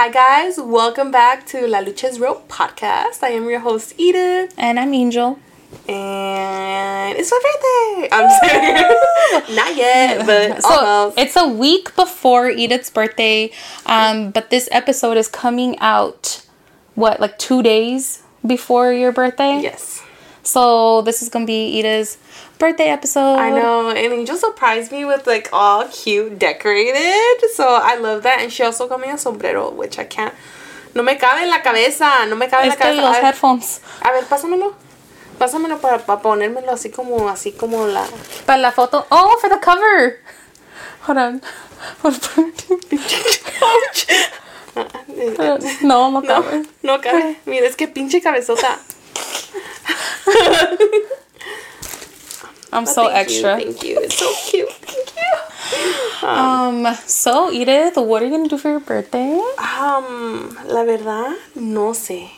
Hi, 0.00 0.08
guys. 0.08 0.58
Welcome 0.58 1.10
back 1.10 1.44
to 1.48 1.66
La 1.66 1.80
Lucha's 1.80 2.18
Real 2.18 2.40
podcast. 2.48 3.22
I 3.22 3.32
am 3.32 3.50
your 3.50 3.60
host, 3.60 3.92
Edith. 3.98 4.54
And 4.56 4.80
I'm 4.80 4.94
Angel. 4.94 5.38
And 5.86 7.18
it's 7.18 7.30
my 7.30 7.40
birthday. 7.44 8.08
I'm 8.10 8.30
saying 8.40 9.54
not 9.56 9.76
yet, 9.76 10.24
but 10.54 10.62
So 10.62 10.70
almost. 10.70 11.18
it's 11.18 11.36
a 11.36 11.46
week 11.46 11.94
before 11.96 12.48
Edith's 12.48 12.88
birthday, 12.88 13.52
um, 13.84 14.30
but 14.30 14.48
this 14.48 14.70
episode 14.72 15.18
is 15.18 15.28
coming 15.28 15.78
out, 15.80 16.46
what, 16.94 17.20
like 17.20 17.38
two 17.38 17.62
days 17.62 18.22
before 18.46 18.94
your 18.94 19.12
birthday? 19.12 19.60
yes. 19.60 20.02
So 20.42 21.02
this 21.02 21.22
is 21.22 21.28
gonna 21.28 21.44
be 21.46 21.78
Edith's 21.78 22.16
birthday 22.58 22.88
episode. 22.88 23.36
I 23.38 23.50
know, 23.50 23.90
and 23.90 23.98
Angel 24.12 24.36
surprised 24.36 24.90
me 24.92 25.04
with 25.04 25.26
like 25.26 25.48
all 25.52 25.84
cute 25.88 26.38
decorated. 26.38 27.50
So 27.54 27.64
I 27.66 27.96
love 27.96 28.22
that. 28.22 28.40
And 28.40 28.52
she 28.52 28.62
also 28.62 28.88
got 28.88 29.00
me 29.00 29.10
a 29.10 29.18
sombrero, 29.18 29.70
which 29.70 29.98
I 29.98 30.04
can't. 30.04 30.34
No 30.94 31.02
me 31.02 31.16
cabe 31.16 31.42
en 31.42 31.50
la 31.50 31.60
cabeza. 31.62 32.26
No 32.28 32.36
me 32.36 32.48
cabe 32.48 32.64
en 32.64 32.68
la 32.70 32.76
cabeza. 32.76 33.02
los 33.02 33.16
headphones. 33.16 33.80
a 34.02 34.10
ver, 34.12 34.24
pásamelo. 34.24 34.74
Pásamelo 35.38 35.78
para, 35.80 35.98
para 35.98 36.20
ponérmelo 36.20 36.72
así 36.72 36.90
como, 36.90 37.28
así 37.28 37.52
como 37.52 37.86
la. 37.86 38.04
Para 38.46 38.58
la 38.58 38.72
foto. 38.72 39.06
Oh, 39.10 39.36
for 39.40 39.48
the 39.50 39.58
cover. 39.60 40.20
Hold 41.06 41.18
on. 41.18 41.42
no, 45.42 45.58
no 45.82 46.10
No, 46.10 46.22
cabe. 46.22 46.62
no 46.82 47.00
cabe. 47.00 47.36
Mira, 47.46 47.66
es 47.66 47.76
que 47.76 47.88
pinche 47.88 48.20
cabezota. 48.20 48.78
I'm 52.72 52.86
so 52.86 53.06
thank 53.08 53.16
extra. 53.16 53.58
You, 53.58 53.64
thank 53.72 53.82
you. 53.82 53.98
It's 54.00 54.16
so 54.16 54.32
cute. 54.48 54.70
Thank 54.70 55.12
you. 55.16 56.28
Um, 56.28 56.94
so 57.06 57.50
Edith, 57.50 57.96
what 57.96 58.22
are 58.22 58.26
you 58.26 58.30
gonna 58.30 58.48
do 58.48 58.58
for 58.58 58.68
your 58.70 58.80
birthday? 58.80 59.32
Um, 59.58 60.56
la 60.66 60.84
verdad, 60.84 61.36
no 61.56 61.92
sé. 61.92 62.30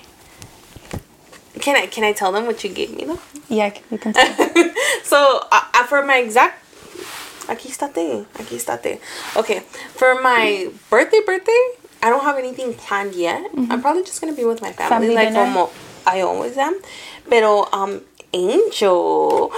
Can 1.60 1.77
I 1.77 1.87
can 1.87 2.04
I 2.04 2.13
tell 2.13 2.32
them 2.32 2.46
what 2.46 2.65
you 2.65 2.71
gave 2.71 2.95
me 2.96 3.04
though? 3.04 3.19
Yeah, 3.49 3.74
you 3.91 3.99
can 3.99 4.15
so 5.02 5.41
uh, 5.52 5.85
for 5.87 6.04
my 6.07 6.16
exact 6.19 6.59
aquí 7.49 7.69
estate 7.69 8.24
aquí 8.41 8.57
estate 8.57 9.01
okay 9.37 9.60
for 9.93 10.15
my 10.23 10.71
birthday 10.88 11.21
birthday 11.26 11.60
i 12.02 12.09
don't 12.09 12.23
have 12.23 12.38
anything 12.38 12.73
planned 12.73 13.15
yet 13.15 13.43
i'm 13.69 13.82
probably 13.82 14.02
just 14.02 14.21
gonna 14.21 14.32
be 14.32 14.45
with 14.45 14.63
my 14.63 14.73
family, 14.73 15.09
Family 15.09 15.15
like 15.15 15.29
dinner. 15.29 15.45
como 15.52 15.71
i 16.06 16.20
always 16.20 16.56
am 16.56 16.78
pero 17.28 17.68
um 17.72 18.00
angel 18.32 19.52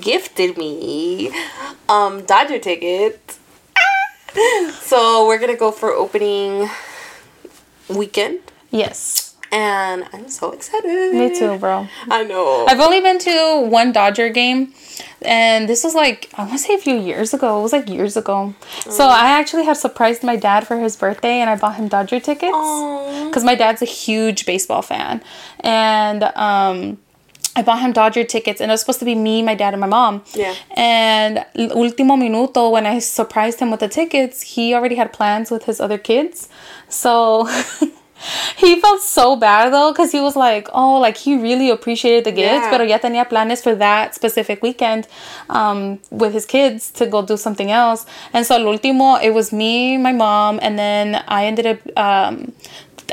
gifted 0.00 0.56
me 0.56 1.30
um 1.88 2.24
dodger 2.24 2.58
tickets. 2.58 3.38
So 4.82 5.26
we're 5.26 5.38
gonna 5.38 5.56
go 5.56 5.70
for 5.70 5.90
opening 5.92 6.68
weekend? 7.88 8.40
Yes, 8.70 9.23
and 9.54 10.04
i'm 10.12 10.28
so 10.28 10.50
excited 10.50 11.14
me 11.14 11.38
too, 11.38 11.56
bro. 11.58 11.86
i 12.10 12.24
know 12.24 12.66
I've 12.66 12.80
only 12.80 13.00
been 13.00 13.18
to 13.20 13.60
one 13.68 13.92
Dodger 13.92 14.28
game, 14.28 14.74
and 15.22 15.68
this 15.68 15.84
was 15.84 15.94
like 15.94 16.28
I 16.34 16.42
want 16.42 16.52
to 16.52 16.58
say 16.58 16.74
a 16.74 16.78
few 16.78 16.96
years 16.96 17.32
ago. 17.32 17.58
It 17.58 17.62
was 17.62 17.72
like 17.72 17.88
years 17.88 18.16
ago. 18.16 18.54
So 18.90 19.06
I 19.06 19.30
actually 19.38 19.64
had 19.64 19.76
surprised 19.76 20.22
my 20.24 20.36
dad 20.36 20.66
for 20.66 20.76
his 20.78 20.96
birthday, 20.96 21.40
and 21.40 21.48
I 21.48 21.56
bought 21.56 21.76
him 21.76 21.88
Dodger 21.88 22.20
tickets 22.20 22.64
because 23.28 23.44
my 23.44 23.54
dad's 23.54 23.82
a 23.82 23.86
huge 23.86 24.46
baseball 24.46 24.82
fan, 24.82 25.22
and 25.60 26.24
um. 26.36 26.98
I 27.56 27.62
bought 27.62 27.78
him 27.78 27.92
Dodger 27.92 28.24
tickets, 28.24 28.60
and 28.60 28.68
it 28.68 28.72
was 28.72 28.80
supposed 28.80 28.98
to 28.98 29.04
be 29.04 29.14
me, 29.14 29.40
my 29.40 29.54
dad, 29.54 29.74
and 29.74 29.80
my 29.80 29.86
mom. 29.86 30.24
Yeah. 30.34 30.56
And 30.76 31.44
último 31.54 32.18
minuto, 32.18 32.72
when 32.72 32.84
I 32.84 32.98
surprised 32.98 33.60
him 33.60 33.70
with 33.70 33.78
the 33.78 33.86
tickets, 33.86 34.42
he 34.42 34.74
already 34.74 34.96
had 34.96 35.12
plans 35.12 35.52
with 35.52 35.62
his 35.62 35.78
other 35.80 35.96
kids. 35.96 36.48
So 36.88 37.48
he 38.56 38.80
felt 38.80 39.00
so 39.02 39.36
bad 39.36 39.72
though, 39.72 39.92
because 39.92 40.12
he 40.12 40.20
was 40.20 40.36
like, 40.36 40.68
oh, 40.72 40.98
like 41.00 41.16
he 41.16 41.36
really 41.36 41.70
appreciated 41.70 42.24
the 42.24 42.32
gifts, 42.32 42.64
Yeah. 42.66 42.70
pero 42.70 42.84
ya 42.84 42.98
tenía 42.98 43.28
planes 43.28 43.62
for 43.62 43.74
that 43.76 44.14
specific 44.14 44.62
weekend 44.62 45.06
um, 45.50 45.98
with 46.10 46.32
his 46.32 46.46
kids 46.46 46.90
to 46.92 47.06
go 47.06 47.22
do 47.22 47.36
something 47.36 47.70
else. 47.70 48.06
And 48.32 48.46
so, 48.46 48.54
al 48.56 48.64
último, 48.64 49.22
it 49.22 49.30
was 49.34 49.52
me, 49.52 49.96
my 49.98 50.12
mom, 50.12 50.58
and 50.62 50.78
then 50.78 51.22
I 51.28 51.46
ended 51.46 51.66
up. 51.66 51.78
Um, 51.98 52.52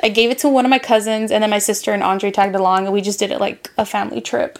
I 0.03 0.09
gave 0.09 0.31
it 0.31 0.39
to 0.39 0.49
one 0.49 0.63
of 0.65 0.69
my 0.69 0.79
cousins, 0.79 1.31
and 1.31 1.43
then 1.43 1.49
my 1.49 1.59
sister 1.59 1.91
and 1.91 2.01
Andre 2.01 2.31
tagged 2.31 2.55
along, 2.55 2.85
and 2.85 2.93
we 2.93 3.01
just 3.01 3.19
did 3.19 3.29
it 3.31 3.39
like 3.39 3.69
a 3.77 3.85
family 3.85 4.21
trip. 4.21 4.57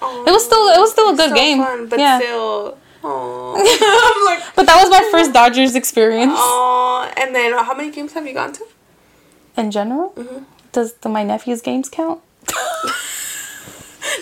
It 0.00 0.30
was 0.30 0.44
still 0.44 0.68
it 0.68 0.78
was 0.78 0.92
still 0.92 1.10
a 1.10 1.16
good 1.16 1.30
so 1.30 1.34
game. 1.34 1.58
fun, 1.58 1.88
but 1.88 1.98
yeah. 1.98 2.18
still. 2.18 2.78
Like, 3.02 4.42
But 4.54 4.66
that 4.66 4.76
was 4.82 4.90
my 4.90 5.08
first 5.10 5.32
Dodgers 5.32 5.74
experience 5.74 6.38
Aww. 6.38 7.10
And 7.16 7.34
then, 7.34 7.52
how 7.52 7.74
many 7.74 7.90
games 7.90 8.12
have 8.12 8.26
you 8.26 8.34
gone 8.34 8.52
to? 8.52 8.64
In 9.60 9.70
general. 9.70 10.12
Mm-hmm. 10.16 10.44
Does 10.72 10.94
the, 10.94 11.08
my 11.08 11.22
nephew's 11.24 11.60
games 11.62 11.88
count? 11.88 12.20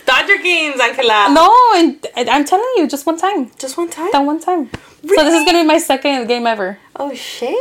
Dodger 0.04 0.38
games, 0.42 0.80
Angela. 0.80 1.28
No, 1.32 1.48
and 1.76 2.28
I'm 2.28 2.44
telling 2.44 2.66
you, 2.76 2.86
just 2.88 3.06
one 3.06 3.16
time. 3.18 3.50
Just 3.58 3.76
one 3.76 3.88
time? 3.88 4.08
That 4.12 4.20
one 4.20 4.40
time. 4.40 4.70
So 5.06 5.22
this 5.24 5.34
is 5.34 5.44
gonna 5.46 5.62
be 5.62 5.66
my 5.66 5.78
second 5.78 6.26
game 6.26 6.46
ever. 6.46 6.78
Oh, 6.96 7.14
shit. 7.14 7.54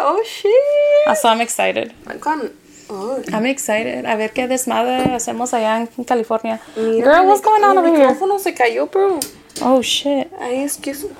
Oh, 0.00 0.22
shit. 0.26 1.08
Uh, 1.08 1.14
So 1.14 1.28
I'm 1.28 1.40
excited. 1.40 1.92
I've 2.06 2.20
gone. 2.20 2.50
Oh. 2.90 3.22
I'm 3.34 3.44
excited. 3.46 4.06
A 4.06 4.16
ver 4.16 4.30
qué 4.32 4.48
desmadre 4.48 5.12
hacemos 5.12 5.52
allá 5.52 5.86
en 5.98 6.04
California. 6.04 6.58
Mira, 6.76 7.04
Girl, 7.04 7.26
what's 7.26 7.42
going 7.42 7.62
on 7.62 7.76
over 7.76 7.88
here? 7.88 8.08
micrófono 8.08 8.38
se 8.38 8.54
cayó, 8.54 8.90
bro. 8.90 9.20
Oh 9.60 9.82
shit. 9.82 10.32
Ay, 10.40 10.62
excuse 10.64 11.04
me. 11.04 11.10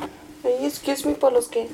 Ay, 0.45 0.65
excuse 0.67 1.05
me 1.05 1.13
por 1.15 1.33
los 1.33 1.49
que. 1.49 1.69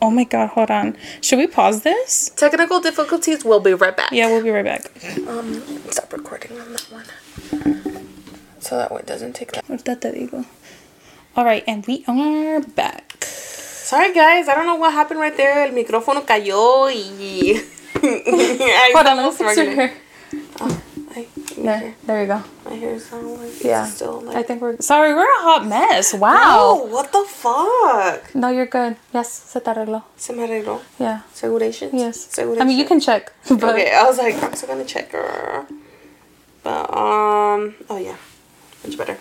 Oh 0.00 0.10
my 0.10 0.24
god, 0.24 0.50
hold 0.50 0.70
on. 0.70 0.96
Should 1.20 1.38
we 1.38 1.46
pause 1.46 1.82
this? 1.82 2.30
Technical 2.36 2.80
difficulties. 2.80 3.44
We'll 3.44 3.60
be 3.60 3.74
right 3.74 3.96
back. 3.96 4.12
Yeah, 4.12 4.28
we'll 4.28 4.42
be 4.42 4.50
right 4.50 4.64
back. 4.64 4.90
Um, 5.26 5.62
stop 5.90 6.12
recording 6.12 6.58
on 6.60 6.72
that 6.72 6.86
one. 6.90 7.04
So 8.60 8.76
that 8.76 8.90
one 8.90 9.04
doesn't 9.06 9.34
take 9.34 9.52
that. 9.52 9.66
Ahorita 9.66 10.00
te 10.00 10.10
digo. 10.10 10.44
All 11.36 11.44
right, 11.44 11.64
and 11.66 11.86
we 11.86 12.04
are 12.06 12.60
back. 12.60 13.24
Sorry, 13.24 14.12
guys. 14.12 14.48
I 14.48 14.54
don't 14.54 14.66
know 14.66 14.76
what 14.76 14.92
happened 14.92 15.20
right 15.20 15.36
there. 15.36 15.66
El 15.66 15.72
micrófono 15.72 16.26
cayó 16.26 16.86
y. 16.92 17.58
I 17.96 18.92
Hold 18.94 19.06
on, 19.06 19.16
let 19.16 19.16
me 19.16 19.32
almost 20.60 20.87
fix 21.08 21.56
your 21.56 21.66
hair. 21.66 21.80
There, 21.80 21.94
there 22.06 22.20
you 22.22 22.26
go. 22.28 22.42
My 22.64 22.74
hair's 22.76 23.10
not 23.12 23.22
like 23.24 23.64
Yeah. 23.64 23.86
still 23.86 24.20
like 24.22 24.36
I 24.36 24.42
think 24.42 24.60
we're 24.62 24.76
sorry. 24.80 25.14
We're 25.14 25.24
a 25.40 25.42
hot 25.42 25.66
mess. 25.66 26.12
Wow. 26.14 26.86
what 26.88 27.10
the 27.12 27.24
fuck? 27.26 28.34
No, 28.34 28.48
you're 28.48 28.66
good. 28.66 28.96
Yes, 29.12 29.30
se 29.32 29.60
te 29.60 29.70
arregló. 29.70 30.02
Se 30.16 30.32
me 30.32 30.42
arregló. 30.46 30.80
Yeah. 30.98 31.20
Segurations? 31.34 31.92
Yes. 31.94 32.16
Segurations. 32.30 32.62
I 32.62 32.64
mean, 32.64 32.78
you 32.78 32.84
can 32.86 33.00
check. 33.00 33.32
But 33.48 33.64
Okay, 33.74 33.90
I 33.92 34.04
was 34.04 34.18
like, 34.18 34.42
I'm 34.42 34.54
still 34.54 34.68
gonna 34.68 34.84
check 34.84 35.12
her. 35.12 35.66
But, 36.62 36.90
um, 36.90 37.74
oh 37.88 37.98
yeah. 37.98 38.16
Much 38.84 38.96
better. 38.96 39.16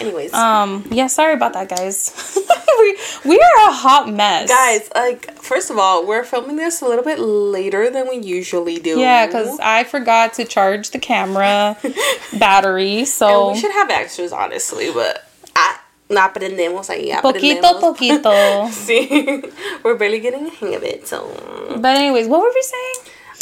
Anyways. 0.00 0.32
Um. 0.32 0.84
Yeah. 0.90 1.06
Sorry 1.08 1.34
about 1.34 1.52
that, 1.52 1.68
guys. 1.68 2.12
we 2.80 2.98
we 3.24 3.36
are 3.36 3.68
a 3.68 3.72
hot 3.72 4.08
mess, 4.10 4.48
Guys, 4.48 4.90
like, 4.94 5.32
first 5.36 5.70
of 5.70 5.78
all, 5.78 6.06
we're 6.06 6.24
filming 6.24 6.56
this 6.56 6.80
a 6.80 6.86
little 6.86 7.04
bit 7.04 7.18
later 7.18 7.90
than 7.90 8.08
we 8.08 8.16
usually 8.16 8.78
do. 8.78 8.98
Yeah, 8.98 9.26
because 9.26 9.58
I 9.60 9.84
forgot 9.84 10.34
to 10.34 10.44
charge 10.44 10.90
the 10.90 10.98
camera 10.98 11.76
battery. 12.38 13.00
And 13.00 13.08
So 13.08 13.52
we 13.52 13.58
should 13.58 13.72
have 13.72 13.90
extras, 13.90 14.32
honestly, 14.32 14.90
but 14.92 15.24
ah, 15.56 15.82
no 16.08 16.20
aprendemos 16.20 16.88
ahí. 16.88 17.12
poquito 17.20 17.80
poquito. 17.80 18.68
See, 18.72 19.42
we're 19.82 19.96
barely 19.96 20.20
getting 20.20 20.46
a 20.46 20.50
hang 20.50 20.74
of 20.74 20.82
it, 20.82 21.06
so 21.06 21.28
But 21.76 21.96
anyways, 21.96 22.26
what 22.28 22.40
were 22.40 22.52
we 22.54 22.62
saying? 22.62 22.94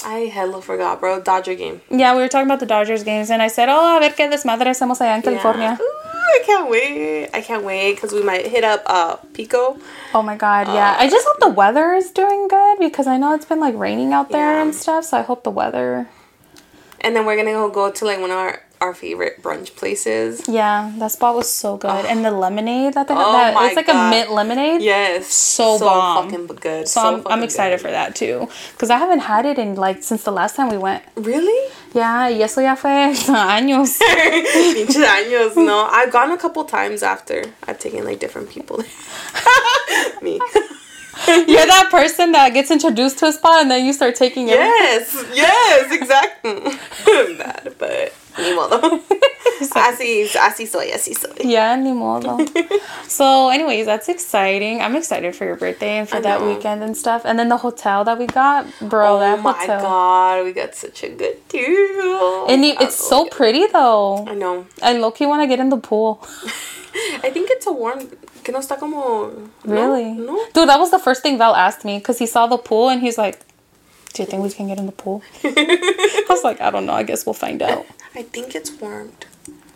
I 0.04 0.18
hella 0.30 0.62
forgot, 0.62 1.00
bro. 1.00 1.20
Dodger 1.20 1.56
game. 1.56 1.80
Yeah, 1.90 2.14
we 2.14 2.20
were 2.20 2.28
talking 2.28 2.46
about 2.46 2.60
the 2.60 2.66
Dodgers 2.66 3.02
games, 3.02 3.30
and 3.30 3.42
I 3.42 3.48
said, 3.48 3.68
"Oh, 3.68 3.96
a 3.96 4.00
ver 4.00 4.10
qué 4.14 4.30
desmadre 4.30 4.70
hacemos 4.70 5.00
allá 5.00 5.16
en 5.16 5.22
California." 5.22 5.76
Yeah. 5.80 6.07
I 6.28 6.42
can't 6.44 6.70
wait. 6.70 7.28
I 7.34 7.40
can't 7.40 7.64
wait 7.64 7.94
because 7.94 8.12
we 8.12 8.22
might 8.22 8.46
hit 8.46 8.64
up 8.64 8.82
uh 8.86 9.16
Pico. 9.34 9.78
Oh 10.14 10.22
my 10.22 10.36
god, 10.36 10.68
yeah. 10.68 10.96
I 10.98 11.08
just 11.08 11.26
hope 11.26 11.40
the 11.40 11.48
weather 11.48 11.92
is 11.94 12.10
doing 12.10 12.48
good 12.48 12.78
because 12.78 13.06
I 13.06 13.16
know 13.18 13.34
it's 13.34 13.44
been 13.46 13.60
like 13.60 13.74
raining 13.76 14.12
out 14.12 14.30
there 14.30 14.54
Yeah. 14.56 14.62
and 14.62 14.74
stuff. 14.74 15.04
So 15.04 15.18
I 15.18 15.22
hope 15.22 15.44
the 15.44 15.50
weather. 15.50 16.08
And 17.00 17.14
then 17.14 17.24
we're 17.26 17.36
gonna 17.36 17.52
go 17.52 17.68
go 17.70 17.90
to 17.90 18.04
like 18.04 18.20
one 18.20 18.30
of 18.30 18.36
our, 18.36 18.62
our 18.80 18.94
favorite 18.94 19.42
brunch 19.42 19.74
places. 19.76 20.46
Yeah, 20.48 20.92
that 20.98 21.10
spot 21.12 21.34
was 21.34 21.50
so 21.50 21.76
good, 21.76 22.04
and 22.06 22.24
the 22.24 22.30
lemonade 22.30 22.94
that 22.94 23.08
they 23.08 23.14
Oh 23.14 23.36
had. 23.36 23.54
my 23.54 23.60
That, 23.62 23.66
it's 23.68 23.76
like 23.76 23.86
God. 23.86 24.06
a 24.06 24.10
mint 24.10 24.30
lemonade. 24.32 24.80
Yes. 24.82 25.26
So 25.32 25.78
bomb. 25.78 26.30
fucking 26.30 26.46
good. 26.56 26.86
So, 26.88 27.00
I'm, 27.00 27.26
I'm 27.26 27.42
excited 27.42 27.80
for 27.80 27.90
that 27.90 28.14
too, 28.14 28.48
because 28.72 28.90
I 28.90 28.98
haven't 28.98 29.20
had 29.20 29.46
it 29.46 29.58
in 29.58 29.74
like 29.74 30.02
since 30.02 30.22
the 30.24 30.32
last 30.32 30.54
time 30.56 30.70
we 30.70 30.78
went. 30.78 31.02
Really? 31.16 31.72
Yeah, 31.94 32.28
y 32.28 32.42
eso 32.42 32.60
ya 32.60 32.74
fue 32.76 32.90
años. 33.26 33.98
Pinches 34.74 34.96
años. 35.04 35.56
No, 35.56 35.88
I've 35.90 36.12
gone 36.12 36.30
a 36.32 36.36
couple 36.38 36.64
times 36.64 37.02
after. 37.02 37.44
I've 37.66 37.78
taken 37.78 38.04
like 38.04 38.20
different 38.20 38.50
people. 38.50 38.78
Me. 40.22 40.40
You're 41.26 41.66
that 41.66 41.88
person 41.90 42.32
that 42.32 42.50
gets 42.54 42.70
introduced 42.70 43.18
to 43.18 43.26
a 43.26 43.32
spot 43.32 43.62
and 43.62 43.70
then 43.70 43.84
you 43.84 43.92
start 43.92 44.14
taking 44.14 44.48
it. 44.48 44.52
Yes, 44.54 45.24
yes, 45.34 45.90
exactly. 45.92 46.60
Bad, 47.36 47.74
but 47.78 48.14
ni 48.38 48.54
modo. 48.54 49.00
Así, 49.74 50.28
así 50.38 50.68
soy, 50.68 50.92
así 50.92 51.14
soy. 51.18 51.34
Yeah, 51.44 51.74
ni 51.74 51.90
modo. 51.92 52.38
so, 53.08 53.48
anyways, 53.48 53.86
that's 53.86 54.08
exciting. 54.08 54.80
I'm 54.80 54.94
excited 54.94 55.34
for 55.34 55.46
your 55.46 55.56
birthday 55.56 55.98
and 55.98 56.08
for 56.08 56.18
I 56.18 56.20
that 56.20 56.40
know. 56.40 56.46
weekend 56.54 56.84
and 56.84 56.96
stuff. 56.96 57.22
And 57.24 57.36
then 57.40 57.48
the 57.48 57.56
hotel 57.56 58.04
that 58.04 58.18
we 58.20 58.26
got, 58.26 58.66
bro. 58.80 59.16
Oh 59.16 59.18
that 59.18 59.42
my 59.42 59.52
hotel. 59.52 59.80
god, 59.80 60.44
we 60.44 60.52
got 60.52 60.76
such 60.76 61.02
a 61.02 61.08
good 61.08 61.36
deal. 61.48 62.46
And 62.46 62.64
it- 62.64 62.80
it's 62.80 62.94
so 62.94 63.26
pretty 63.26 63.66
though. 63.66 64.24
I 64.28 64.34
know. 64.34 64.64
I 64.80 64.92
low 64.92 65.10
key 65.10 65.26
want 65.26 65.42
to 65.42 65.48
get 65.48 65.58
in 65.58 65.70
the 65.70 65.76
pool. 65.76 66.20
I 67.24 67.30
think 67.30 67.50
it's 67.50 67.66
a 67.66 67.72
warm. 67.72 67.98
Que 68.44 68.52
no 68.52 68.60
está 68.60 68.78
como. 68.78 69.32
no? 69.64 69.72
Really? 69.74 70.12
No. 70.12 70.38
Dude, 70.54 70.68
that 70.68 70.78
was 70.78 70.92
the 70.92 71.00
first 71.00 71.22
thing 71.22 71.36
Val 71.36 71.56
asked 71.56 71.84
me 71.84 71.98
because 71.98 72.18
he 72.18 72.26
saw 72.26 72.46
the 72.46 72.58
pool 72.58 72.88
and 72.90 73.00
he's 73.02 73.18
like, 73.18 73.40
"Do 74.14 74.22
you 74.22 74.26
think 74.26 74.42
we 74.44 74.50
can 74.50 74.68
get 74.68 74.78
in 74.78 74.86
the 74.86 74.92
pool?" 74.92 75.20
I 75.44 76.24
was 76.30 76.44
like, 76.44 76.60
"I 76.60 76.70
don't 76.70 76.86
know. 76.86 76.94
I 76.94 77.02
guess 77.02 77.26
we'll 77.26 77.34
find 77.34 77.60
out." 77.60 77.84
I 78.14 78.22
think 78.22 78.54
it's 78.54 78.70
warmed, 78.72 79.26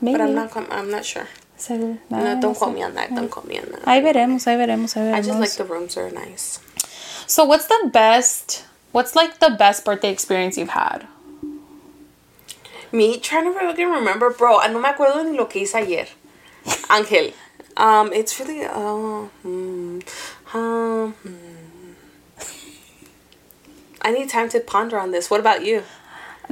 Maybe. 0.00 0.16
but 0.18 0.20
I'm 0.22 0.34
not. 0.34 0.56
I'm 0.70 0.90
not 0.90 1.04
sure. 1.04 1.28
So, 1.56 1.98
No, 2.10 2.40
don't 2.40 2.56
quote 2.56 2.74
me 2.74 2.82
on 2.82 2.94
that. 2.94 3.14
Don't 3.14 3.30
quote 3.30 3.46
me 3.46 3.58
on 3.58 3.70
that. 3.70 3.82
Ahí 3.84 4.02
veremos, 4.02 4.46
ahí 4.46 4.56
veremos, 4.56 4.96
ahí 4.96 5.04
veremos. 5.04 5.14
I 5.14 5.22
just 5.22 5.38
like 5.38 5.52
the 5.52 5.64
rooms 5.64 5.96
are 5.96 6.10
nice. 6.10 6.58
So, 7.28 7.44
what's 7.44 7.66
the 7.66 7.90
best? 7.92 8.64
What's 8.90 9.14
like 9.14 9.38
the 9.38 9.50
best 9.50 9.84
birthday 9.84 10.10
experience 10.10 10.58
you've 10.58 10.70
had? 10.70 11.06
Me 12.90 13.18
trying 13.18 13.44
to 13.44 13.52
fucking 13.58 13.88
remember, 13.88 14.30
bro. 14.30 14.58
I 14.58 14.68
no 14.68 14.80
me 14.80 14.88
acuerdo 14.88 15.24
ni 15.24 15.36
lo 15.38 15.46
que 15.46 15.62
hice 15.62 15.76
ayer. 15.76 16.08
Ángel. 16.64 17.32
Um, 17.76 18.12
it's 18.12 18.38
really 18.38 18.64
uh, 18.64 19.28
hmm, 19.42 20.00
um, 20.52 21.12
hmm. 21.12 21.92
I 24.02 24.10
need 24.10 24.28
time 24.28 24.48
to 24.50 24.60
ponder 24.60 24.98
on 24.98 25.10
this. 25.12 25.30
What 25.30 25.40
about 25.40 25.64
you? 25.64 25.84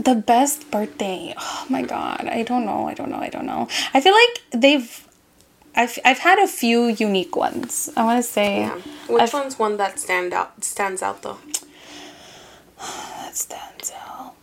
The 0.08 0.14
best 0.14 0.70
birthday. 0.70 1.35
Oh 1.37 1.67
my 1.69 1.82
god. 1.82 2.23
I 2.38 2.43
don't 2.43 2.64
know. 2.64 2.88
I 2.88 2.94
don't 2.94 3.11
know. 3.11 3.19
I 3.20 3.29
don't 3.29 3.47
know. 3.47 3.69
I 3.93 4.00
feel 4.00 4.14
like 4.23 4.35
they've 4.62 4.91
I've 5.76 5.99
I've 6.05 6.19
had 6.29 6.38
a 6.38 6.47
few 6.47 6.79
unique 7.06 7.35
ones. 7.37 7.91
I 7.97 8.05
want 8.05 8.19
to 8.25 8.29
say 8.37 8.50
Yeah. 8.61 8.76
Which 9.08 9.23
I've- 9.23 9.37
one's 9.37 9.58
one 9.58 9.76
that 9.82 9.99
stand 10.00 10.32
out 10.32 10.64
stands 10.64 11.02
out 11.02 11.23
though? 11.23 11.38
that 12.79 13.37
stands 13.37 13.93
out. 13.93 14.35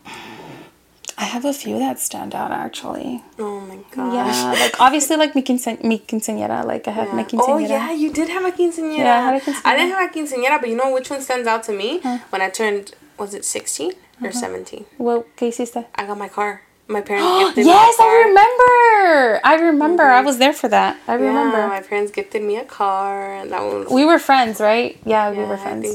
I 1.19 1.23
have 1.23 1.45
a 1.45 1.53
few 1.53 1.79
that 1.79 1.99
stand 1.99 2.35
out 2.35 2.51
actually. 2.51 3.23
Oh 3.39 3.59
my 3.61 3.79
god. 3.95 4.13
Yeah, 4.13 4.51
like 4.63 4.79
obviously 4.79 5.15
like 5.17 5.33
mi, 5.33 5.41
quince- 5.41 5.81
mi 5.83 5.97
quinceañera, 5.99 6.63
like 6.65 6.87
I 6.87 6.91
have 6.91 7.11
my 7.13 7.21
Yeah. 7.21 7.25
quinceañera. 7.29 7.49
Oh 7.49 7.57
yeah, 7.57 7.91
you 7.91 8.13
did 8.13 8.29
have 8.29 8.45
a 8.45 8.51
quinceañera. 8.51 8.97
Yeah, 8.97 9.17
I 9.17 9.21
had 9.31 9.35
a 9.35 9.39
quinceañera. 9.45 9.65
I 9.65 9.75
didn't 9.75 9.91
have 9.95 10.09
a 10.09 10.13
quinceañera, 10.13 10.59
but 10.61 10.69
you 10.69 10.75
know 10.75 10.91
which 10.93 11.09
one 11.09 11.21
stands 11.21 11.47
out 11.47 11.63
to 11.63 11.71
me? 11.73 11.99
When 12.29 12.41
I 12.41 12.49
turned, 12.49 12.93
was 13.17 13.33
it 13.33 13.43
16 13.45 13.93
Uh-huh. 14.17 14.27
or 14.27 14.31
17? 14.31 14.85
What 14.97 15.25
¿qué 15.35 15.47
hiciste? 15.47 15.85
I 15.95 16.05
got 16.05 16.17
my 16.17 16.27
car. 16.29 16.61
My 16.87 17.01
parents 17.01 17.27
gifted 17.55 17.65
yes, 17.65 17.99
me 17.99 18.05
a 18.05 18.07
car. 18.07 18.07
I 18.07 18.27
remember. 18.27 19.41
I 19.43 19.55
remember. 19.69 20.03
I 20.03 20.21
was 20.21 20.37
there 20.37 20.53
for 20.53 20.67
that. 20.69 20.97
I 21.07 21.13
remember. 21.15 21.57
Yeah, 21.57 21.67
my 21.67 21.81
parents 21.81 22.11
gifted 22.11 22.41
me 22.41 22.57
a 22.57 22.65
car, 22.65 23.35
and 23.35 23.51
that 23.51 23.61
was. 23.61 23.87
we 23.91 24.05
were 24.05 24.19
friends, 24.19 24.59
right? 24.59 24.97
Yeah, 25.05 25.31
we 25.31 25.37
were 25.43 25.57
friends. 25.57 25.85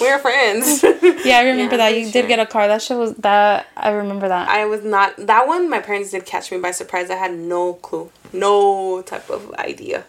we 0.00 0.10
were 0.10 0.18
friends. 0.18 0.82
Yeah, 1.24 1.38
I 1.38 1.42
remember 1.44 1.76
Yeah, 1.76 1.90
that. 1.90 1.96
You 1.96 2.04
sure. 2.04 2.12
did 2.22 2.28
get 2.28 2.38
a 2.40 2.46
car. 2.46 2.66
That 2.68 2.80
shit 2.82 2.96
was 2.96 3.14
that. 3.16 3.66
I 3.76 3.90
remember 3.90 4.28
that. 4.28 4.48
I 4.48 4.64
was 4.64 4.82
not 4.82 5.14
that 5.18 5.46
one. 5.46 5.68
My 5.68 5.80
parents 5.80 6.10
did 6.10 6.24
catch 6.26 6.50
me 6.50 6.58
by 6.58 6.70
surprise. 6.72 7.10
I 7.10 7.16
had 7.16 7.34
no 7.34 7.74
clue, 7.74 8.10
no 8.32 9.02
type 9.02 9.28
of 9.30 9.52
idea 9.54 10.04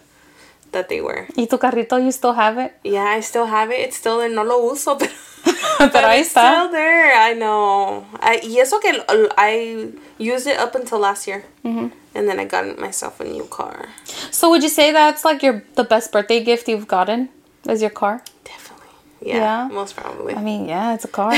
that 0.72 0.88
they 0.88 1.00
were. 1.02 1.28
¿Y 1.36 1.46
tu 1.46 1.58
carrito? 1.58 2.02
You 2.02 2.10
still 2.10 2.32
have 2.32 2.56
it? 2.58 2.72
Yeah, 2.82 3.04
I 3.04 3.20
still 3.20 3.46
have 3.46 3.70
it. 3.70 3.80
It's 3.80 3.96
still 3.98 4.20
in 4.20 4.34
No 4.34 4.42
lo 4.44 4.72
uso, 4.72 4.94
pero. 4.98 5.12
Pero 5.92 6.06
ahí 6.08 6.20
it's 6.20 6.28
está. 6.28 6.52
still 6.52 6.70
there. 6.70 7.12
I 7.14 7.34
know. 7.34 8.04
I, 8.20 8.40
y 8.44 8.58
eso 8.60 8.78
que 8.78 8.92
I 9.36 9.88
used 10.18 10.46
it 10.46 10.58
up 10.58 10.74
until 10.74 10.98
last 10.98 11.26
year, 11.26 11.44
Mm-hmm. 11.64 11.88
and 12.14 12.28
then 12.28 12.38
I 12.38 12.44
got 12.44 12.78
myself 12.78 13.20
a 13.20 13.24
new 13.24 13.44
car. 13.44 13.88
So 14.30 14.50
would 14.50 14.62
you 14.62 14.68
say 14.68 14.92
that's 14.92 15.24
like 15.24 15.42
your 15.42 15.62
the 15.74 15.84
best 15.84 16.12
birthday 16.12 16.42
gift 16.44 16.68
you've 16.68 16.86
gotten? 16.88 17.28
Is 17.68 17.80
your 17.80 17.90
car? 17.90 18.22
Definitely. 18.44 18.88
Yeah, 19.22 19.36
Yeah? 19.36 19.68
most 19.72 19.94
probably. 19.96 20.34
I 20.34 20.42
mean, 20.42 20.66
yeah, 20.68 20.94
it's 20.94 21.04
a 21.04 21.08
car. 21.08 21.32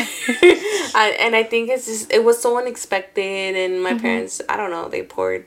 I, 0.95 1.17
and 1.21 1.35
I 1.37 1.43
think 1.43 1.71
it's 1.71 1.87
just 1.87 2.13
it 2.13 2.25
was 2.25 2.41
so 2.41 2.59
unexpected, 2.59 3.57
and 3.57 3.75
Mm-hmm. 3.75 3.83
my 3.83 3.95
parents 3.99 4.41
I 4.49 4.57
don't 4.57 4.71
know 4.71 4.89
they 4.89 5.03
poured 5.03 5.45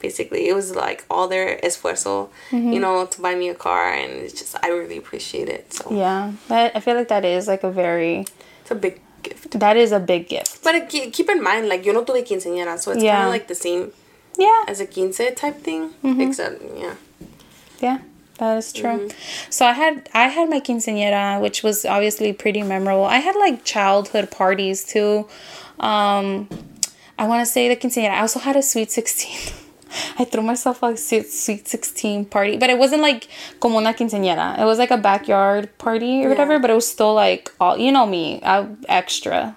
basically 0.00 0.48
it 0.48 0.54
was 0.54 0.74
like 0.74 1.04
all 1.10 1.28
their 1.28 1.58
esfuerzo, 1.58 2.28
Mm-hmm. 2.50 2.72
you 2.72 2.80
know, 2.80 3.06
to 3.06 3.20
buy 3.20 3.34
me 3.34 3.48
a 3.48 3.54
car, 3.54 3.92
and 3.92 4.12
it's 4.12 4.34
just 4.34 4.56
I 4.62 4.68
really 4.68 4.96
appreciate 4.98 5.48
it. 5.48 5.72
So 5.72 5.90
yeah, 5.92 6.32
that, 6.48 6.76
I 6.76 6.80
feel 6.80 6.94
like 6.96 7.08
that 7.08 7.24
is 7.24 7.46
like 7.48 7.62
a 7.64 7.70
very 7.70 8.24
it's 8.62 8.70
a 8.70 8.74
big 8.74 9.00
gift. 9.22 9.58
that 9.58 9.76
is 9.76 9.92
a 9.92 10.00
big 10.00 10.28
gift. 10.28 10.62
But 10.64 10.74
it, 10.76 11.12
keep 11.12 11.28
in 11.30 11.42
mind, 11.42 11.68
like 11.68 11.84
yo 11.86 11.92
no 11.92 12.04
tuve 12.04 12.22
quinceañera, 12.26 12.78
so 12.78 12.92
it's 12.92 13.02
Yeah. 13.02 13.14
kind 13.16 13.26
of 13.28 13.32
like 13.32 13.48
the 13.48 13.54
same 13.54 13.92
Yeah, 14.38 14.64
as 14.68 14.80
a 14.80 14.86
quince 14.86 15.20
type 15.36 15.58
thing, 15.62 15.90
Mm-hmm. 16.04 16.20
except 16.20 16.62
yeah. 16.76 16.94
yeah, 17.80 17.98
that 18.38 18.58
is 18.58 18.72
true. 18.72 18.98
Mm-hmm. 19.08 19.50
So 19.50 19.64
I 19.66 19.72
had 19.72 20.08
I 20.12 20.28
had 20.28 20.50
my 20.50 20.60
quinceañera, 20.60 21.40
which 21.40 21.62
was 21.62 21.84
obviously 21.84 22.32
pretty 22.34 22.62
memorable. 22.62 23.06
I 23.06 23.18
had 23.18 23.34
like 23.36 23.64
childhood 23.64 24.30
parties 24.30 24.84
too. 24.84 25.26
Um, 25.80 26.48
I 27.18 27.26
want 27.26 27.40
to 27.46 27.50
say 27.50 27.68
the 27.68 27.76
quinceañera. 27.76 28.10
I 28.12 28.20
also 28.20 28.38
had 28.40 28.56
a 28.56 28.62
sweet 28.62 28.90
sixteen. 28.90 29.40
I 30.18 30.24
threw 30.24 30.42
myself 30.42 30.82
a 30.82 30.96
sweet 30.96 31.30
sweet 31.30 31.68
sixteen 31.68 32.24
party, 32.24 32.56
but 32.56 32.70
it 32.70 32.78
wasn't 32.78 33.02
like 33.02 33.28
como 33.60 33.78
una 33.78 33.94
quinceañera. 33.94 34.58
It 34.58 34.64
was 34.64 34.78
like 34.78 34.90
a 34.90 34.98
backyard 34.98 35.76
party 35.78 36.24
or 36.24 36.28
whatever. 36.28 36.58
But 36.58 36.70
it 36.70 36.74
was 36.74 36.86
still 36.88 37.14
like 37.14 37.52
all 37.60 37.76
you 37.76 37.92
know 37.92 38.06
me. 38.06 38.40
I'm 38.42 38.78
extra. 38.88 39.56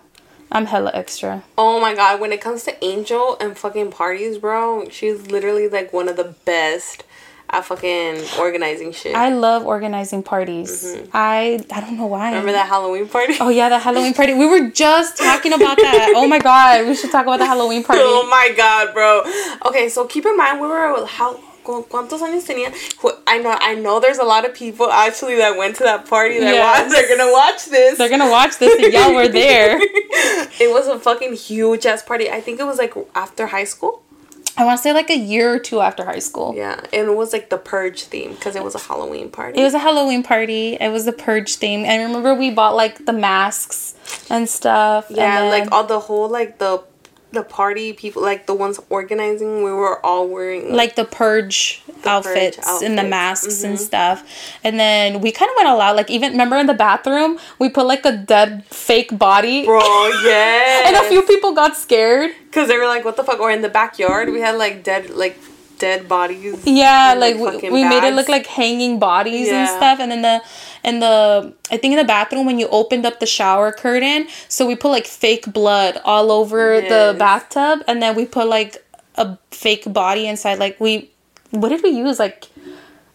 I'm 0.52 0.66
hella 0.66 0.92
extra. 0.96 1.44
Oh 1.58 1.80
my 1.80 1.94
god, 1.94 2.20
when 2.20 2.32
it 2.32 2.42
comes 2.42 2.64
to 2.64 2.84
Angel 2.84 3.38
and 3.40 3.56
fucking 3.56 3.92
parties, 3.92 4.40
bro, 4.40 4.90
she's 4.90 5.30
literally 5.30 5.68
like 5.68 5.94
one 5.94 6.10
of 6.10 6.18
the 6.18 6.36
best 6.44 7.04
at 7.52 7.66
fucking 7.66 8.24
organizing 8.38 8.92
shit. 8.92 9.16
I 9.16 9.30
love 9.30 9.66
organizing 9.66 10.24
parties. 10.24 10.96
I 11.14 11.64
I 11.72 11.82
don't 11.82 11.98
know 11.98 12.06
why. 12.08 12.32
Mm-hmm. 12.32 12.40
Remember 12.40 12.52
that 12.54 12.68
Halloween 12.68 13.08
party? 13.08 13.36
Oh 13.40 13.50
yeah, 13.50 13.70
the 13.70 13.80
Halloween 13.80 14.14
party. 14.14 14.34
We 14.34 14.46
were 14.46 14.70
just 14.70 15.18
talking 15.18 15.54
about 15.54 15.78
that. 15.78 16.14
Oh 16.20 16.28
my 16.28 16.40
god, 16.40 16.88
we 16.88 16.96
should 16.96 17.12
talk 17.12 17.24
about 17.24 17.40
the 17.40 17.46
Halloween 17.46 17.84
party. 17.84 18.02
Oh 18.04 18.28
my 18.30 18.54
god, 18.56 18.94
bro. 18.94 19.24
Okay, 19.66 19.90
so 19.90 20.06
keep 20.06 20.26
in 20.26 20.36
mind 20.36 20.60
we 20.60 20.68
were 20.68 21.06
how 21.06 21.40
¿Cuántos 21.64 22.22
años 22.22 22.46
tenía? 22.46 22.74
I 23.28 23.38
know, 23.38 23.56
I 23.60 23.76
know. 23.76 24.00
There's 24.00 24.18
a 24.18 24.24
lot 24.24 24.44
of 24.44 24.56
people 24.56 24.90
actually 24.90 25.36
that 25.36 25.56
went 25.56 25.76
to 25.76 25.84
that 25.84 26.08
party. 26.08 26.40
That 26.40 26.54
Yes. 26.54 26.66
watch, 26.66 26.92
they're 26.92 27.18
gonna 27.18 27.32
watch 27.32 27.66
this. 27.66 27.98
They're 27.98 28.10
gonna 28.10 28.32
watch 28.32 28.58
this 28.58 28.84
and 28.84 28.92
y'all 28.92 29.14
were 29.14 29.28
there. 29.28 29.78
it 30.60 30.72
was 30.72 30.88
a 30.88 30.98
fucking 30.98 31.36
huge 31.36 31.86
ass 31.86 32.02
party. 32.02 32.30
I 32.32 32.42
think 32.42 32.60
it 32.60 32.66
was 32.66 32.80
like 32.80 32.94
after 33.14 33.48
high 33.48 33.66
school. 33.66 34.02
I 34.58 34.66
want 34.66 34.78
to 34.78 34.84
say 34.84 34.92
like 34.94 35.10
a 35.10 35.18
year 35.18 35.54
or 35.54 35.60
two 35.60 35.80
after 35.80 36.04
high 36.04 36.20
school. 36.20 36.54
Yeah, 36.56 36.80
and 36.92 37.08
it 37.08 37.16
was 37.16 37.32
like 37.34 37.50
the 37.50 37.58
purge 37.58 38.04
theme 38.04 38.34
because 38.34 38.56
it 38.56 38.64
was 38.64 38.76
a 38.76 38.80
Halloween 38.80 39.30
party. 39.32 39.60
It 39.60 39.64
was 39.64 39.74
a 39.74 39.80
Halloween 39.80 40.22
party. 40.24 40.74
It 40.76 40.90
was 40.92 41.06
the 41.06 41.14
purge 41.14 41.56
theme. 41.56 41.86
I 41.86 41.96
remember 42.04 42.34
we 42.34 42.52
bought 42.52 42.76
like 42.76 43.06
the 43.06 43.14
masks 43.14 43.96
and 44.30 44.50
stuff. 44.50 45.08
and 45.10 45.18
yeah, 45.18 45.42
then- 45.42 45.50
like 45.62 45.72
all 45.72 45.86
the 45.86 46.00
whole 46.00 46.28
like 46.30 46.58
the 46.60 46.84
the 47.32 47.44
party 47.44 47.94
people, 47.94 48.22
like 48.22 48.48
the 48.48 48.54
ones 48.54 48.80
organizing, 48.90 49.64
we 49.64 49.72
were 49.72 50.04
all 50.06 50.28
wearing 50.28 50.74
like 50.74 50.96
the 50.96 51.06
purge 51.06 51.84
outfits 52.06 52.58
and 52.82 52.98
the 52.98 53.02
outfits, 53.02 53.10
masks 53.10 53.64
and 53.64 53.76
mm-hmm. 53.76 53.84
stuff. 53.84 54.58
And 54.64 54.80
then 54.80 55.22
we 55.22 55.32
kind 55.32 55.50
of 55.50 55.56
went 55.58 55.70
all 55.70 55.80
out. 55.80 55.96
Like 55.96 56.10
even 56.10 56.32
remember 56.32 56.58
in 56.58 56.66
the 56.66 56.74
bathroom, 56.74 57.38
we 57.60 57.70
put 57.70 57.86
like 57.86 58.06
a 58.06 58.18
dead 58.18 58.66
fake 58.66 59.18
body. 59.18 59.66
Bro, 59.66 59.80
yeah. 60.26 60.84
And 60.90 60.96
a 60.96 61.08
few 61.08 61.22
people 61.22 61.54
got 61.54 61.78
scared. 61.78 62.32
Because 62.46 62.68
they 62.68 62.78
were 62.78 62.88
like, 62.88 63.06
what 63.06 63.16
the 63.16 63.24
fuck? 63.24 63.40
Or 63.40 63.52
in 63.52 63.62
the 63.62 63.70
backyard, 63.70 64.30
we 64.30 64.42
had 64.42 64.58
like 64.58 64.84
dead, 64.84 65.12
like 65.12 65.38
dead 65.80 66.08
bodies. 66.08 66.62
Yeah, 66.66 67.14
in, 67.14 67.20
like, 67.20 67.36
we, 67.36 67.70
we 67.70 67.84
made 67.84 68.04
it 68.08 68.14
look 68.14 68.30
like 68.30 68.46
hanging 68.46 69.00
bodies 69.00 69.50
and 69.50 69.68
stuff. 69.68 70.00
And 70.00 70.12
then 70.12 70.22
the 70.22 70.42
and 70.84 71.02
the 71.02 71.54
I 71.72 71.78
think 71.78 71.94
in 71.94 71.98
the 71.98 72.04
bathroom 72.04 72.46
when 72.46 72.60
you 72.60 72.68
opened 72.68 73.06
up 73.06 73.20
the 73.20 73.26
shower 73.26 73.72
curtain, 73.72 74.28
so 74.48 74.68
we 74.68 74.76
put 74.76 74.90
like 74.90 75.08
fake 75.08 75.52
blood 75.52 76.00
all 76.06 76.32
over 76.32 76.82
the 76.82 77.16
bathtub, 77.18 77.84
and 77.88 78.02
then 78.02 78.16
we 78.16 78.26
put 78.26 78.48
like 78.48 78.86
a 79.16 79.38
fake 79.52 79.92
body 79.92 80.28
inside. 80.28 80.60
Like 80.60 80.80
we, 80.80 81.10
what 81.52 81.70
did 81.70 81.82
we 81.84 81.90
use? 81.90 82.20
Like 82.20 82.48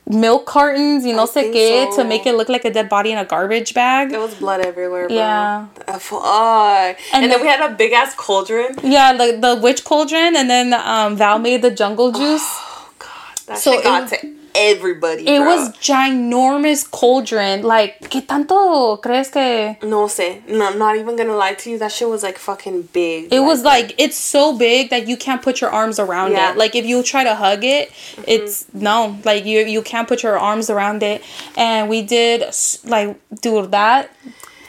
milk 0.06 0.44
cartons, 0.46 1.04
you 1.06 1.14
know, 1.14 1.26
sé 1.26 1.52
qué, 1.52 1.90
so. 1.90 2.02
to 2.02 2.04
make 2.08 2.26
it 2.26 2.34
look 2.34 2.48
like 2.48 2.64
a 2.64 2.70
dead 2.70 2.88
body 2.88 3.10
in 3.12 3.18
a 3.18 3.24
garbage 3.24 3.72
bag. 3.74 4.10
There 4.10 4.20
was 4.20 4.34
blood 4.34 4.60
everywhere, 4.60 5.08
bro. 5.08 5.16
Yeah. 5.16 5.66
Fuck. 5.98 6.98
And, 7.12 7.30
then 7.30 7.40
we 7.40 7.46
had 7.46 7.60
a 7.70 7.74
big 7.74 7.92
ass 7.92 8.14
cauldron. 8.14 8.76
Yeah, 8.82 9.12
like 9.12 9.40
the 9.40 9.58
witch 9.62 9.84
cauldron, 9.84 10.36
and 10.36 10.48
then 10.50 10.72
um, 10.74 11.16
Val 11.16 11.38
made 11.38 11.62
the 11.62 11.70
jungle 11.70 12.12
juice. 12.12 12.42
Oh 12.44 12.90
god, 12.98 13.08
that 13.46 13.58
So 13.58 13.72
shit 13.72 13.84
got 13.84 14.12
it- 14.12 14.20
to 14.20 14.33
everybody. 14.54 15.22
It 15.28 15.38
bro. 15.40 15.56
was 15.56 15.70
ginormous 15.78 16.88
cauldron. 16.90 17.62
Like, 17.62 18.00
¿qué 18.10 18.26
tanto 18.26 19.00
crees 19.02 19.30
que? 19.30 19.76
no 19.86 20.06
say 20.08 20.42
no, 20.48 20.72
not 20.74 20.96
even 20.96 21.16
gonna 21.16 21.36
lie 21.36 21.54
to 21.54 21.70
you. 21.70 21.78
That 21.78 21.92
shit 21.92 22.08
was 22.08 22.22
like 22.22 22.38
fucking 22.38 22.82
big. 22.92 23.32
It 23.32 23.40
was 23.40 23.62
like 23.64 23.94
it's 23.98 24.16
so 24.16 24.56
big 24.56 24.90
that 24.90 25.06
you 25.08 25.16
can't 25.16 25.42
put 25.42 25.60
your 25.60 25.70
arms 25.70 25.98
around 25.98 26.32
Yeah. 26.32 26.50
Mm-hmm. 26.50 26.56
it. 26.56 26.58
Like 26.58 26.74
if 26.74 26.86
you 26.86 27.02
try 27.02 27.24
to 27.24 27.34
hug 27.34 27.64
it, 27.64 27.90
it's 28.26 28.66
no. 28.72 29.18
Like 29.24 29.44
you 29.44 29.60
you 29.60 29.82
can't 29.82 30.08
put 30.08 30.22
your 30.22 30.38
arms 30.38 30.70
around 30.70 31.02
it. 31.02 31.22
And 31.56 31.88
we 31.88 32.02
did 32.02 32.44
like 32.84 33.18
do 33.40 33.66
that. 33.68 34.10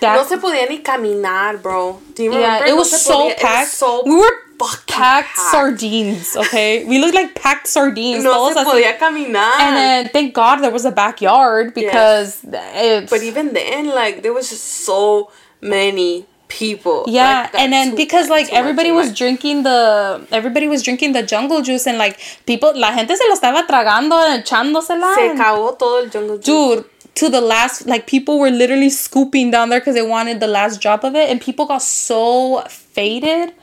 No 0.01 0.23
se 0.25 0.37
podía 0.37 0.67
ni 0.69 0.79
caminar, 0.79 1.57
bro. 1.61 1.99
Do 2.15 2.23
you 2.23 2.31
yeah, 2.33 2.65
it 2.67 2.75
was 2.75 2.89
so 2.91 3.13
podía- 3.13 3.31
it 3.31 3.35
was 3.37 3.41
packed. 3.41 3.71
so 3.71 4.03
we 4.05 4.15
were 4.15 4.31
packed, 4.57 4.87
packed. 4.87 5.37
sardines. 5.51 6.35
Okay, 6.37 6.85
we 6.85 6.97
looked 6.99 7.13
like 7.15 7.33
packed 7.35 7.67
sardines. 7.67 8.23
No 8.23 8.51
se 8.53 8.63
podía 8.63 8.97
caminar. 8.97 9.59
And 9.59 9.75
then 9.75 10.09
thank 10.09 10.33
God 10.33 10.57
there 10.61 10.71
was 10.71 10.85
a 10.85 10.91
backyard 10.91 11.73
because 11.73 12.39
it's 12.43 13.09
but 13.09 13.21
even 13.23 13.53
then, 13.53 13.87
like 13.87 14.21
there 14.21 14.33
was 14.33 14.49
just 14.49 14.63
so 14.85 15.29
many 15.61 16.25
people. 16.47 17.03
yeah, 17.07 17.49
Like, 17.51 17.55
and 17.59 17.73
then 17.73 17.89
too- 17.91 17.95
because 17.97 18.29
like 18.29 18.51
everybody 18.53 18.91
was 18.91 19.07
much. 19.07 19.17
drinking 19.17 19.63
the 19.63 20.25
everybody 20.31 20.67
was 20.67 20.83
drinking 20.83 21.11
the 21.13 21.23
jungle 21.23 21.61
juice 21.61 21.87
and 21.87 21.97
like 21.97 22.17
people 22.45 22.71
la 22.75 22.91
gente 22.91 23.15
se 23.15 23.23
lo 23.27 23.33
estaba 23.35 23.65
tragando 23.67 24.15
echándosela. 24.37 25.15
Se 25.15 25.29
acabó 25.31 25.75
todo 25.77 25.99
el 25.99 26.09
jungle 26.11 26.37
juice. 26.37 26.45
Dude, 26.45 26.85
to 27.15 27.29
the 27.29 27.41
last 27.41 27.85
like 27.85 28.07
people 28.07 28.39
were 28.39 28.49
literally 28.51 28.89
scooping 28.89 29.49
down 29.51 29.69
there 29.69 29.79
because 29.79 29.95
they 29.95 30.01
wanted 30.01 30.39
the 30.39 30.47
last 30.47 30.81
drop 30.81 31.03
of 31.03 31.15
it 31.15 31.29
and 31.29 31.39
people 31.41 31.65
got 31.65 31.81
so 31.81 32.61
faded 32.69 33.53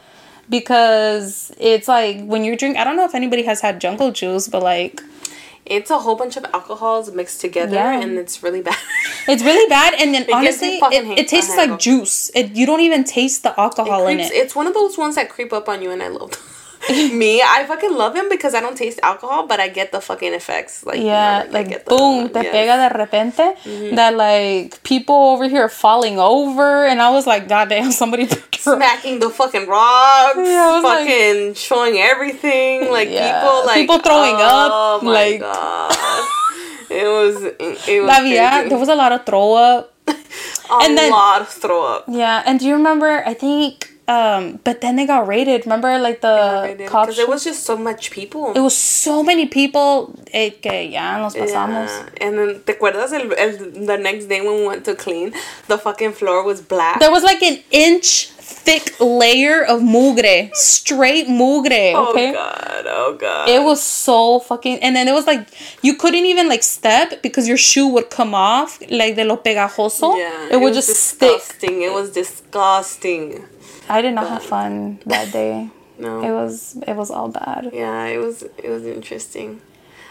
because 0.48 1.52
it's 1.58 1.88
like 1.88 2.24
when 2.24 2.44
you 2.44 2.56
drink 2.56 2.76
I 2.76 2.84
don't 2.84 2.96
know 2.96 3.04
if 3.04 3.14
anybody 3.14 3.42
has 3.44 3.60
had 3.60 3.80
jungle 3.80 4.10
juice 4.12 4.48
but 4.48 4.62
like 4.62 5.00
It's 5.64 5.90
a 5.90 5.98
whole 6.04 6.16
bunch 6.16 6.36
of 6.36 6.44
alcohols 6.58 7.06
mixed 7.18 7.40
together, 7.40 7.76
Yeah. 7.76 8.00
and 8.02 8.18
it's 8.22 8.42
really 8.42 8.62
bad. 8.68 8.80
It's 9.32 9.44
really 9.50 9.68
bad, 9.68 9.94
and 10.00 10.08
then 10.14 10.22
gives 10.26 10.34
honestly, 10.38 10.72
it, 10.98 11.02
it 11.20 11.26
tastes 11.28 11.54
like 11.56 11.78
juice. 11.78 12.16
It 12.34 12.46
you 12.58 12.66
don't 12.70 12.80
even 12.88 13.04
taste 13.04 13.38
the 13.46 13.52
alcohol 13.64 14.08
in 14.08 14.16
Creeps- 14.18 14.32
it. 14.32 14.42
It's 14.42 14.54
one 14.60 14.66
of 14.70 14.74
those 14.74 14.94
ones 15.04 15.14
that 15.18 15.26
creep 15.34 15.52
up 15.58 15.66
on 15.72 15.78
you, 15.84 15.90
and 15.94 16.02
I 16.02 16.08
love 16.08 16.30
them. 16.32 16.42
Me, 17.12 17.40
I 17.40 17.64
fucking 17.66 17.94
love 17.94 18.14
him 18.16 18.28
because 18.28 18.54
I 18.54 18.60
don't 18.60 18.76
taste 18.76 18.98
alcohol, 19.02 19.46
but 19.46 19.60
I 19.60 19.68
get 19.68 19.92
the 19.92 20.00
fucking 20.00 20.32
effects. 20.34 20.84
Like 20.84 20.96
you 20.98 21.04
know, 21.04 21.10
Yeah, 21.10 21.46
like 21.50 21.68
get 21.68 21.84
the- 21.86 21.90
boom, 21.94 22.28
te 22.28 22.42
yes. 22.42 22.54
pega 22.54 22.74
de 22.88 22.98
repente. 22.98 23.56
Mm-hmm. 23.62 23.94
That 23.94 24.16
like 24.16 24.82
people 24.82 25.14
over 25.14 25.46
here 25.48 25.62
are 25.64 25.68
falling 25.68 26.18
over, 26.18 26.84
and 26.84 27.00
I 27.00 27.10
was 27.10 27.26
like, 27.26 27.46
God 27.48 27.68
damn, 27.68 27.92
somebody 27.92 28.26
smacking 28.58 29.20
the 29.20 29.30
fucking 29.30 29.66
rocks, 29.68 30.36
Yeah, 30.36 30.74
was 30.74 30.84
like- 30.84 31.06
fucking 31.06 31.54
showing 31.54 31.96
everything, 31.98 32.90
like 32.90 33.08
Yeah, 33.10 33.40
people 33.40 33.66
like 33.66 33.76
people 33.76 33.98
throwing 34.00 34.34
oh 34.38 34.42
up, 34.42 35.02
oh 35.02 35.06
my 35.06 35.12
like- 35.12 35.40
God. 35.40 35.92
it 36.90 37.06
was 37.06 37.36
it 37.86 38.00
was 38.02 38.10
vida, 38.10 38.50
crazy. 38.50 38.68
there 38.68 38.78
was 38.78 38.88
a 38.88 38.94
lot 38.96 39.12
of 39.12 39.24
throw 39.24 39.54
up. 39.54 39.94
a 40.08 40.14
and 40.82 40.98
then- 40.98 41.10
lot 41.10 41.42
of 41.42 41.48
throw 41.48 41.84
up. 41.86 42.04
Yeah, 42.08 42.42
and 42.44 42.58
do 42.58 42.66
you 42.66 42.74
remember? 42.74 43.22
I 43.24 43.34
think, 43.34 43.91
um, 44.08 44.60
but 44.64 44.80
then 44.80 44.96
they 44.96 45.06
got 45.06 45.26
raided. 45.26 45.64
Remember, 45.64 45.98
like 45.98 46.20
the 46.20 46.86
cops. 46.88 47.06
Because 47.06 47.18
it 47.18 47.28
was 47.28 47.44
just 47.44 47.64
so 47.64 47.76
much 47.76 48.10
people. 48.10 48.52
it 48.52 48.60
was 48.60 48.76
so 48.76 49.22
many 49.22 49.46
people. 49.46 50.14
eh, 50.32 50.50
que 50.60 50.90
ya 50.90 51.18
nos 51.18 51.34
pasamos. 51.34 51.88
Yeah. 51.88 52.26
And 52.26 52.38
then, 52.38 52.62
¿te 52.64 52.72
acuerdas 52.74 53.12
el, 53.12 53.32
el, 53.36 53.86
the 53.86 53.98
next 53.98 54.26
day 54.26 54.40
when 54.40 54.56
we 54.60 54.66
went 54.66 54.84
to 54.86 54.94
clean? 54.94 55.32
The 55.68 55.78
fucking 55.78 56.12
floor 56.12 56.42
was 56.44 56.60
black. 56.60 57.00
There 57.00 57.10
was 57.10 57.22
like 57.22 57.42
an 57.42 57.62
inch 57.70 58.28
thick 58.28 58.94
layer 59.00 59.64
of 59.64 59.80
mugre, 59.80 60.54
straight 60.54 61.26
mugre. 61.26 61.94
Okay. 61.94 62.30
Oh 62.30 62.32
god, 62.32 62.84
oh 62.86 63.16
god. 63.18 63.48
It 63.48 63.62
was 63.62 63.82
so 63.82 64.40
fucking, 64.40 64.78
and 64.78 64.96
then 64.96 65.08
it 65.08 65.12
was 65.12 65.26
like 65.26 65.48
you 65.82 65.96
couldn't 65.96 66.24
even 66.24 66.48
like 66.48 66.62
step 66.62 67.22
because 67.22 67.46
your 67.46 67.56
shoe 67.56 67.88
would 67.88 68.10
come 68.10 68.34
off, 68.34 68.80
like 68.90 69.16
de 69.16 69.24
lo 69.24 69.36
pegajoso. 69.36 70.16
yeah, 70.18 70.48
it, 70.50 70.60
would 70.60 70.74
just 70.74 70.88
stick. 70.88 71.38
disgusting. 71.38 71.82
It 71.82 71.92
was 71.92 72.10
disgusting. 72.10 73.44
I 73.88 74.00
did 74.02 74.14
not 74.14 74.28
have 74.28 74.42
fun 74.42 75.00
that 75.06 75.32
day. 75.32 75.70
No. 75.98 76.22
It 76.22 76.32
was 76.32 76.76
it 76.86 76.96
was 76.96 77.10
all 77.10 77.28
bad. 77.28 77.70
Yeah, 77.72 78.04
it 78.06 78.18
was 78.18 78.42
it 78.42 78.68
was 78.68 78.84
interesting. 78.86 79.60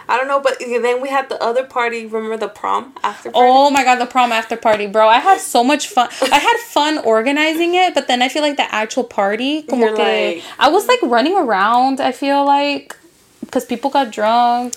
I 0.09 0.17
don't 0.17 0.27
know, 0.27 0.41
but 0.41 0.57
then 0.59 0.99
we 1.01 1.09
had 1.09 1.29
the 1.29 1.41
other 1.41 1.63
party. 1.63 2.05
Remember 2.05 2.35
the 2.35 2.49
prom 2.49 2.93
after 3.03 3.31
party? 3.31 3.47
Oh 3.49 3.69
my 3.69 3.83
god, 3.83 3.95
the 3.97 4.05
prom 4.05 4.31
after 4.31 4.57
party, 4.57 4.85
bro! 4.87 5.07
I 5.07 5.19
had 5.19 5.39
so 5.39 5.63
much 5.63 5.87
fun. 5.87 6.09
I 6.31 6.37
had 6.39 6.57
fun 6.57 6.97
organizing 6.99 7.75
it, 7.75 7.93
but 7.93 8.07
then 8.07 8.21
I 8.21 8.27
feel 8.27 8.41
like 8.41 8.57
the 8.57 8.73
actual 8.73 9.03
party, 9.05 9.61
como 9.63 9.87
like- 9.91 10.43
I 10.59 10.69
was 10.69 10.87
like 10.87 10.99
running 11.03 11.35
around. 11.37 12.01
I 12.01 12.11
feel 12.11 12.43
like 12.45 12.95
because 13.41 13.63
people 13.65 13.89
got 13.89 14.11
drunk. 14.11 14.75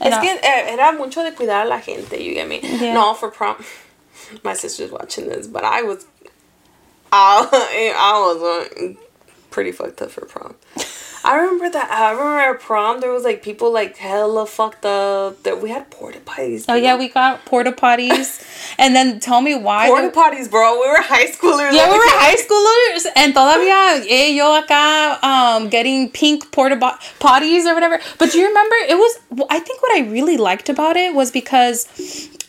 And 0.00 0.12
Es 0.12 0.18
I- 0.18 0.22
que 0.26 0.38
eh, 0.42 0.72
era 0.72 0.92
mucho 0.92 1.22
de 1.22 1.30
cuidar 1.32 1.64
a 1.64 1.68
la 1.68 1.78
gente, 1.80 2.20
you 2.20 2.34
get 2.34 2.48
me? 2.48 2.60
Yeah. 2.62 2.94
No, 2.94 3.14
for 3.14 3.30
prom. 3.30 3.64
My 4.42 4.54
sister's 4.54 4.90
watching 4.90 5.28
this, 5.28 5.46
but 5.46 5.64
I 5.64 5.82
was. 5.82 6.06
I, 7.12 7.94
I 7.98 8.18
was 8.20 8.42
uh, 8.42 8.94
pretty 9.50 9.72
fucked 9.72 10.02
up 10.02 10.10
for 10.10 10.24
prom. 10.26 10.56
I 11.24 11.36
remember 11.36 11.70
that. 11.70 11.90
I 11.90 12.10
remember 12.12 12.38
at 12.54 12.60
prom, 12.60 13.00
there 13.00 13.12
was 13.12 13.22
like 13.24 13.42
people 13.42 13.72
like 13.72 13.96
hella 13.96 14.46
fucked 14.46 14.84
up. 14.84 15.42
That 15.44 15.60
we 15.62 15.70
had 15.70 15.90
porta 15.90 16.18
potties. 16.20 16.64
oh 16.68 16.74
yeah, 16.74 16.96
we 16.96 17.08
got 17.08 17.44
porta 17.44 17.72
potties, 17.72 18.42
and 18.78 18.94
then 18.96 19.20
tell 19.20 19.40
me 19.40 19.54
why. 19.54 19.88
porta 19.88 20.10
potties, 20.10 20.50
bro. 20.50 20.80
We 20.80 20.88
were 20.88 21.00
high 21.00 21.26
schoolers. 21.30 21.72
yeah, 21.72 21.86
we 21.90 21.96
were 21.96 22.12
high 22.18 22.36
schoolers, 22.46 23.06
and 23.16 23.34
todavía 23.34 24.04
eh, 24.08 24.30
yo 24.34 24.60
acá 24.60 25.22
um 25.22 25.68
getting 25.68 26.10
pink 26.10 26.50
porta 26.50 26.76
bo- 26.76 26.98
potties 27.20 27.66
or 27.66 27.74
whatever. 27.74 28.00
But 28.18 28.32
do 28.32 28.38
you 28.38 28.46
remember? 28.48 28.76
It 28.88 28.96
was. 28.96 29.46
I 29.50 29.58
think 29.60 29.82
what 29.82 29.92
I 29.96 30.00
really 30.10 30.36
liked 30.36 30.68
about 30.68 30.96
it 30.96 31.14
was 31.14 31.30
because 31.30 31.86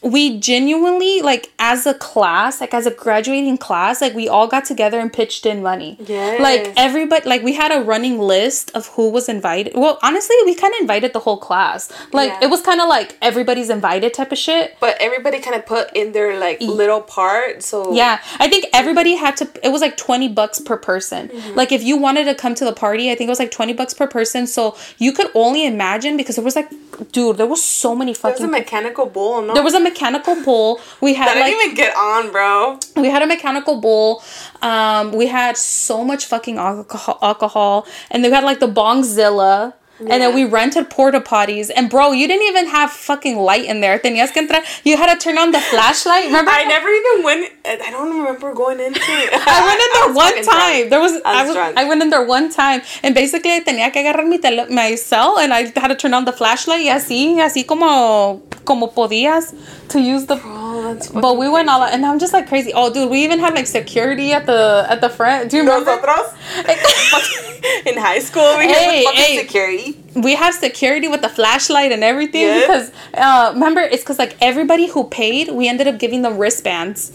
we 0.02 0.38
genuinely 0.40 1.22
like 1.22 1.50
as 1.60 1.86
a 1.86 1.94
class, 1.94 2.60
like 2.60 2.74
as 2.74 2.86
a 2.86 2.92
graduating 2.92 3.58
class, 3.58 4.02
like 4.02 4.14
we 4.14 4.28
all 4.28 4.48
got 4.48 4.66
together 4.66 5.00
and 5.00 5.12
pitched 5.14 5.46
in 5.46 5.62
money. 5.62 5.98
Yes. 6.06 6.42
Like 6.42 6.74
everybody, 6.76 7.28
like 7.28 7.42
we 7.44 7.54
had 7.54 7.72
a 7.72 7.82
running 7.84 8.20
list 8.20 8.63
of 8.72 8.88
who 8.88 9.10
was 9.10 9.30
invited. 9.30 9.74
Well, 9.76 10.00
honestly, 10.02 10.36
we 10.46 10.56
kind 10.56 10.74
of 10.74 10.82
invited 10.82 11.14
the 11.14 11.20
whole 11.20 11.38
class. 11.38 11.92
Like 12.12 12.30
Yeah. 12.30 12.44
it 12.44 12.50
was 12.50 12.62
kind 12.62 12.82
of 12.82 12.88
like 12.90 13.18
everybody's 13.22 13.70
invited 13.70 14.14
type 14.14 14.32
of 14.32 14.38
shit. 14.38 14.76
But 14.80 14.98
everybody 15.00 15.40
kind 15.40 15.56
of 15.56 15.66
put 15.66 15.96
in 15.96 16.12
their 16.12 16.40
like 16.40 16.62
little 16.62 17.02
part. 17.02 17.64
So 17.64 17.94
Yeah, 17.94 18.20
I 18.40 18.48
think 18.50 18.66
everybody 18.74 19.16
had 19.16 19.38
to. 19.38 19.50
It 19.64 19.70
was 19.70 19.82
like 19.82 19.98
twenty 19.98 20.28
bucks 20.28 20.60
per 20.60 20.78
person. 20.78 21.30
Mm-hmm. 21.30 21.56
Like 21.56 21.72
if 21.72 21.84
you 21.84 21.98
wanted 21.98 22.26
to 22.26 22.36
come 22.36 22.56
to 22.56 22.66
the 22.66 22.74
party, 22.74 23.12
I 23.12 23.16
think 23.16 23.28
it 23.28 23.32
was 23.32 23.40
like 23.40 23.52
twenty 23.52 23.74
bucks 23.74 23.94
per 23.94 24.08
person. 24.08 24.48
So 24.48 24.76
you 24.98 25.12
could 25.14 25.28
only 25.36 25.66
imagine 25.66 26.18
because 26.18 26.36
there 26.36 26.46
was 26.46 26.56
like, 26.56 26.70
dude, 27.12 27.38
there 27.38 27.48
was 27.48 27.64
so 27.64 27.96
many 27.96 28.14
fucking. 28.14 28.38
There 28.40 28.48
was 28.48 28.56
a 28.58 28.60
mechanical 28.60 29.06
bull, 29.06 29.42
no? 29.42 29.54
there 29.54 29.64
was 29.64 29.74
a 29.74 29.80
mechanical 29.80 30.36
bull. 30.44 30.80
We 31.02 31.14
had 31.14 31.30
I 31.30 31.34
didn't 31.34 31.62
even 31.62 31.76
get 31.76 31.96
on, 31.96 32.32
bro. 32.32 32.80
we 32.96 33.10
had 33.10 33.22
a 33.22 33.28
mechanical 33.28 33.80
bull. 33.80 34.24
Um, 34.62 35.12
we 35.12 35.28
had 35.28 35.58
so 35.58 36.04
much 36.06 36.26
fucking 36.26 36.58
alcohol, 36.58 37.20
alcohol, 37.22 37.86
and 38.12 38.24
they 38.24 38.30
had 38.30 38.44
like 38.44 38.53
the 38.60 38.68
Bongzilla. 38.68 39.74
And 40.00 40.22
then 40.22 40.34
we 40.36 40.44
rented 40.44 40.90
porta 40.90 41.22
potties, 41.22 41.70
and 41.74 41.90
bro, 41.90 42.12
you 42.12 42.28
didn't 42.28 42.48
even 42.48 42.68
have 42.68 42.92
fucking 42.92 43.38
light 43.38 43.66
in 43.66 43.80
there. 43.80 44.00
Tenías 44.00 44.34
que 44.34 44.42
entrar. 44.42 44.62
You 44.84 44.98
had 44.98 45.14
to 45.14 45.20
turn 45.24 45.38
on 45.38 45.52
the 45.52 45.60
flashlight. 45.60 46.26
Remember? 46.26 46.52
I 46.52 46.66
never 46.66 46.90
even 46.90 47.24
went. 47.24 47.54
I 47.64 47.92
don't 47.92 48.18
remember 48.18 48.54
going 48.54 48.80
into 48.80 49.00
it. 49.00 49.30
I 49.48 49.66
went 49.66 49.80
in 49.80 49.90
there 49.94 50.14
one 50.26 50.36
time. 50.44 50.90
drunk. 50.90 50.90
There 50.90 51.00
was 51.00 51.22
I 51.24 51.40
I, 51.40 51.42
was 51.44 51.48
was, 51.50 51.56
drunk. 51.56 51.78
I 51.78 51.84
went 51.86 52.02
in 52.02 52.10
there 52.10 52.26
one 52.26 52.50
time 52.50 52.82
and 53.04 53.16
basically 53.16 53.62
tenía 53.62 53.94
que 53.94 54.02
agarrar 54.02 54.28
mi, 54.28 54.40
tele, 54.40 54.66
my 54.70 54.96
cell 54.96 55.38
and 55.38 55.54
I 55.54 55.72
had 55.80 55.88
to 55.88 55.96
turn 55.96 56.14
on 56.14 56.26
the 56.26 56.34
flashlight 56.34 56.82
y 56.82 56.90
así, 56.90 57.38
así 57.40 57.66
como 57.66 58.42
como 58.66 58.88
podías 58.88 59.54
to 59.90 60.00
use 60.00 60.26
the 60.26 60.38
Oh, 60.84 60.94
that's 60.94 61.08
but 61.10 61.38
we 61.38 61.48
went 61.50 61.70
all 61.70 61.82
out 61.82 61.94
and 61.94 62.06
I'm 62.06 62.20
just 62.20 62.34
like 62.34 62.48
crazy. 62.48 62.72
Oh 62.74 62.94
dude, 62.94 63.10
we 63.10 63.24
even 63.24 63.40
had 63.40 63.54
like 63.56 63.68
security 63.68 64.34
at 64.34 64.46
the 64.46 64.86
at 64.90 65.02
the 65.02 65.10
front. 65.10 65.50
Do 65.50 65.58
you 65.58 65.64
remember? 65.64 65.92
Nosotros 65.96 66.34
in 67.86 67.98
high 67.98 68.20
school 68.20 68.58
we 68.58 68.68
Hey, 68.68 69.04
fucking 69.06 69.20
hey. 69.22 69.38
security. 69.38 70.04
we 70.16 70.36
have 70.36 70.54
security 70.54 71.08
with 71.08 71.22
the 71.22 71.30
flashlight 71.30 71.92
and 71.92 72.04
everything 72.04 72.42
Yeah. 72.42 72.60
because 72.62 72.92
uh 73.14 73.52
remember 73.54 73.82
it's 73.82 74.04
because 74.04 74.20
like 74.20 74.36
everybody 74.42 74.88
who 74.88 75.06
paid 75.06 75.50
we 75.50 75.70
ended 75.70 75.88
up 75.88 75.98
giving 76.00 76.22
them 76.24 76.38
wristbands 76.38 77.14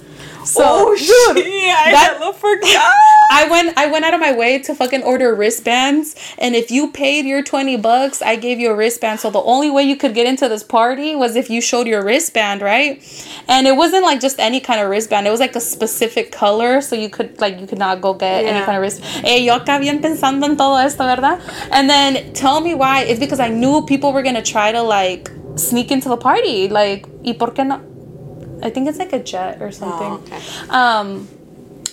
so 0.48 0.62
oh 0.64 0.96
dude, 0.96 1.04
shit! 1.44 1.46
I 1.74 1.92
that- 1.92 2.34
forgot. 2.36 2.94
I 3.30 3.46
went 3.50 3.76
I 3.76 3.86
went 3.86 4.04
out 4.06 4.14
of 4.14 4.20
my 4.20 4.32
way 4.32 4.58
to 4.60 4.74
fucking 4.74 5.02
order 5.02 5.34
wristbands 5.34 6.16
and 6.38 6.56
if 6.56 6.70
you 6.70 6.90
paid 6.90 7.26
your 7.26 7.42
20 7.42 7.76
bucks 7.76 8.22
I 8.22 8.36
gave 8.36 8.58
you 8.58 8.70
a 8.70 8.74
wristband. 8.74 9.20
So 9.20 9.30
the 9.30 9.42
only 9.42 9.70
way 9.70 9.82
you 9.82 9.96
could 9.96 10.14
get 10.14 10.26
into 10.26 10.48
this 10.48 10.62
party 10.62 11.14
was 11.14 11.36
if 11.36 11.50
you 11.50 11.60
showed 11.60 11.86
your 11.86 12.02
wristband 12.02 12.62
right? 12.62 13.02
And 13.46 13.66
it 13.66 13.76
wasn't 13.76 14.04
like 14.04 14.20
just 14.20 14.38
any 14.40 14.60
kind 14.60 14.80
of 14.80 14.88
wristband. 14.88 15.26
It 15.26 15.30
was 15.30 15.40
like 15.40 15.54
a 15.56 15.60
specific 15.60 16.32
color 16.32 16.80
so 16.80 16.96
you 16.96 17.10
could 17.10 17.38
like 17.38 17.60
you 17.60 17.66
could 17.66 17.78
not 17.78 18.00
go 18.00 18.14
get 18.14 18.44
any 18.46 18.64
kind 18.64 18.78
of 18.78 18.82
wrist 18.82 19.04
hey 19.04 19.44
yo 19.44 19.58
acá 19.58 19.78
bien 19.78 20.00
pensando 20.00 20.44
en 20.46 20.56
todo 20.56 20.76
esto 20.76 21.04
verdad? 21.04 21.38
And 21.70 21.90
then 21.90 22.32
tell 22.32 22.60
me 22.62 22.74
why 22.74 23.02
it's 23.02 23.20
because 23.20 23.40
I 23.40 23.48
knew 23.48 23.84
people 23.84 24.12
were 24.14 24.22
gonna 24.22 24.42
try 24.42 24.72
to 24.72 24.82
like 24.82 25.30
sneak 25.56 25.90
into 25.90 26.08
the 26.08 26.16
party 26.16 26.68
like 26.68 27.06
y 27.22 27.34
por 27.34 27.52
qué 27.52 27.66
no 27.66 27.82
I 28.62 28.70
think 28.70 28.88
it's 28.88 28.98
like 28.98 29.12
a 29.12 29.22
jet 29.22 29.60
or 29.62 29.70
something 29.72 30.12
Oh, 30.12 30.22
okay. 30.26 30.40
um 30.70 31.28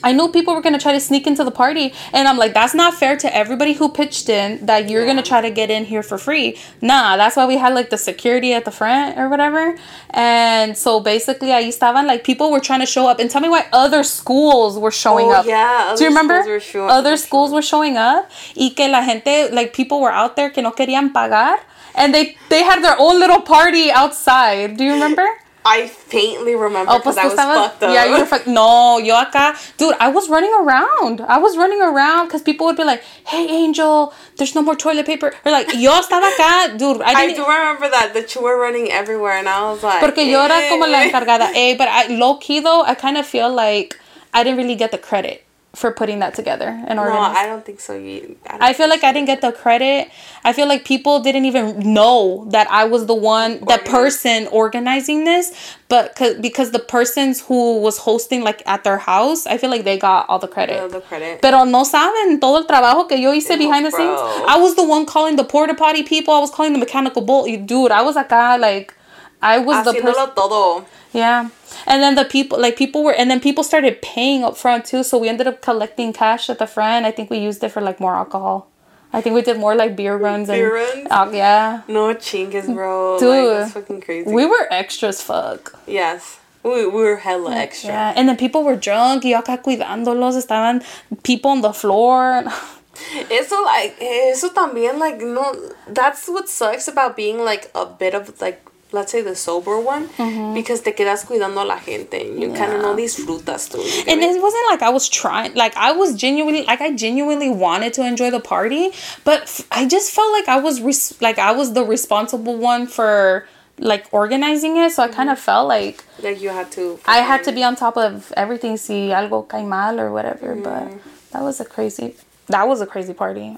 I 0.03 0.12
knew 0.12 0.27
people 0.29 0.53
were 0.53 0.62
gonna 0.62 0.77
try 0.77 0.91
to 0.91 1.00
sneak 1.00 1.25
into 1.25 1.43
the 1.43 1.50
party, 1.50 1.91
and 2.13 2.27
I'm 2.27 2.38
like, 2.38 2.53
that's 2.53 2.75
not 2.75 2.93
fair 2.93 3.17
to 3.17 3.36
everybody 3.36 3.74
who 3.74 3.89
pitched 3.89 4.29
in 4.29 4.63
that 4.67 4.88
you're 4.88 5.03
gonna 5.03 5.24
try 5.24 5.41
to 5.41 5.50
get 5.50 5.72
in 5.72 5.86
here 5.86 6.03
for 6.03 6.19
free. 6.19 6.60
Nah, 6.79 7.17
that's 7.17 7.36
why 7.36 7.48
we 7.48 7.57
had 7.57 7.74
like 7.74 7.89
the 7.89 7.98
security 7.98 8.53
at 8.53 8.65
the 8.65 8.72
front 8.72 9.17
or 9.17 9.29
whatever. 9.29 9.75
And 10.12 10.77
so 10.77 11.00
basically, 11.00 11.48
ahí 11.48 11.69
estaban 11.69 12.05
like 12.05 12.24
people 12.24 12.51
were 12.51 12.60
trying 12.60 12.81
to 12.81 12.86
show 12.86 13.07
up, 13.07 13.17
and 13.19 13.31
tell 13.31 13.41
me 13.41 13.50
why 13.50 13.65
other 13.74 14.03
schools 14.03 14.77
were 14.77 14.91
showing 14.91 15.27
Oh, 15.27 15.39
up. 15.41 15.45
yeah, 15.48 15.95
Do 15.98 16.03
you 16.03 16.10
remember? 16.10 16.36
schools 16.43 16.53
were 16.53 16.60
showing- 16.60 16.91
other 16.91 17.17
schools 17.17 17.51
were 17.51 17.63
showing 17.63 17.98
up, 17.98 18.29
y 18.55 18.74
que 18.75 18.88
la 18.88 19.01
gente 19.01 19.50
like 19.51 19.74
people 19.74 20.00
were 20.01 20.12
out 20.12 20.36
there 20.36 20.51
que 20.51 20.62
no 20.62 20.72
querían 20.72 21.13
pagar, 21.13 21.55
and 21.95 22.13
they 22.13 22.38
they 22.50 22.62
had 22.62 22.84
their 22.84 22.98
own 23.00 23.19
little 23.19 23.41
party 23.41 23.91
outside. 23.91 24.77
Do 24.77 24.84
you 24.84 24.93
remember? 24.93 25.25
I 25.67 25.88
faintly 25.88 26.53
remember 26.55 26.91
Oh, 26.91 27.00
because 27.00 27.15
pues 27.15 27.38
I 27.39 27.48
was 27.48 27.57
fucked 27.69 27.84
up. 27.84 27.91
Yeah, 27.93 28.05
you 28.05 28.19
were 28.19 28.25
fucked. 28.27 28.45
No, 28.45 29.00
yo 29.00 29.15
acá, 29.15 29.55
dude, 29.77 29.95
I 30.00 30.10
was 30.10 30.29
running 30.29 30.53
around. 30.53 31.22
I 31.22 31.39
was 31.39 31.57
running 31.57 31.81
around 31.81 32.27
because 32.27 32.43
people 32.43 32.67
would 32.67 32.77
be 32.77 32.84
like, 32.84 33.01
"Hey, 33.25 33.48
Angel, 33.50 34.13
there's 34.38 34.53
no 34.53 34.62
more 34.62 34.75
toilet 34.75 35.07
paper." 35.07 35.34
Or 35.43 35.51
like, 35.51 35.74
yo 35.74 35.91
estaba 36.00 36.29
acá, 36.31 36.77
dude. 36.77 37.01
I 37.01 37.13
I 37.13 37.25
didn't. 37.25 37.38
do 37.38 37.48
remember 37.50 37.89
that 37.89 38.13
that 38.13 38.36
you 38.36 38.41
were 38.43 38.60
running 38.60 38.91
everywhere, 38.91 39.34
and 39.39 39.50
I 39.50 39.62
was 39.72 39.81
like, 39.81 40.01
Porque 40.01 40.19
yo 40.19 40.43
era 40.43 40.69
como 40.69 40.86
la 40.86 41.00
encargada. 41.00 41.50
Eh, 41.55 41.75
but 41.75 41.88
I, 41.88 42.07
low 42.13 42.36
key 42.38 42.60
though, 42.60 42.84
I 42.84 42.93
kind 42.93 43.17
of 43.17 43.25
feel 43.25 43.50
like 43.50 43.98
I 44.34 44.43
didn't 44.43 44.57
really 44.57 44.75
get 44.75 44.91
the 44.91 45.00
credit 45.00 45.44
for 45.75 45.91
putting 45.91 46.20
that 46.20 46.34
together 46.34 46.67
and 46.88 47.00
organizing. 47.00 47.34
No. 47.34 47.39
I 47.39 47.46
don't 47.46 47.65
think 47.65 47.79
so. 47.79 47.96
You, 47.98 48.38
I, 48.48 48.70
I 48.70 48.74
feel 48.74 48.89
like 48.89 49.03
I 49.03 49.12
didn't 49.12 49.27
get 49.27 49.41
the 49.41 49.51
credit. 49.51 50.10
I 50.44 50.53
feel 50.53 50.67
like 50.67 50.86
people 50.86 51.20
didn't 51.20 51.46
even 51.46 51.94
know 51.94 52.48
that 52.50 52.70
I 52.72 52.86
was 52.86 53.05
the 53.05 53.13
one, 53.13 53.60
Organize. 53.60 53.88
person 53.89 54.48
organizing 54.48 55.25
this. 55.25 55.75
But 55.88 56.15
cause, 56.15 56.36
because 56.36 56.72
the 56.72 56.79
persons 56.79 57.41
who 57.41 57.79
was 57.79 58.00
hosting 58.00 58.44
like 58.44 58.63
at 58.65 58.84
their 58.84 58.98
house, 58.98 59.46
I 59.46 59.58
feel 59.58 59.70
like 59.70 59.84
they 59.84 59.98
got 59.98 60.27
all 60.29 60.39
the 60.39 60.48
credit. 60.48 60.79
so. 60.79 60.88
the 60.88 61.01
credit. 61.01 61.41
Pero 61.41 61.65
no 61.65 61.84
saben 61.84 62.39
todo 62.39 62.58
el 62.58 62.65
trabajo 62.65 63.08
que 63.08 63.17
yo 63.17 63.32
hice 63.32 63.58
behind 63.58 63.86
the 63.86 63.91
scenes. 63.91 64.20
I 64.48 64.58
was 64.58 64.75
the 64.75 64.84
one 64.84 65.05
calling 65.05 65.36
the 65.36 65.44
porta 65.44 65.75
potty 65.75 66.03
people. 66.03 66.34
I 66.34 66.39
was 66.39 66.51
calling 66.51 66.74
the 66.74 66.79
mechanical 66.79 67.22
bull. 67.22 67.46
Dude, 67.46 67.91
I 67.91 68.01
was 68.01 68.15
acá 68.15 68.60
like, 68.60 68.94
I 69.41 69.59
was 69.59 69.85
the 69.85 69.93
person. 69.93 70.13
Haciéndolo 70.13 70.35
todo. 70.35 70.85
Yeah. 71.13 71.49
And 71.87 72.01
then 72.01 72.15
the 72.15 72.25
people, 72.25 72.59
like 72.59 72.75
people 72.77 73.03
were, 73.03 73.13
and 73.13 73.29
then 73.29 73.39
people 73.39 73.63
started 73.63 74.01
paying 74.01 74.43
up 74.43 74.57
front 74.57 74.85
too. 74.85 75.03
So 75.03 75.17
we 75.17 75.29
ended 75.29 75.47
up 75.47 75.61
collecting 75.61 76.13
cash 76.13 76.49
at 76.49 76.59
the 76.59 76.67
front. 76.67 77.05
I 77.05 77.11
think 77.11 77.29
we 77.29 77.37
used 77.37 77.63
it 77.63 77.69
for 77.71 77.81
like 77.81 77.99
more 77.99 78.15
alcohol. 78.15 78.67
I 79.13 79.21
think 79.21 79.35
we 79.35 79.41
did 79.41 79.57
more 79.57 79.75
like 79.75 79.95
beer 79.95 80.17
runs 80.17 80.49
and 80.49 80.57
Beer 80.57 80.73
runs? 80.75 81.07
Uh, 81.09 81.29
yeah. 81.33 81.83
No 81.87 82.13
chingas, 82.15 82.65
bro. 82.73 83.17
Dude. 83.19 83.29
Like, 83.29 83.57
that's 83.59 83.73
fucking 83.73 84.01
crazy. 84.01 84.29
We 84.29 84.45
were 84.45 84.67
extra 84.71 85.09
as 85.09 85.21
fuck. 85.21 85.77
yes. 85.87 86.39
We, 86.63 86.87
we 86.87 87.03
were 87.03 87.17
hella 87.17 87.55
extra. 87.55 87.91
Yeah. 87.91 88.13
And 88.15 88.27
then 88.27 88.37
people 88.37 88.63
were 88.63 88.75
drunk. 88.75 89.23
Y 89.23 89.33
acá 89.33 89.61
cuidándolos. 89.61 90.35
Estaban 90.35 90.83
people 91.23 91.51
on 91.51 91.61
the 91.61 91.71
floor. 91.73 92.43
Eso 93.29 93.61
like 93.61 93.95
eso 93.99 94.49
también 94.49 94.97
like 94.97 95.17
no 95.19 95.53
that's 95.89 96.29
what 96.29 96.47
sucks 96.47 96.87
about 96.87 97.17
being 97.17 97.43
like 97.43 97.69
a 97.75 97.85
bit 97.85 98.15
of 98.15 98.39
like 98.39 98.64
let's 98.91 99.11
say 99.11 99.21
the 99.21 99.35
sober 99.35 99.79
one 99.79 100.07
mm-hmm. 100.09 100.53
because 100.53 100.81
te 100.81 100.91
quedas 100.93 101.25
cuidando 101.25 101.61
a 101.61 101.65
la 101.65 101.77
gente 101.79 102.21
and 102.21 102.41
you 102.41 102.53
kind 102.53 102.71
of 102.71 102.81
no 102.81 102.95
disfrutas 102.95 103.73
you 103.73 104.03
And 104.07 104.21
it 104.21 104.41
wasn't 104.41 104.65
like 104.69 104.81
I 104.81 104.89
was 104.89 105.09
trying, 105.09 105.53
like 105.55 105.75
I 105.75 105.91
was 105.91 106.15
genuinely, 106.15 106.63
like 106.63 106.81
I 106.81 106.91
genuinely 106.95 107.49
wanted 107.49 107.93
to 107.93 108.05
enjoy 108.05 108.31
the 108.31 108.39
party, 108.39 108.91
but 109.23 109.43
f- 109.43 109.67
I 109.71 109.85
just 109.87 110.11
felt 110.11 110.31
like 110.31 110.47
I 110.47 110.59
was, 110.59 110.81
res- 110.81 111.19
like 111.21 111.39
I 111.39 111.51
was 111.51 111.73
the 111.73 111.83
responsible 111.83 112.57
one 112.57 112.87
for 112.87 113.47
like 113.77 114.07
organizing 114.13 114.77
it. 114.77 114.91
So 114.91 115.03
I 115.03 115.07
kind 115.07 115.29
of 115.29 115.37
mm-hmm. 115.37 115.45
felt 115.45 115.67
like 115.67 116.03
like 116.21 116.41
you 116.41 116.49
had 116.49 116.71
to 116.73 116.99
I 117.05 117.17
had 117.17 117.43
to 117.45 117.51
be 117.51 117.63
on 117.63 117.75
top 117.75 117.97
of 117.97 118.31
everything, 118.37 118.77
see 118.77 119.09
algo 119.09 119.47
cae 119.47 119.63
mal 119.63 119.99
or 119.99 120.11
whatever. 120.11 120.55
But 120.55 120.83
mm-hmm. 120.83 120.97
that 121.31 121.41
was 121.41 121.59
a 121.59 121.65
crazy, 121.65 122.15
that 122.47 122.67
was 122.67 122.81
a 122.81 122.87
crazy 122.87 123.13
party. 123.13 123.57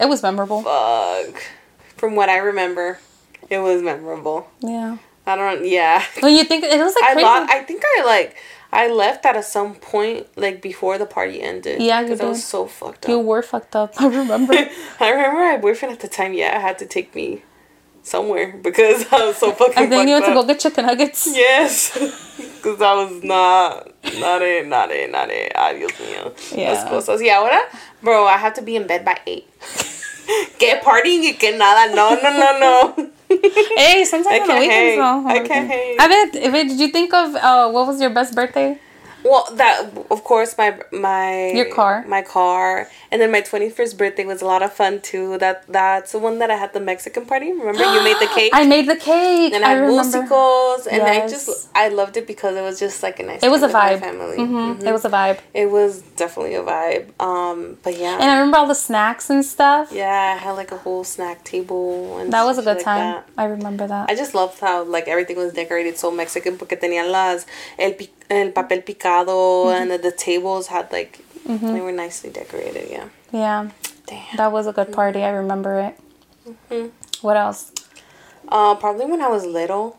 It 0.00 0.08
was 0.08 0.22
memorable. 0.22 0.62
fuck. 0.62 1.42
From 1.96 2.14
what 2.14 2.28
I 2.28 2.36
remember, 2.38 3.00
it 3.50 3.58
was 3.58 3.82
memorable. 3.82 4.48
Yeah. 4.60 4.98
I 5.26 5.36
don't 5.36 5.66
yeah. 5.66 6.02
When 6.20 6.34
you 6.34 6.44
think 6.44 6.64
it 6.64 6.78
was 6.78 6.94
like 6.94 7.04
I 7.04 7.12
crazy. 7.12 7.26
lo- 7.26 7.46
I 7.48 7.62
think 7.64 7.82
I 7.98 8.04
like 8.04 8.36
I 8.72 8.88
left 8.88 9.24
at 9.26 9.36
a 9.36 9.42
some 9.42 9.74
point 9.74 10.26
like 10.36 10.60
before 10.62 10.96
the 10.98 11.06
party 11.06 11.42
ended. 11.42 11.80
Yeah, 11.82 12.02
because 12.02 12.20
I 12.20 12.26
was 12.28 12.44
so 12.44 12.66
fucked 12.66 13.04
up. 13.04 13.08
you 13.10 13.18
were 13.18 13.42
fucked 13.42 13.76
up. 13.76 13.94
I 14.00 14.06
remember. 14.08 14.54
I 15.00 15.10
remember 15.10 15.38
my 15.40 15.56
boyfriend 15.58 15.92
at 15.94 16.00
the 16.00 16.08
time. 16.08 16.32
Yeah, 16.32 16.58
had 16.58 16.78
to 16.78 16.86
take 16.86 17.14
me 17.14 17.42
somewhere 18.02 18.56
because 18.62 19.04
I 19.12 19.26
was 19.26 19.36
so 19.36 19.52
fucking. 19.58 19.74
and 19.84 19.92
then 19.92 20.08
you 20.08 20.14
went 20.14 20.26
to 20.26 20.32
go 20.32 20.44
get 20.44 20.60
chicken 20.60 20.86
nuggets. 20.86 21.28
Yes, 21.34 21.92
because 22.56 22.80
I 22.80 22.94
was 22.94 23.22
not, 23.22 23.92
not 24.18 24.40
it, 24.42 24.66
not 24.66 24.90
it, 24.90 25.10
not 25.12 25.28
it. 25.30 25.52
Ay, 25.54 25.74
Dios 25.78 25.92
mío. 25.92 26.56
Yeah. 26.56 26.72
Las 26.72 26.84
cosas. 26.84 27.20
Y 27.20 27.28
ahora, 27.28 27.60
bro, 28.02 28.24
I 28.26 28.36
have 28.38 28.54
to 28.54 28.62
be 28.62 28.76
in 28.76 28.86
bed 28.86 29.04
by 29.04 29.18
eight. 29.26 29.46
que 30.58 30.76
partying 30.82 31.22
y 31.22 31.36
que 31.38 31.56
nada. 31.56 31.94
No, 31.94 32.14
no, 32.16 32.30
no, 32.38 32.58
no. 32.58 33.07
Hey, 33.76 34.04
sometimes 34.04 34.26
I 34.26 34.40
on 34.40 34.46
the 34.46 34.52
can't 34.52 34.60
weekends 34.60 35.00
hang. 35.00 35.22
though. 35.24 35.28
I 35.28 35.38
can't 35.46 35.68
hang. 35.68 35.96
I 35.98 36.08
bet. 36.08 36.32
Did 36.68 36.80
you 36.80 36.88
think 36.88 37.12
of 37.14 37.34
uh, 37.36 37.70
what 37.70 37.86
was 37.86 38.00
your 38.00 38.10
best 38.10 38.34
birthday? 38.34 38.78
Well, 39.28 39.44
that 39.56 39.76
of 40.10 40.24
course 40.24 40.56
my 40.56 40.78
my 40.90 41.50
Your 41.54 41.68
car. 41.74 42.04
my 42.08 42.22
car, 42.22 42.88
and 43.10 43.20
then 43.20 43.30
my 43.30 43.42
twenty 43.42 43.68
first 43.70 43.98
birthday 43.98 44.24
was 44.24 44.40
a 44.42 44.46
lot 44.46 44.62
of 44.62 44.72
fun 44.72 45.00
too. 45.00 45.36
That 45.38 45.66
that's 45.68 46.12
the 46.12 46.18
one 46.18 46.38
that 46.38 46.50
I 46.50 46.56
had 46.56 46.72
the 46.72 46.80
Mexican 46.80 47.26
party. 47.26 47.52
Remember 47.52 47.84
you 47.94 48.02
made 48.02 48.16
the 48.20 48.30
cake. 48.38 48.52
I 48.54 48.64
made 48.64 48.86
the 48.88 48.96
cake. 48.96 49.52
and 49.54 49.64
I 49.64 49.68
I 49.68 49.70
had 49.74 49.80
remember. 49.82 50.02
musicals, 50.02 50.86
and 50.86 51.02
I 51.02 51.28
just 51.28 51.68
I 51.74 51.88
loved 51.88 52.16
it 52.16 52.26
because 52.26 52.56
it 52.56 52.62
was 52.62 52.78
just 52.80 53.02
like 53.02 53.20
a 53.20 53.24
nice. 53.24 53.42
It 53.42 53.50
was 53.50 53.62
a 53.62 53.68
vibe. 53.68 54.00
Family. 54.00 54.36
hmm 54.38 54.80
It 54.86 54.92
was 54.92 55.04
a 55.04 55.10
vibe. 55.10 55.38
It 55.52 55.66
was 55.70 56.00
definitely 56.16 56.54
a 56.54 56.62
vibe. 56.62 57.04
Um, 57.20 57.76
but 57.82 57.98
yeah, 57.98 58.14
And 58.20 58.30
I 58.30 58.34
remember 58.38 58.58
all 58.58 58.66
the 58.66 58.74
snacks 58.88 59.28
and 59.30 59.44
stuff. 59.44 59.92
yeah, 59.92 60.34
I 60.36 60.38
had 60.42 60.52
like 60.52 60.72
a 60.72 60.78
whole 60.78 61.04
snack 61.04 61.44
table, 61.44 62.18
and 62.18 62.32
That 62.32 62.44
was 62.44 62.56
a 62.58 62.62
good 62.62 62.76
like 62.76 62.84
time. 62.84 62.98
that. 63.00 63.28
I 63.36 63.44
remember 63.44 63.86
that. 63.86 64.08
I 64.10 64.14
just 64.14 64.34
loved 64.34 64.58
how 64.60 64.84
like 64.84 65.06
everything 65.08 65.36
was 65.36 65.52
decorated 65.52 65.98
so 65.98 66.10
Mexican 66.10 66.56
porque 66.56 66.76
tenían 66.80 67.10
las 67.10 67.44
el, 67.78 67.92
pi- 67.92 68.10
el 68.30 68.52
papel 68.52 68.84
picado 68.84 69.72
and 69.72 69.90
the, 69.90 69.98
the 69.98 70.12
tables 70.12 70.68
had 70.68 70.90
like 70.92 71.20
they 71.46 71.80
were 71.80 71.92
nicely 71.92 72.30
decorated. 72.30 72.90
Yeah. 72.90 73.08
yeah, 73.32 73.70
Damn. 74.06 74.36
that 74.36 74.52
was 74.52 74.66
a 74.66 74.72
good 74.72 74.92
party. 74.92 75.22
I 75.22 75.30
remember 75.30 75.80
it. 75.80 76.00
Mm-hmm. 76.46 76.88
What 77.22 77.36
else? 77.38 77.72
Uh, 78.46 78.74
probably 78.74 79.06
when 79.06 79.22
I 79.22 79.28
was 79.28 79.46
little, 79.46 79.98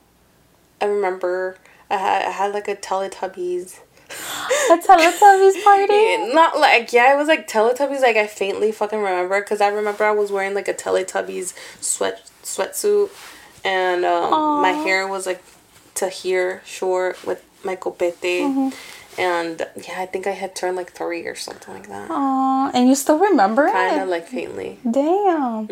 I 0.80 0.86
remember 0.86 1.58
I 1.89 1.98
had 1.98 2.26
I 2.26 2.32
had 2.32 2.54
like 2.54 2.68
a 2.68 2.76
Teletubbies. 2.76 3.80
A 4.10 4.78
Teletubbies 4.78 5.63
party. 5.63 5.94
Yeah, 5.94 6.32
Not 6.34 6.60
like 6.60 6.94
yeah, 6.94 7.13
it 7.13 7.18
was 7.18 7.28
like 7.28 7.48
Teletubbies. 7.48 8.02
Like 8.02 8.15
I 8.15 8.28
faintly 8.28 8.72
fucking 8.72 9.00
remember 9.00 9.42
because 9.42 9.62
I 9.62 9.70
remember 9.70 10.04
I 10.04 10.12
was 10.12 10.32
wearing 10.32 10.54
like 10.54 10.68
a 10.68 10.74
Teletubbies 10.74 11.54
sweat 11.82 12.30
sweatsuit, 12.44 13.10
and 13.65 14.06
um, 14.06 14.62
my 14.62 14.72
hair 14.72 15.08
was 15.08 15.26
like 15.26 15.44
to 15.96 16.10
here 16.10 16.62
short 16.65 17.26
with 17.26 17.44
my 17.63 17.76
copete, 17.76 18.15
Mm-hmm. 18.43 18.69
and 19.19 19.67
yeah, 19.88 20.00
I 20.02 20.06
think 20.06 20.28
I 20.28 20.32
had 20.32 20.56
turned 20.56 20.78
like 20.78 20.91
three 20.93 21.26
or 21.28 21.36
something 21.36 21.74
like 21.74 21.88
that. 21.89 22.10
Aw, 22.10 22.72
and 22.74 22.88
you 22.88 22.95
still 22.95 23.19
remember 23.19 23.65
Kind 23.67 23.78
it? 23.78 23.89
Kind 23.89 24.02
of 24.04 24.10
like 24.10 24.28
faintly, 24.28 24.80
Damn. 24.89 25.65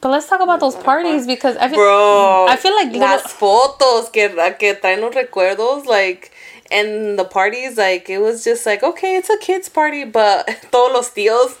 But 0.00 0.08
let's 0.10 0.28
talk 0.28 0.40
about 0.40 0.60
those 0.60 0.76
parties 0.76 1.26
because 1.26 1.56
I 1.56 1.68
feel, 1.68 1.76
bro. 1.78 2.46
I 2.48 2.56
feel 2.56 2.74
like 2.74 2.92
little, 2.92 3.00
las 3.00 3.22
fotos 3.32 4.12
que 4.12 4.28
que 4.58 4.74
traen 4.74 5.00
los 5.00 5.14
recuerdos 5.14 5.86
like. 5.86 6.32
And 6.72 7.18
the 7.18 7.24
parties, 7.26 7.76
like, 7.76 8.08
it 8.08 8.18
was 8.18 8.42
just 8.42 8.64
like, 8.64 8.82
okay, 8.82 9.16
it's 9.16 9.28
a 9.28 9.36
kid's 9.38 9.68
party, 9.68 10.04
but 10.04 10.46
todos 10.72 10.92
los 10.94 11.10
tíos 11.10 11.54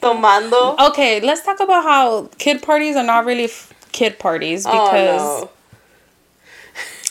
tomando. 0.00 0.78
Okay, 0.90 1.20
let's 1.20 1.42
talk 1.44 1.60
about 1.60 1.82
how 1.82 2.28
kid 2.38 2.62
parties 2.62 2.94
are 2.96 3.02
not 3.02 3.24
really 3.26 3.44
f- 3.44 3.72
kid 3.92 4.18
parties 4.20 4.64
because 4.64 5.20
oh, 5.20 5.40
no. 5.44 5.50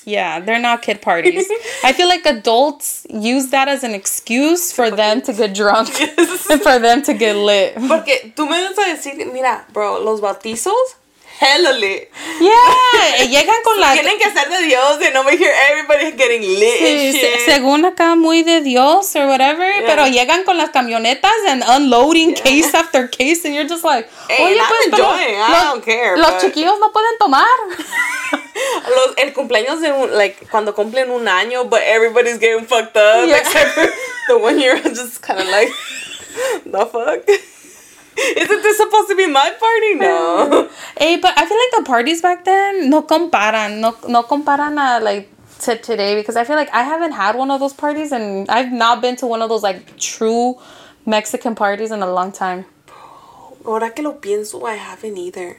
Yeah, 0.06 0.40
they're 0.40 0.60
not 0.60 0.82
kid 0.82 1.02
parties. 1.02 1.50
I 1.84 1.94
feel 1.94 2.08
like 2.08 2.26
adults 2.26 3.06
use 3.10 3.48
that 3.48 3.68
as 3.68 3.84
an 3.84 3.94
excuse 3.94 4.72
for 4.72 4.90
them 4.90 5.22
to 5.24 5.34
get 5.34 5.54
drunk 5.56 5.90
and 6.00 6.28
for 6.62 6.80
them 6.80 7.02
to 7.04 7.14
get 7.14 7.36
lit. 7.36 7.76
Porque 7.76 8.34
tú 8.36 8.50
me 8.50 8.62
vas 8.62 8.78
a 8.78 8.96
decir, 8.96 9.32
mira, 9.32 9.66
bro, 9.74 10.00
los 10.00 10.22
bautizos, 10.22 10.96
hella 11.40 11.72
lit. 11.74 12.10
Yeah, 12.40 13.26
llegan 13.28 13.56
con 13.64 13.80
la 13.82 13.94
Tienen 13.94 14.18
que 14.18 14.30
ser 14.32 14.50
de 14.50 14.64
Dios 14.66 15.00
and 15.06 15.16
over 15.18 15.32
here 15.32 15.54
everybody's 15.70 16.16
getting 16.16 16.42
lit 16.42 16.80
Sí, 16.80 17.14
shit. 17.14 17.40
según 17.46 17.86
acá 17.86 18.16
muy 18.16 18.44
de 18.44 18.62
Dios 18.62 19.16
or 19.16 19.28
whatever, 19.28 19.66
pero 19.86 20.06
llegan 20.08 20.44
con 20.44 20.58
las 20.58 20.70
camionetas 20.72 21.32
and 21.48 21.64
unloading 21.68 22.34
case 22.34 22.74
after 22.76 23.08
case 23.10 23.46
and 23.46 23.56
you're 23.56 23.68
just 23.68 23.84
like, 23.84 24.08
Hey, 24.28 24.52
and 24.54 24.62
I'm 24.62 24.92
pero 24.92 25.06
I 25.12 25.64
don't 25.72 25.84
care, 25.84 26.18
Los 26.18 26.32
but- 26.34 26.42
chiquillos 26.42 26.80
no 26.80 26.92
pueden 26.92 27.18
tomar. 27.20 27.46
Los, 28.90 29.16
el 29.18 29.34
cumpleaños 29.34 29.80
de 29.82 29.92
un, 29.94 30.18
like, 30.18 30.46
cuando 30.52 30.76
cumplen 30.76 31.10
un 31.12 31.28
año, 31.30 31.70
but 31.70 31.80
everybody's 31.86 32.38
getting 32.40 32.66
fucked 32.66 32.98
up, 32.98 33.26
Yeah. 33.28 33.38
except 33.38 33.70
for 33.74 33.88
the 34.28 34.38
one 34.38 34.60
year 34.60 34.78
just 34.84 35.22
kind 35.22 35.40
of 35.40 35.48
like, 35.48 35.70
the 36.66 36.86
fuck? 36.86 37.26
Isn't 38.38 38.62
this 38.64 38.78
supposed 38.78 39.10
to 39.10 39.16
be 39.16 39.28
my 39.28 39.50
party? 39.52 39.96
No. 39.96 40.70
Hey, 40.98 41.18
but 41.18 41.34
I 41.38 41.46
feel 41.46 41.58
like 41.58 41.74
the 41.78 41.84
parties 41.90 42.22
back 42.22 42.44
then 42.46 42.90
no 42.90 43.04
comparan, 43.04 43.80
no 43.80 43.96
no 44.08 44.24
comparan 44.24 44.74
a 44.78 45.00
like 45.04 45.30
to 45.62 45.78
today 45.78 46.16
because 46.16 46.36
I 46.36 46.44
feel 46.44 46.56
like 46.56 46.70
I 46.74 46.84
haven't 46.84 47.14
had 47.14 47.36
one 47.36 47.52
of 47.52 47.60
those 47.60 47.74
parties 47.74 48.12
and 48.12 48.50
I've 48.50 48.72
not 48.72 49.02
been 49.02 49.16
to 49.18 49.28
one 49.28 49.42
of 49.42 49.50
those 49.50 49.64
like 49.64 49.98
true 49.98 50.58
Mexican 51.06 51.56
parties 51.56 51.92
in 51.92 52.02
a 52.02 52.12
long 52.12 52.32
time. 52.32 52.66
Ahora 53.66 53.92
que 53.94 54.02
lo 54.04 54.14
pienso, 54.22 54.64
I 54.66 54.76
haven't 54.76 55.18
either. 55.18 55.58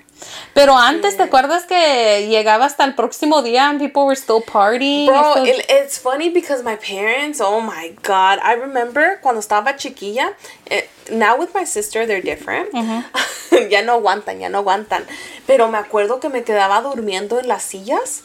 Pero 0.55 0.75
antes, 0.77 1.16
¿te 1.16 1.23
acuerdas 1.23 1.64
que 1.66 2.27
llegaba 2.29 2.64
hasta 2.66 2.85
el 2.85 2.94
próximo 2.94 3.42
día 3.42 3.68
and 3.70 3.79
people 3.79 4.05
were 4.07 4.14
still 4.16 4.42
partying? 4.42 5.07
Bro, 5.07 5.33
Still- 5.33 5.46
it, 5.46 5.66
it's 5.68 5.99
funny 5.99 6.29
because 6.31 6.62
my 6.62 6.77
parents, 6.77 7.40
oh 7.42 7.61
my 7.61 7.94
god, 8.03 8.38
I 8.42 8.55
remember 8.55 9.18
cuando 9.23 9.40
estaba 9.40 9.77
chiquilla. 9.77 10.35
eh, 10.70 10.87
now 11.11 11.38
with 11.38 11.55
my 11.55 11.64
sister, 11.64 12.07
they're 12.07 12.23
different. 12.23 12.73
ya 13.70 13.83
no 13.83 14.01
aguantan, 14.01 14.40
ya 14.40 14.49
no 14.49 14.59
aguantan. 14.62 15.05
Pero 15.46 15.68
me 15.70 15.79
acuerdo 15.79 16.20
que 16.20 16.29
me 16.29 16.42
quedaba 16.42 16.83
durmiendo 16.83 17.38
en 17.38 17.49
las 17.49 17.62
sillas. 17.64 18.23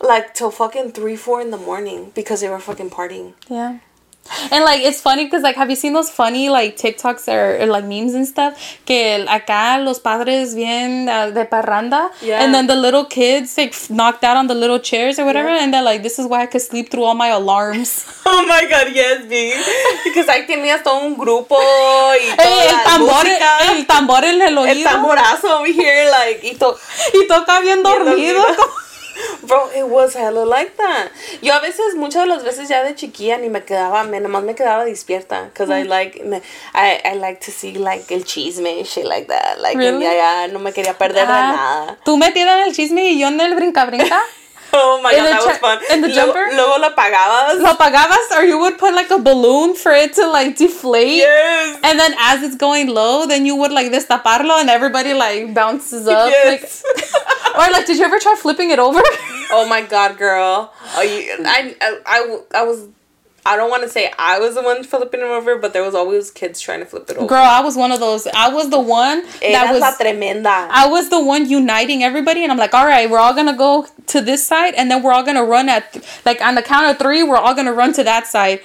like 0.00 0.34
till 0.34 0.50
fucking 0.50 0.92
three, 0.92 1.16
four 1.16 1.40
in 1.40 1.50
the 1.50 1.56
morning 1.56 2.12
because 2.14 2.40
they 2.40 2.48
were 2.48 2.60
fucking 2.60 2.90
partying. 2.90 3.34
Yeah. 3.48 3.78
And 4.50 4.64
like 4.64 4.82
it's 4.82 5.00
funny 5.00 5.24
because 5.24 5.42
like 5.42 5.56
have 5.56 5.70
you 5.70 5.76
seen 5.76 5.92
those 5.92 6.10
funny 6.10 6.48
like 6.48 6.76
TikToks 6.76 7.28
or, 7.28 7.62
or 7.62 7.66
like 7.66 7.84
memes 7.84 8.14
and 8.14 8.26
stuff? 8.26 8.54
Que 8.84 9.24
acá 9.28 9.82
los 9.84 9.98
padres 10.00 10.54
bien 10.54 11.08
uh, 11.08 11.30
de 11.30 11.44
parranda, 11.44 12.10
Yeah. 12.22 12.42
and 12.42 12.54
then 12.54 12.66
the 12.66 12.76
little 12.76 13.04
kids 13.04 13.56
like 13.56 13.72
f- 13.72 13.90
knocked 13.90 14.24
out 14.24 14.36
on 14.36 14.46
the 14.46 14.54
little 14.54 14.78
chairs 14.78 15.18
or 15.18 15.24
whatever, 15.24 15.48
Yeah. 15.48 15.62
and 15.64 15.72
they're 15.74 15.82
like, 15.82 16.02
"This 16.02 16.18
is 16.18 16.26
why 16.26 16.42
I 16.42 16.46
could 16.46 16.62
sleep 16.62 16.90
through 16.90 17.04
all 17.04 17.14
my 17.14 17.28
alarms." 17.28 18.04
Oh 18.28 18.44
my 18.44 18.64
god, 18.68 18.88
yes, 18.92 19.24
B. 19.28 19.52
Because 20.04 20.28
I 20.28 20.42
tenías 20.46 20.82
todo 20.82 20.98
un 21.06 21.16
grupo 21.16 21.56
y 21.56 22.36
toda 22.36 22.48
Ey, 22.48 22.68
el 22.68 22.82
tambor, 22.84 23.24
música. 23.24 23.58
el 23.70 23.86
tambor 23.86 24.24
en 24.24 24.42
el 24.42 24.48
El 24.48 24.58
oído 24.58 24.90
tamborazo 24.90 25.60
over 25.60 25.72
here, 25.72 26.10
like, 26.10 26.40
y 26.44 26.54
to- 26.58 26.76
y 27.14 27.26
toca 27.28 27.60
bien 27.60 27.82
dormido. 27.84 28.44
Bro, 29.42 29.70
it 29.74 29.86
was 29.88 30.14
hella 30.14 30.44
like 30.44 30.76
that. 30.76 31.10
Yo 31.42 31.54
a 31.54 31.60
veces, 31.60 31.94
muchas 31.96 32.22
de 32.24 32.28
las 32.28 32.44
veces 32.44 32.68
ya 32.68 32.82
de 32.82 32.94
chiquilla 32.94 33.38
ni 33.38 33.48
me 33.48 33.62
quedaba, 33.64 34.04
me 34.04 34.20
nomás 34.20 34.42
me 34.44 34.54
quedaba 34.54 34.84
despierta. 34.84 35.50
Cause 35.54 35.70
I 35.70 35.84
like, 35.84 36.22
me, 36.24 36.40
I, 36.74 37.00
I 37.04 37.14
like 37.14 37.40
to 37.46 37.50
see 37.50 37.74
like 37.74 38.10
el 38.12 38.24
chisme 38.24 38.78
and 38.78 38.86
shit 38.86 39.04
like 39.04 39.28
that. 39.28 39.60
Like, 39.60 39.76
Really? 39.78 40.04
ya, 40.04 40.12
ya, 40.14 40.46
no 40.48 40.58
me 40.58 40.72
quería 40.72 40.96
perder 40.98 41.26
de 41.26 41.32
Ah, 41.32 41.52
nada. 41.86 41.98
Tú 42.04 42.16
metida 42.16 42.58
en 42.62 42.68
el 42.68 42.74
chisme 42.74 43.08
y 43.10 43.18
yo 43.18 43.28
en 43.28 43.40
el 43.40 43.54
brinca 43.54 43.84
brinca. 43.84 44.20
Oh 44.78 45.00
my 45.02 45.12
In 45.12 45.18
god, 45.18 45.26
that 45.32 45.42
was 45.46 45.58
fun. 45.58 45.78
in 45.90 46.00
the 46.02 46.08
jumper? 46.08 46.44
luego 46.52 46.76
lo 46.82 46.90
apagabas. 46.90 47.60
Lo 47.62 47.72
apagabas 47.72 48.26
or 48.36 48.44
you 48.44 48.58
would 48.58 48.76
put 48.78 48.92
like 48.94 49.10
a 49.10 49.18
balloon 49.18 49.74
for 49.74 49.92
it 49.92 50.12
to 50.14 50.26
like 50.28 50.56
deflate. 50.56 51.16
Yes. 51.24 51.80
And 51.82 51.98
then 51.98 52.12
as 52.20 52.42
it's 52.42 52.56
going 52.56 52.88
low, 52.88 53.26
then 53.26 53.46
you 53.46 53.56
would 53.56 53.72
like 53.72 53.90
destaparlo 53.92 54.60
and 54.60 54.68
everybody 54.70 55.14
like 55.14 55.54
bounces 55.54 56.06
up. 56.06 56.28
Yes. 56.30 56.84
Like, 56.84 57.56
or 57.56 57.72
like, 57.72 57.86
did 57.86 57.96
you 57.98 58.04
ever 58.04 58.18
try 58.18 58.34
flipping 58.36 58.70
it 58.70 58.78
over? 58.78 59.00
Oh 59.50 59.66
my 59.68 59.82
god, 59.82 60.18
girl. 60.18 60.72
Oh, 60.96 61.02
you, 61.02 61.30
I, 61.44 61.74
I, 61.80 62.00
I, 62.06 62.38
I 62.60 62.62
was. 62.64 62.88
I 63.46 63.56
don't 63.56 63.70
want 63.70 63.82
to 63.84 63.88
say 63.88 64.12
I 64.18 64.38
was 64.38 64.54
the 64.56 64.62
one 64.62 64.82
flipping 64.84 65.20
him 65.20 65.28
over, 65.28 65.56
but 65.56 65.72
there 65.72 65.82
was 65.82 65.94
always 65.94 66.30
kids 66.30 66.60
trying 66.60 66.80
to 66.80 66.86
flip 66.86 67.08
it 67.10 67.16
over. 67.16 67.26
Girl, 67.26 67.38
I 67.58 67.60
was 67.60 67.76
one 67.76 67.92
of 67.92 68.00
those. 68.00 68.26
I 68.26 68.48
was 68.52 68.70
the 68.70 68.80
one 68.80 69.22
that 69.24 69.66
Eras 69.68 69.80
la 69.80 69.88
was. 69.90 69.98
tremenda. 69.98 70.56
I 70.82 70.88
was 70.88 71.08
the 71.10 71.22
one 71.24 71.48
uniting 71.48 72.02
everybody, 72.02 72.42
and 72.42 72.50
I'm 72.52 72.58
like, 72.58 72.74
all 72.74 72.86
right, 72.86 73.08
we're 73.08 73.18
all 73.18 73.34
gonna 73.34 73.56
go 73.56 73.86
to 74.08 74.20
this 74.20 74.46
side, 74.46 74.74
and 74.74 74.90
then 74.90 75.02
we're 75.02 75.12
all 75.12 75.22
gonna 75.22 75.44
run 75.44 75.68
at, 75.68 75.84
like, 76.24 76.40
on 76.40 76.54
the 76.56 76.62
count 76.62 76.90
of 76.90 76.98
three, 76.98 77.22
we're 77.22 77.36
all 77.36 77.54
gonna 77.54 77.72
run 77.72 77.92
to 77.94 78.04
that 78.04 78.26
side. 78.26 78.60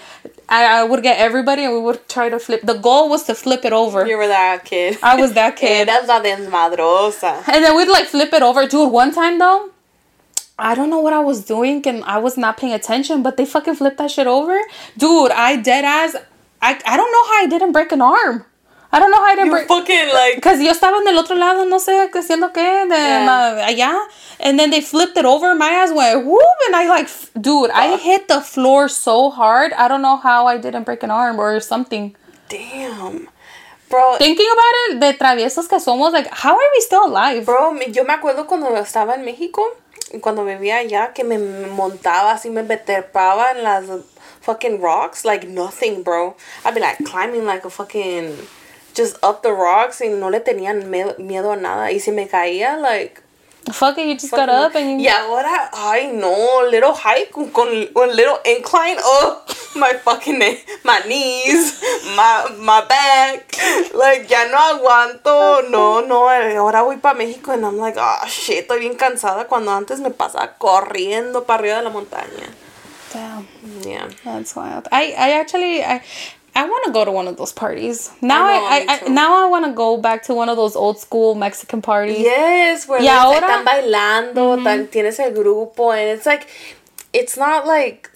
I, 0.50 0.80
I 0.80 0.84
would 0.84 1.02
get 1.02 1.17
everybody, 1.17 1.63
and 1.63 1.74
we 1.74 1.80
would 1.80 2.10
try 2.10 2.28
to 2.30 2.38
flip. 2.38 2.62
The 2.63 2.74
goal 2.74 3.08
was 3.10 3.24
to 3.26 3.36
flip 3.36 3.63
it 3.63 3.72
over. 3.72 4.06
you 4.06 4.17
were 4.17 4.28
that 4.28 4.65
kid. 4.65 4.98
I 5.02 5.15
was 5.15 5.32
that 5.34 5.56
kid. 5.62 5.88
Eras 5.88 6.08
la 6.10 6.20
desmadrosa. 6.22 7.44
And 7.48 7.63
then 7.63 7.76
we'd 7.76 7.88
like 7.88 8.08
flip 8.08 8.34
it 8.34 8.41
over. 8.41 8.67
Dude, 8.67 8.91
one 8.91 9.13
time 9.13 9.39
though, 9.39 9.70
I 10.62 10.76
don't 10.76 10.89
know 10.89 11.00
what 11.00 11.13
I 11.13 11.19
was 11.19 11.43
doing 11.43 11.82
and 11.88 12.04
I 12.06 12.19
was 12.19 12.38
not 12.38 12.58
paying 12.58 12.74
attention, 12.74 13.24
but 13.24 13.36
they 13.38 13.45
fucking 13.45 13.76
flipped 13.76 13.97
that 13.97 14.12
shit 14.12 14.28
over. 14.28 14.58
Dude, 14.97 15.32
I 15.32 15.56
dead 15.58 15.84
ass. 15.86 16.15
I, 16.62 16.80
I 16.86 16.95
don't 16.97 17.12
know 17.12 17.26
how 17.30 17.43
I 17.43 17.47
didn't 17.50 17.71
break 17.71 17.91
an 17.91 18.02
arm. 18.02 18.45
I 18.93 19.00
don't 19.00 19.10
know 19.10 19.17
how 19.17 19.32
I 19.32 19.36
didn't 19.36 19.47
You 19.47 19.52
break. 19.54 19.67
fucking 19.67 20.10
like. 20.13 20.36
Because 20.36 20.62
yo 20.62 20.69
estaba 20.71 20.97
en 21.02 21.08
el 21.08 21.17
otro 21.17 21.36
lado, 21.36 21.63
no 21.65 21.78
sé 21.80 22.10
qué 22.12 22.19
haciendo 22.19 22.52
qué, 22.54 22.88
de 22.89 22.95
Yeah. 22.95 23.65
allá. 23.69 24.06
And 24.39 24.60
then 24.60 24.69
they 24.69 24.82
flipped 24.82 25.17
it 25.17 25.26
over. 25.26 25.56
My 25.56 25.69
ass 25.69 25.91
went 25.93 26.26
whoop. 26.26 26.58
And 26.67 26.76
I 26.76 26.88
like, 26.89 27.10
dude, 27.39 27.71
I 27.71 27.95
hit 27.97 28.28
the 28.28 28.41
floor 28.41 28.88
so 28.89 29.30
hard. 29.32 29.71
I 29.74 29.88
don't 29.88 30.02
know 30.02 30.17
how 30.17 30.45
I 30.45 30.58
didn't 30.58 30.84
break 30.84 31.04
an 31.04 31.10
arm 31.12 31.39
or 31.39 31.60
something. 31.62 32.15
Damn. 32.50 33.30
Bro, 33.89 34.17
Thinking 34.19 34.47
about 34.52 34.76
it, 34.95 35.00
de 35.02 35.13
traviesos 35.17 35.67
que 35.67 35.78
somos, 35.80 36.13
like, 36.13 36.28
how 36.32 36.52
are 36.54 36.69
we 36.76 36.82
still 36.82 37.06
alive? 37.08 37.45
bro, 37.45 37.74
yo 37.89 38.04
me 38.06 38.13
acuerdo 38.13 38.45
cuando 38.47 38.67
estaba 38.78 39.15
en 39.15 39.26
México, 39.26 39.63
cuando 40.19 40.43
vivía 40.43 40.78
allá, 40.78 41.13
que 41.13 41.24
me 41.24 41.38
montaba 41.38 42.34
así, 42.34 42.50
me 42.50 42.63
trepaba 42.63 43.52
en 43.52 43.63
las 43.63 43.86
fucking 44.41 44.82
rocks 44.82 45.24
like 45.24 45.47
nothing, 45.47 46.04
bro. 46.04 46.36
I'd 46.65 46.74
be 46.74 46.82
like 46.82 47.04
climbing 47.06 47.45
like 47.45 47.65
a 47.65 47.69
fucking. 47.69 48.36
Just 48.93 49.15
up 49.24 49.41
the 49.41 49.54
rocks 49.54 50.02
y 50.02 50.10
no 50.10 50.30
le 50.30 50.41
tenían 50.41 50.89
miedo 50.89 51.52
a 51.54 51.56
nada. 51.56 51.91
Y 51.93 52.00
si 52.00 52.12
me 52.12 52.28
caía, 52.28 52.76
like. 52.78 53.20
Fuck 53.71 54.00
it, 54.00 54.08
you 54.08 54.13
just 54.15 54.32
got 54.32 54.50
up 54.50 54.76
and 54.76 55.00
you. 55.02 55.08
Y 55.08 55.13
ahora, 55.13 55.69
ay 55.74 56.12
no, 56.13 56.67
little 56.69 56.93
hike 56.93 57.32
con, 57.32 57.52
con 57.52 58.15
little 58.15 58.39
incline. 58.43 58.97
Oh, 59.00 59.43
my 59.76 59.93
fucking 59.93 60.39
my 60.84 61.00
knees, 61.08 61.80
my, 62.15 62.47
my 62.58 62.82
back. 62.88 63.54
Like, 63.93 64.28
ya 64.28 64.45
no 64.50 64.58
aguanto. 64.58 65.69
No, 65.69 66.02
no, 66.02 66.28
ahora 66.28 66.82
voy 66.82 66.97
para 66.97 67.15
México 67.15 67.52
and 67.54 67.63
I'm 67.65 67.78
like, 67.78 67.97
ah, 67.97 68.26
shit, 68.28 68.65
estoy 68.67 68.80
bien 68.80 68.95
cansada. 68.95 69.47
Cuando 69.47 69.71
antes 69.71 70.00
me 70.00 70.10
pasaba 70.10 70.58
corriendo 70.58 71.43
para 71.45 71.60
arriba 71.60 71.78
de 71.78 71.84
la 71.84 71.89
montaña. 71.91 72.50
Damn, 73.13 73.47
Yeah. 73.82 74.08
that's 74.24 74.56
wild. 74.56 74.88
I, 74.91 75.13
I 75.17 75.32
actually, 75.39 75.84
I, 75.84 76.02
I 76.53 76.65
want 76.65 76.85
to 76.85 76.91
go 76.91 77.05
to 77.05 77.11
one 77.11 77.27
of 77.27 77.37
those 77.37 77.53
parties. 77.53 78.11
Now 78.21 78.45
I 78.45 78.57
know, 78.57 78.65
I, 78.65 79.05
I, 79.05 79.09
now 79.09 79.45
I 79.45 79.49
want 79.49 79.65
to 79.65 79.71
go 79.71 79.97
back 79.97 80.23
to 80.23 80.33
one 80.33 80.49
of 80.49 80.57
those 80.57 80.75
old 80.75 80.99
school 80.99 81.33
Mexican 81.33 81.81
parties. 81.81 82.19
Yes, 82.19 82.87
where 82.87 82.99
Y 82.99 83.05
like, 83.05 83.13
ahora- 83.15 83.47
están 83.47 83.65
bailando, 83.65 84.63
tan, 84.63 84.87
tienes 84.87 85.19
el 85.19 85.31
grupo, 85.31 85.93
and 85.93 86.09
it's 86.17 86.25
like, 86.25 86.47
it's 87.13 87.37
not 87.37 87.65
like 87.65 88.09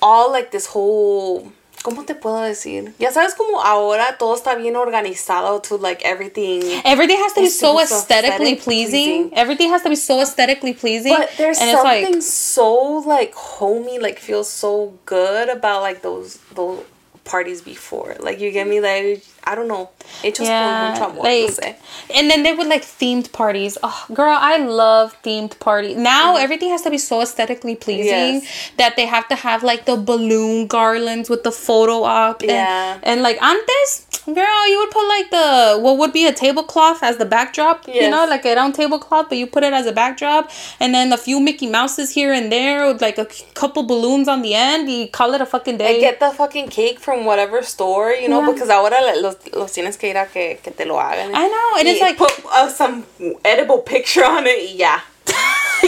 all 0.00 0.30
like 0.30 0.50
this 0.50 0.66
whole. 0.66 1.52
¿Cómo 1.82 2.04
te 2.06 2.14
puedo 2.14 2.42
decir? 2.42 2.92
Ya 2.98 3.10
sabes 3.10 3.34
como 3.34 3.58
ahora 3.62 4.16
todo 4.18 4.36
está 4.36 4.54
bien 4.54 4.76
organizado 4.76 5.62
to 5.62 5.78
like 5.78 6.02
everything. 6.04 6.60
Everything 6.84 7.16
has 7.18 7.32
to 7.32 7.40
be 7.40 7.48
so 7.48 7.80
aesthetically 7.80 8.52
aesthetic 8.52 8.60
pleasing. 8.62 9.30
pleasing. 9.30 9.34
Everything 9.34 9.70
has 9.70 9.82
to 9.82 9.88
be 9.88 9.96
so 9.96 10.20
aesthetically 10.20 10.74
pleasing. 10.74 11.14
But 11.16 11.30
there's 11.38 11.58
and 11.58 11.70
it's 11.70 11.80
something 11.80 12.12
like 12.12 12.22
so 12.22 12.98
like 13.06 13.34
homey, 13.34 13.98
like 13.98 14.18
feels 14.18 14.50
so 14.50 14.92
good 15.06 15.48
about 15.48 15.80
like 15.80 16.02
those 16.02 16.36
those 16.54 16.84
parties 17.30 17.62
before. 17.62 18.16
Like 18.18 18.40
you 18.40 18.50
get 18.50 18.66
me 18.66 18.80
like 18.80 19.24
I 19.44 19.54
don't 19.54 19.68
know. 19.68 19.90
Hechos 20.22 20.44
yeah, 20.44 20.94
con 20.98 21.10
mucho 21.10 21.10
amor, 21.12 21.22
like, 21.24 21.78
and 22.14 22.30
then 22.30 22.42
they 22.42 22.52
would 22.52 22.66
like 22.66 22.82
themed 22.82 23.32
parties. 23.32 23.78
Oh, 23.82 24.06
girl, 24.12 24.36
I 24.38 24.58
love 24.58 25.16
themed 25.22 25.58
parties. 25.60 25.96
Now 25.96 26.36
everything 26.36 26.70
has 26.70 26.82
to 26.82 26.90
be 26.90 26.98
so 26.98 27.20
aesthetically 27.22 27.76
pleasing 27.76 28.10
Mm-hmm. 28.10 28.44
Yes. 28.44 28.72
that 28.76 28.96
they 28.96 29.06
have 29.06 29.26
to 29.28 29.34
have 29.36 29.62
like 29.62 29.84
the 29.86 29.96
balloon 29.96 30.66
garlands 30.66 31.28
with 31.30 31.42
the 31.42 31.52
photo 31.52 32.02
op. 32.04 32.42
And, 32.42 32.50
Yeah. 32.50 32.98
and 33.02 33.22
like 33.22 33.40
antes, 33.42 34.06
girl, 34.26 34.68
you 34.68 34.78
would 34.80 34.90
put 34.90 35.06
like 35.08 35.30
the 35.30 35.78
what 35.80 35.98
would 35.98 36.12
be 36.12 36.26
a 36.26 36.32
tablecloth 36.32 37.02
as 37.02 37.16
the 37.18 37.24
backdrop. 37.24 37.86
You 37.88 38.08
know, 38.10 38.26
like 38.26 38.44
a 38.44 38.54
round 38.54 38.74
tablecloth, 38.74 39.28
but 39.28 39.38
you 39.38 39.46
put 39.46 39.62
it 39.64 39.72
as 39.72 39.86
a 39.86 39.92
backdrop, 39.92 40.50
and 40.80 40.94
then 40.94 41.12
a 41.12 41.16
few 41.18 41.40
Mickey 41.40 41.68
Mouses 41.68 42.10
here 42.10 42.32
and 42.32 42.50
there 42.52 42.86
with 42.86 43.00
like 43.02 43.18
a 43.18 43.26
couple 43.54 43.82
balloons 43.84 44.28
on 44.28 44.42
the 44.42 44.54
end. 44.54 44.90
You 44.90 45.08
call 45.08 45.34
it 45.34 45.40
a 45.40 45.46
fucking 45.46 45.78
day. 45.78 45.92
And 45.94 46.00
get 46.00 46.20
the 46.20 46.30
fucking 46.30 46.68
cake 46.68 46.98
from 47.00 47.24
whatever 47.24 47.62
store, 47.62 48.10
you 48.12 48.28
know, 48.28 48.40
Yeah. 48.40 48.52
because 48.52 48.68
ahora 48.70 49.00
los, 49.30 49.52
los 49.54 49.72
tienes 49.72 49.96
que 49.96 50.08
ir 50.08 50.16
a 50.16 50.26
que, 50.26 50.58
que 50.62 50.70
te 50.70 50.84
lo 50.84 50.96
hagan. 50.96 51.34
I 51.34 51.48
know, 51.48 51.78
and 51.78 51.88
it's 51.88 52.00
like- 52.00 52.18
put 52.18 52.32
uh, 52.46 52.68
some 52.68 53.04
edible 53.44 53.78
picture 53.78 54.24
on 54.24 54.46
it 54.46 54.58
y 54.58 54.76
ya. 54.76 55.00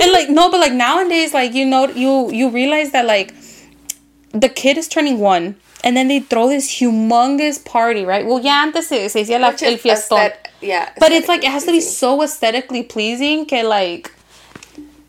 and 0.00 0.12
like 0.12 0.28
no 0.30 0.50
but 0.50 0.60
like 0.60 0.72
nowadays 0.72 1.34
like 1.34 1.52
you 1.52 1.66
know 1.66 1.88
you 1.88 2.30
you 2.30 2.48
realize 2.48 2.92
that 2.92 3.04
like 3.04 3.34
the 4.32 4.48
kid 4.48 4.78
is 4.78 4.88
turning 4.88 5.18
one 5.18 5.56
and 5.82 5.96
then 5.96 6.08
they 6.08 6.20
throw 6.20 6.48
this 6.48 6.78
humongous 6.78 7.62
party 7.64 8.04
right 8.04 8.24
well 8.26 8.40
ya 8.40 8.62
antes 8.62 8.86
se, 8.88 9.08
se 9.08 9.24
decía 9.24 9.40
la, 9.40 9.48
el 9.48 9.76
fiestón 9.76 10.32
yeah. 10.60 10.90
but 11.00 11.10
it's 11.10 11.28
like 11.28 11.42
it 11.44 11.50
has 11.50 11.64
to 11.64 11.72
be 11.72 11.80
so 11.80 12.22
aesthetically 12.22 12.82
pleasing 12.82 13.44
que 13.44 13.62
like 13.62 14.12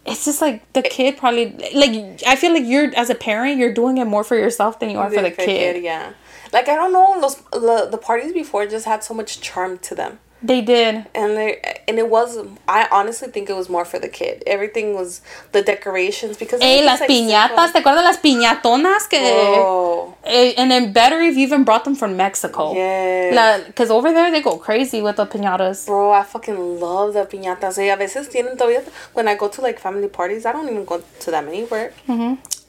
it's 0.08 0.26
just 0.26 0.42
like 0.42 0.62
the 0.74 0.82
kid 0.82 1.18
probably 1.18 1.52
like 1.74 2.24
I 2.26 2.36
feel 2.36 2.54
like 2.54 2.66
you're 2.66 2.92
as 2.96 3.10
a 3.10 3.16
parent 3.16 3.60
you're 3.60 3.74
doing 3.74 3.98
it 3.98 4.06
more 4.06 4.24
for 4.24 4.38
yourself 4.38 4.80
than 4.80 4.90
you 4.90 4.98
are 5.00 5.10
for 5.10 5.22
the 5.22 5.32
pleasing. 5.32 5.56
kid. 5.56 5.84
Yeah. 5.84 6.13
Like 6.54 6.70
I 6.70 6.76
don't 6.76 6.94
know, 6.94 7.16
los, 7.20 7.36
the, 7.52 7.88
the 7.92 7.98
parties 7.98 8.34
before 8.34 8.66
just 8.68 8.86
had 8.86 9.04
so 9.04 9.14
much 9.14 9.42
charm 9.42 9.78
to 9.80 9.96
them. 9.96 10.20
They 10.40 10.62
did. 10.62 11.08
and 11.16 11.36
they 11.36 11.82
and 11.88 11.98
it 11.98 12.12
was 12.12 12.38
I 12.68 12.88
honestly 12.92 13.28
think 13.30 13.50
it 13.50 13.56
was 13.56 13.70
more 13.70 13.86
for 13.86 13.98
the 13.98 14.08
kid. 14.08 14.44
Everything 14.46 14.94
was 14.94 15.22
the 15.52 15.64
decorations 15.64 16.38
because 16.38 16.62
Hey, 16.62 16.86
las 16.86 17.00
like, 17.00 17.10
piñatas, 17.10 17.72
¿te 17.74 17.80
acuerdas 17.80 18.04
las 18.04 18.18
piñatonas 18.20 19.10
que 19.10 19.18
Oh. 19.20 20.16
Eh, 20.24 20.54
and 20.56 20.70
then 20.70 20.94
better 20.94 21.20
if 21.22 21.36
you 21.36 21.42
even 21.42 21.64
brought 21.64 21.86
them 21.86 21.96
from 21.96 22.16
Mexico. 22.16 22.76
Yes. 22.76 23.66
Because 23.66 23.90
over 23.90 24.14
there 24.14 24.30
they 24.30 24.44
go 24.44 24.58
crazy 24.60 25.02
with 25.02 25.16
the 25.16 25.26
piñatas. 25.26 25.88
Bro, 25.88 26.12
I 26.12 26.22
fucking 26.22 26.80
love 26.80 27.14
the 27.14 27.26
piñatas. 27.26 27.80
Y 27.80 27.90
a 27.90 27.96
veces 27.98 28.30
tienen 28.30 28.58
todavía, 28.58 28.84
when 29.14 29.28
I 29.28 29.34
go 29.34 29.48
to 29.48 29.62
like 29.62 29.80
family 29.80 30.08
parties, 30.08 30.46
I 30.46 30.52
don't 30.52 30.70
even 30.70 30.86
go 30.86 31.02
to 31.22 31.32
that 31.32 31.44
many 31.46 31.64
where 31.66 31.92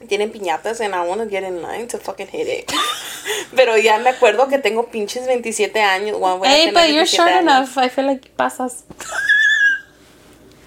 tienen 0.07 0.31
piñatas 0.31 0.79
and 0.81 0.95
I 0.95 1.01
want 1.05 1.21
to 1.21 1.27
get 1.27 1.43
in 1.43 1.61
line 1.61 1.87
to 1.89 1.97
fucking 1.97 2.27
hit 2.27 2.47
it. 2.47 2.71
Pero 3.55 3.75
ya 3.77 3.97
me 3.99 4.09
acuerdo 4.11 4.47
que 4.49 4.57
tengo 4.59 4.89
pinches 4.89 5.25
27 5.25 5.73
años. 5.81 6.15
A 6.21 6.47
Hey, 6.47 6.71
but 6.71 6.89
you're 6.89 7.05
27 7.05 7.07
short 7.07 7.29
años. 7.29 7.41
enough. 7.41 7.77
I 7.77 7.89
feel 7.89 8.05
like 8.05 8.31
pasas. 8.37 8.83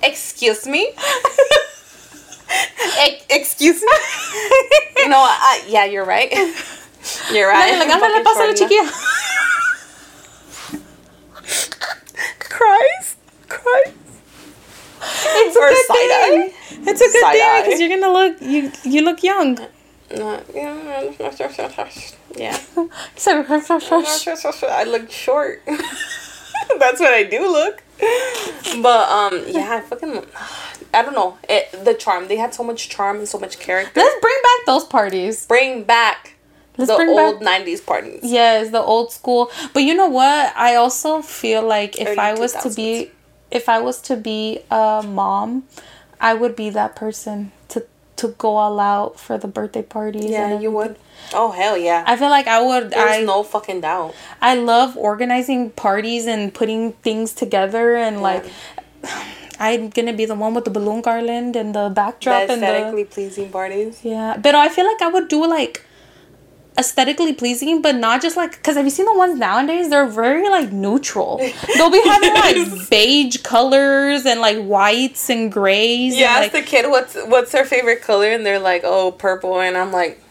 Excuse 0.02 0.66
me? 0.66 0.92
Ex- 3.00 3.24
Excuse 3.30 3.80
me? 3.80 3.88
know, 5.08 5.18
I, 5.22 5.62
yeah, 5.68 5.84
you're 5.86 6.04
right. 6.04 6.30
You're 7.32 7.48
right. 7.48 7.72
Pásale, 8.24 8.54
chiquilla. 8.54 8.90
It's 16.92 17.00
a 17.00 17.04
good 17.04 17.12
thing. 17.12 17.12
It's 17.12 17.12
a 17.12 17.12
good 17.12 17.20
Side 17.20 17.32
thing 17.32 17.42
eye. 17.42 17.62
because 17.64 17.80
you're 17.80 18.00
gonna 18.00 18.12
look 18.12 18.40
you 18.40 18.72
you 18.84 19.02
look 19.02 19.22
young. 19.22 19.58
Yeah. 22.36 22.58
I 24.70 24.84
look 24.84 25.10
short. 25.10 25.62
That's 26.78 27.00
what 27.00 27.12
I 27.12 27.24
do 27.24 27.40
look. 27.50 27.82
But 28.82 29.08
um, 29.08 29.44
yeah, 29.46 29.76
I 29.76 29.80
fucking, 29.80 30.24
I 30.92 31.02
don't 31.02 31.14
know. 31.14 31.38
It 31.48 31.84
the 31.84 31.94
charm. 31.94 32.28
They 32.28 32.36
had 32.36 32.54
so 32.54 32.64
much 32.64 32.88
charm 32.88 33.18
and 33.18 33.28
so 33.28 33.38
much 33.38 33.58
character. 33.58 34.00
Let's 34.00 34.20
bring 34.20 34.36
back 34.42 34.66
those 34.66 34.84
parties. 34.84 35.46
Bring 35.46 35.84
back 35.84 36.34
Let's 36.76 36.90
the 36.90 37.06
old 37.06 37.40
back 37.40 37.62
'90s 37.64 37.84
parties. 37.84 38.20
Yes, 38.22 38.70
the 38.70 38.80
old 38.80 39.12
school. 39.12 39.50
But 39.72 39.82
you 39.84 39.94
know 39.94 40.08
what? 40.08 40.54
I 40.56 40.74
also 40.76 41.22
feel 41.22 41.62
like 41.62 41.98
if 42.00 42.08
Early 42.08 42.18
I 42.18 42.34
was 42.34 42.52
to 42.54 42.70
be 42.70 43.10
if 43.50 43.68
I 43.68 43.80
was 43.80 44.00
to 44.02 44.16
be 44.16 44.60
a 44.70 45.04
mom, 45.06 45.64
I 46.22 46.34
would 46.34 46.54
be 46.56 46.70
that 46.70 46.96
person 46.96 47.52
to 47.68 47.84
to 48.16 48.28
go 48.38 48.56
all 48.56 48.78
out 48.78 49.18
for 49.18 49.36
the 49.36 49.48
birthday 49.48 49.82
parties. 49.82 50.30
Yeah, 50.30 50.58
you 50.58 50.70
would. 50.70 50.96
Oh 51.34 51.50
hell 51.50 51.76
yeah. 51.76 52.04
I 52.06 52.16
feel 52.16 52.30
like 52.30 52.46
I 52.46 52.62
would 52.62 52.90
There's 52.92 53.16
I 53.18 53.24
no 53.24 53.42
fucking 53.42 53.80
doubt. 53.80 54.14
I 54.40 54.54
love 54.54 54.96
organizing 54.96 55.70
parties 55.70 56.26
and 56.26 56.54
putting 56.54 56.92
things 57.08 57.32
together 57.34 57.96
and 57.96 58.22
like 58.22 58.44
I'm 59.58 59.90
gonna 59.90 60.12
be 60.12 60.24
the 60.24 60.34
one 60.34 60.54
with 60.54 60.64
the 60.64 60.70
balloon 60.70 61.00
garland 61.02 61.56
and 61.56 61.74
the 61.74 61.88
The 61.88 61.94
backdrop 61.94 62.48
and 62.50 62.62
the 62.62 62.66
aesthetically 62.66 63.04
pleasing 63.04 63.50
parties. 63.50 64.00
yeah, 64.02 64.36
but 64.36 64.54
I 64.54 64.68
feel 64.68 64.86
like 64.86 65.02
I 65.02 65.08
would 65.08 65.28
do 65.28 65.46
like 65.46 65.84
aesthetically 66.78 67.32
pleasing, 67.34 67.82
but 67.82 67.94
not 67.96 68.22
just 68.22 68.36
like 68.36 68.52
because 68.52 68.76
have 68.76 68.84
you 68.84 68.90
seen 68.90 69.06
the 69.06 69.14
ones 69.16 69.38
nowadays? 69.38 69.90
They're 69.90 70.06
very 70.06 70.48
like 70.48 70.72
neutral. 70.72 71.38
They'll 71.76 71.90
be 71.90 72.02
having 72.04 72.34
like 72.34 72.88
beige 72.90 73.38
colors 73.38 74.24
and 74.26 74.40
like 74.40 74.62
whites 74.64 75.28
and 75.30 75.52
grays. 75.52 76.16
Yeah, 76.16 76.36
and, 76.36 76.44
ask 76.44 76.54
like, 76.54 76.64
the 76.64 76.70
kid 76.70 76.88
what's 76.88 77.14
what's 77.26 77.52
their 77.52 77.64
favorite 77.64 78.02
color, 78.02 78.28
and 78.30 78.44
they're 78.44 78.58
like, 78.58 78.82
oh, 78.84 79.12
purple, 79.12 79.60
and 79.60 79.76
I'm 79.76 79.92
like, 79.92 80.22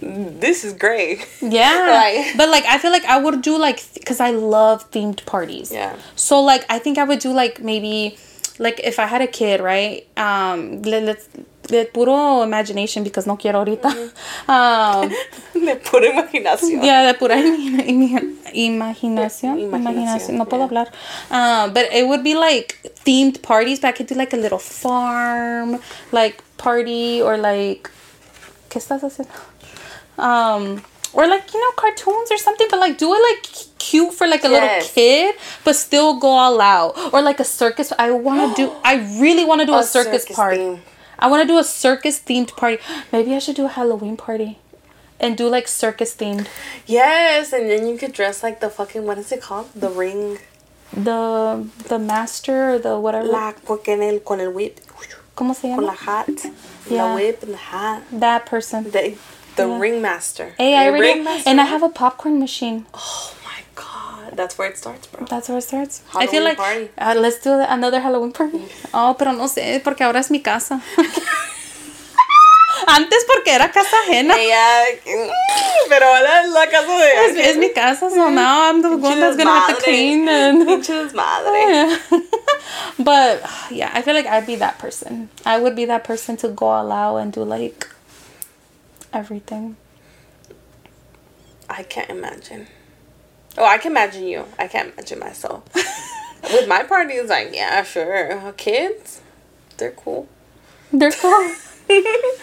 this 0.00 0.64
is 0.64 0.72
gray. 0.72 1.24
yeah. 1.42 1.88
like- 1.90 2.36
but 2.36 2.48
like 2.48 2.64
I 2.64 2.78
feel 2.78 2.92
like 2.92 3.04
I 3.04 3.18
would 3.18 3.42
do 3.42 3.58
like 3.58 3.82
because 3.94 4.20
I 4.20 4.30
love 4.30 4.90
themed 4.90 5.24
parties. 5.26 5.72
Yeah. 5.72 5.96
So 6.16 6.40
like 6.40 6.64
I 6.68 6.78
think 6.78 6.98
I 6.98 7.04
would 7.04 7.18
do 7.18 7.32
like 7.32 7.60
maybe 7.60 8.16
like 8.58 8.80
if 8.84 8.98
I 8.98 9.06
had 9.06 9.22
a 9.22 9.26
kid, 9.26 9.60
right? 9.60 10.06
Um, 10.16 10.82
let, 10.82 11.02
let's 11.04 11.28
de 11.70 11.84
puro 11.86 12.42
imagination 12.42 13.04
because 13.04 13.26
no 13.26 13.36
quiero 13.36 13.58
ahorita. 13.60 13.88
Um, 14.48 15.10
De 15.54 15.76
pura 15.76 16.06
imaginación. 16.08 16.82
Yeah, 16.82 17.06
de 17.06 17.14
pura 17.14 17.36
imi- 17.38 18.36
imaginación. 18.52 19.58
Imaginación, 19.58 19.58
Imaginación. 19.60 20.36
No 20.36 20.46
puedo 20.46 20.60
yeah. 20.68 20.68
hablar. 20.68 20.92
Um, 21.30 21.72
but 21.72 21.86
it 21.92 22.06
would 22.06 22.22
be 22.22 22.34
like 22.34 22.76
themed 23.04 23.42
parties, 23.42 23.80
but 23.80 23.88
I 23.88 23.92
could 23.92 24.06
do 24.06 24.14
like 24.14 24.32
a 24.32 24.36
little 24.38 24.58
farm, 24.58 25.78
like 26.12 26.42
party, 26.56 27.20
or 27.22 27.36
like. 27.36 27.90
¿Qué 28.68 28.78
estás 28.78 29.02
haciendo? 29.02 29.30
Um, 30.18 30.82
or 31.12 31.26
like, 31.26 31.52
you 31.52 31.60
know, 31.60 31.72
cartoons 31.76 32.30
or 32.30 32.38
something, 32.38 32.68
but 32.70 32.78
like 32.78 32.98
do 32.98 33.12
it 33.12 33.20
like 33.20 33.50
cute 33.78 34.14
for 34.14 34.28
like 34.28 34.44
a 34.44 34.48
little 34.48 34.68
kid, 34.82 35.34
but 35.64 35.74
still 35.74 36.18
go 36.20 36.28
all 36.28 36.60
out. 36.60 36.94
Or 37.12 37.20
like 37.20 37.40
a 37.40 37.44
circus. 37.44 37.92
I 37.98 38.12
want 38.12 38.56
to 38.56 38.66
do, 38.66 38.72
I 38.84 38.94
really 39.20 39.44
want 39.44 39.60
to 39.60 39.66
do 39.66 39.74
a, 39.74 39.80
A 39.80 39.82
circus, 39.82 40.22
circus 40.22 40.36
party. 40.36 40.78
I 41.20 41.26
want 41.28 41.42
to 41.42 41.46
do 41.46 41.58
a 41.58 41.64
circus 41.64 42.18
themed 42.20 42.56
party. 42.56 42.78
Maybe 43.12 43.34
I 43.34 43.38
should 43.38 43.56
do 43.56 43.66
a 43.66 43.68
Halloween 43.68 44.16
party 44.16 44.58
and 45.20 45.36
do 45.36 45.48
like 45.48 45.68
circus 45.68 46.14
themed. 46.16 46.46
Yes, 46.86 47.52
and 47.52 47.68
then 47.70 47.86
you 47.86 47.98
could 47.98 48.12
dress 48.12 48.42
like 48.42 48.60
the 48.60 48.70
fucking 48.70 49.04
what 49.04 49.18
is 49.18 49.30
it 49.32 49.42
called? 49.42 49.68
The 49.74 49.90
ring. 49.90 50.38
The 50.92 51.68
the 51.88 51.98
master 51.98 52.70
or 52.74 52.78
the 52.78 52.98
whatever. 52.98 53.26
La 53.28 53.52
con 53.52 54.02
el 54.02 54.18
con 54.20 54.40
el 54.40 54.50
whip, 54.52 54.80
¿Cómo 55.36 55.54
se 55.54 55.68
llama? 55.68 55.76
con 55.76 55.86
la 55.86 55.92
hat, 55.94 56.28
Yeah. 56.88 57.04
la 57.04 57.14
whip 57.14 57.42
and 57.42 57.52
the 57.52 57.58
hat. 57.58 58.02
That 58.10 58.46
person. 58.46 58.90
The 58.90 59.14
the 59.56 59.66
Yeah. 59.68 59.78
ring 59.78 60.00
master. 60.02 60.54
Hey, 60.58 60.74
I 60.74 60.88
already 60.88 61.02
ring 61.14 61.24
master. 61.24 61.48
and 61.48 61.60
I 61.60 61.64
have 61.64 61.82
a 61.84 61.88
popcorn 61.90 62.40
machine. 62.40 62.86
Oh 62.94 63.32
god, 63.74 64.36
that's 64.36 64.56
where 64.58 64.68
it 64.68 64.76
starts, 64.78 65.06
bro. 65.08 65.24
That's 65.26 65.48
where 65.48 65.58
it 65.58 65.62
starts. 65.62 66.02
I 66.14 66.26
feel 66.26 66.42
Halloween 66.42 66.44
like 66.44 66.58
party. 66.58 66.90
uh, 66.98 67.14
let's 67.20 67.40
do 67.40 67.52
another 67.52 68.00
Halloween 68.00 68.32
party. 68.32 68.62
Oh, 68.92 69.14
pero 69.18 69.32
no 69.32 69.46
sé 69.48 69.80
porque 69.82 70.02
ahora 70.04 70.20
es 70.20 70.30
mi 70.30 70.40
casa. 70.40 70.80
Antes 72.86 73.24
porque 73.26 73.52
era 73.52 73.70
casa 73.70 73.96
ajena. 74.04 74.34
Ella, 74.38 74.84
mm, 75.04 75.30
pero 75.88 76.06
ahora 76.06 76.42
es 76.44 76.50
la 76.50 76.66
casa 76.70 77.26
Es, 77.26 77.34
de 77.34 77.50
es 77.50 77.56
mi 77.58 77.72
casa, 77.72 78.08
so 78.10 78.30
now 78.30 78.70
I'm 78.70 78.80
the 78.80 78.96
one 78.96 79.20
that's 79.20 79.36
gonna 79.36 79.50
have 79.50 79.76
to 79.76 79.82
clean 79.82 80.28
and. 80.28 80.62
Desmadre. 80.84 81.98
but 82.98 83.42
yeah, 83.70 83.90
I 83.92 84.02
feel 84.02 84.14
like 84.14 84.26
I'd 84.26 84.46
be 84.46 84.56
that 84.56 84.78
person. 84.78 85.28
I 85.44 85.58
would 85.58 85.76
be 85.76 85.84
that 85.86 86.04
person 86.04 86.36
to 86.38 86.48
go 86.48 86.66
all 86.68 86.90
out 86.90 87.16
and 87.18 87.32
do 87.32 87.44
like 87.44 87.86
everything. 89.12 89.76
I 91.68 91.82
can't 91.82 92.08
imagine. 92.10 92.66
Oh, 93.58 93.64
I 93.64 93.78
can 93.78 93.92
imagine 93.92 94.24
you. 94.26 94.44
I 94.58 94.68
can't 94.68 94.92
imagine 94.92 95.18
myself. 95.18 95.62
With 96.44 96.68
my 96.68 96.82
party, 96.84 97.14
it's 97.14 97.28
like, 97.30 97.50
yeah, 97.54 97.82
sure. 97.82 98.52
Kids, 98.56 99.20
they're 99.76 99.90
cool. 99.92 100.28
They're 100.92 101.10
cool. 101.12 101.52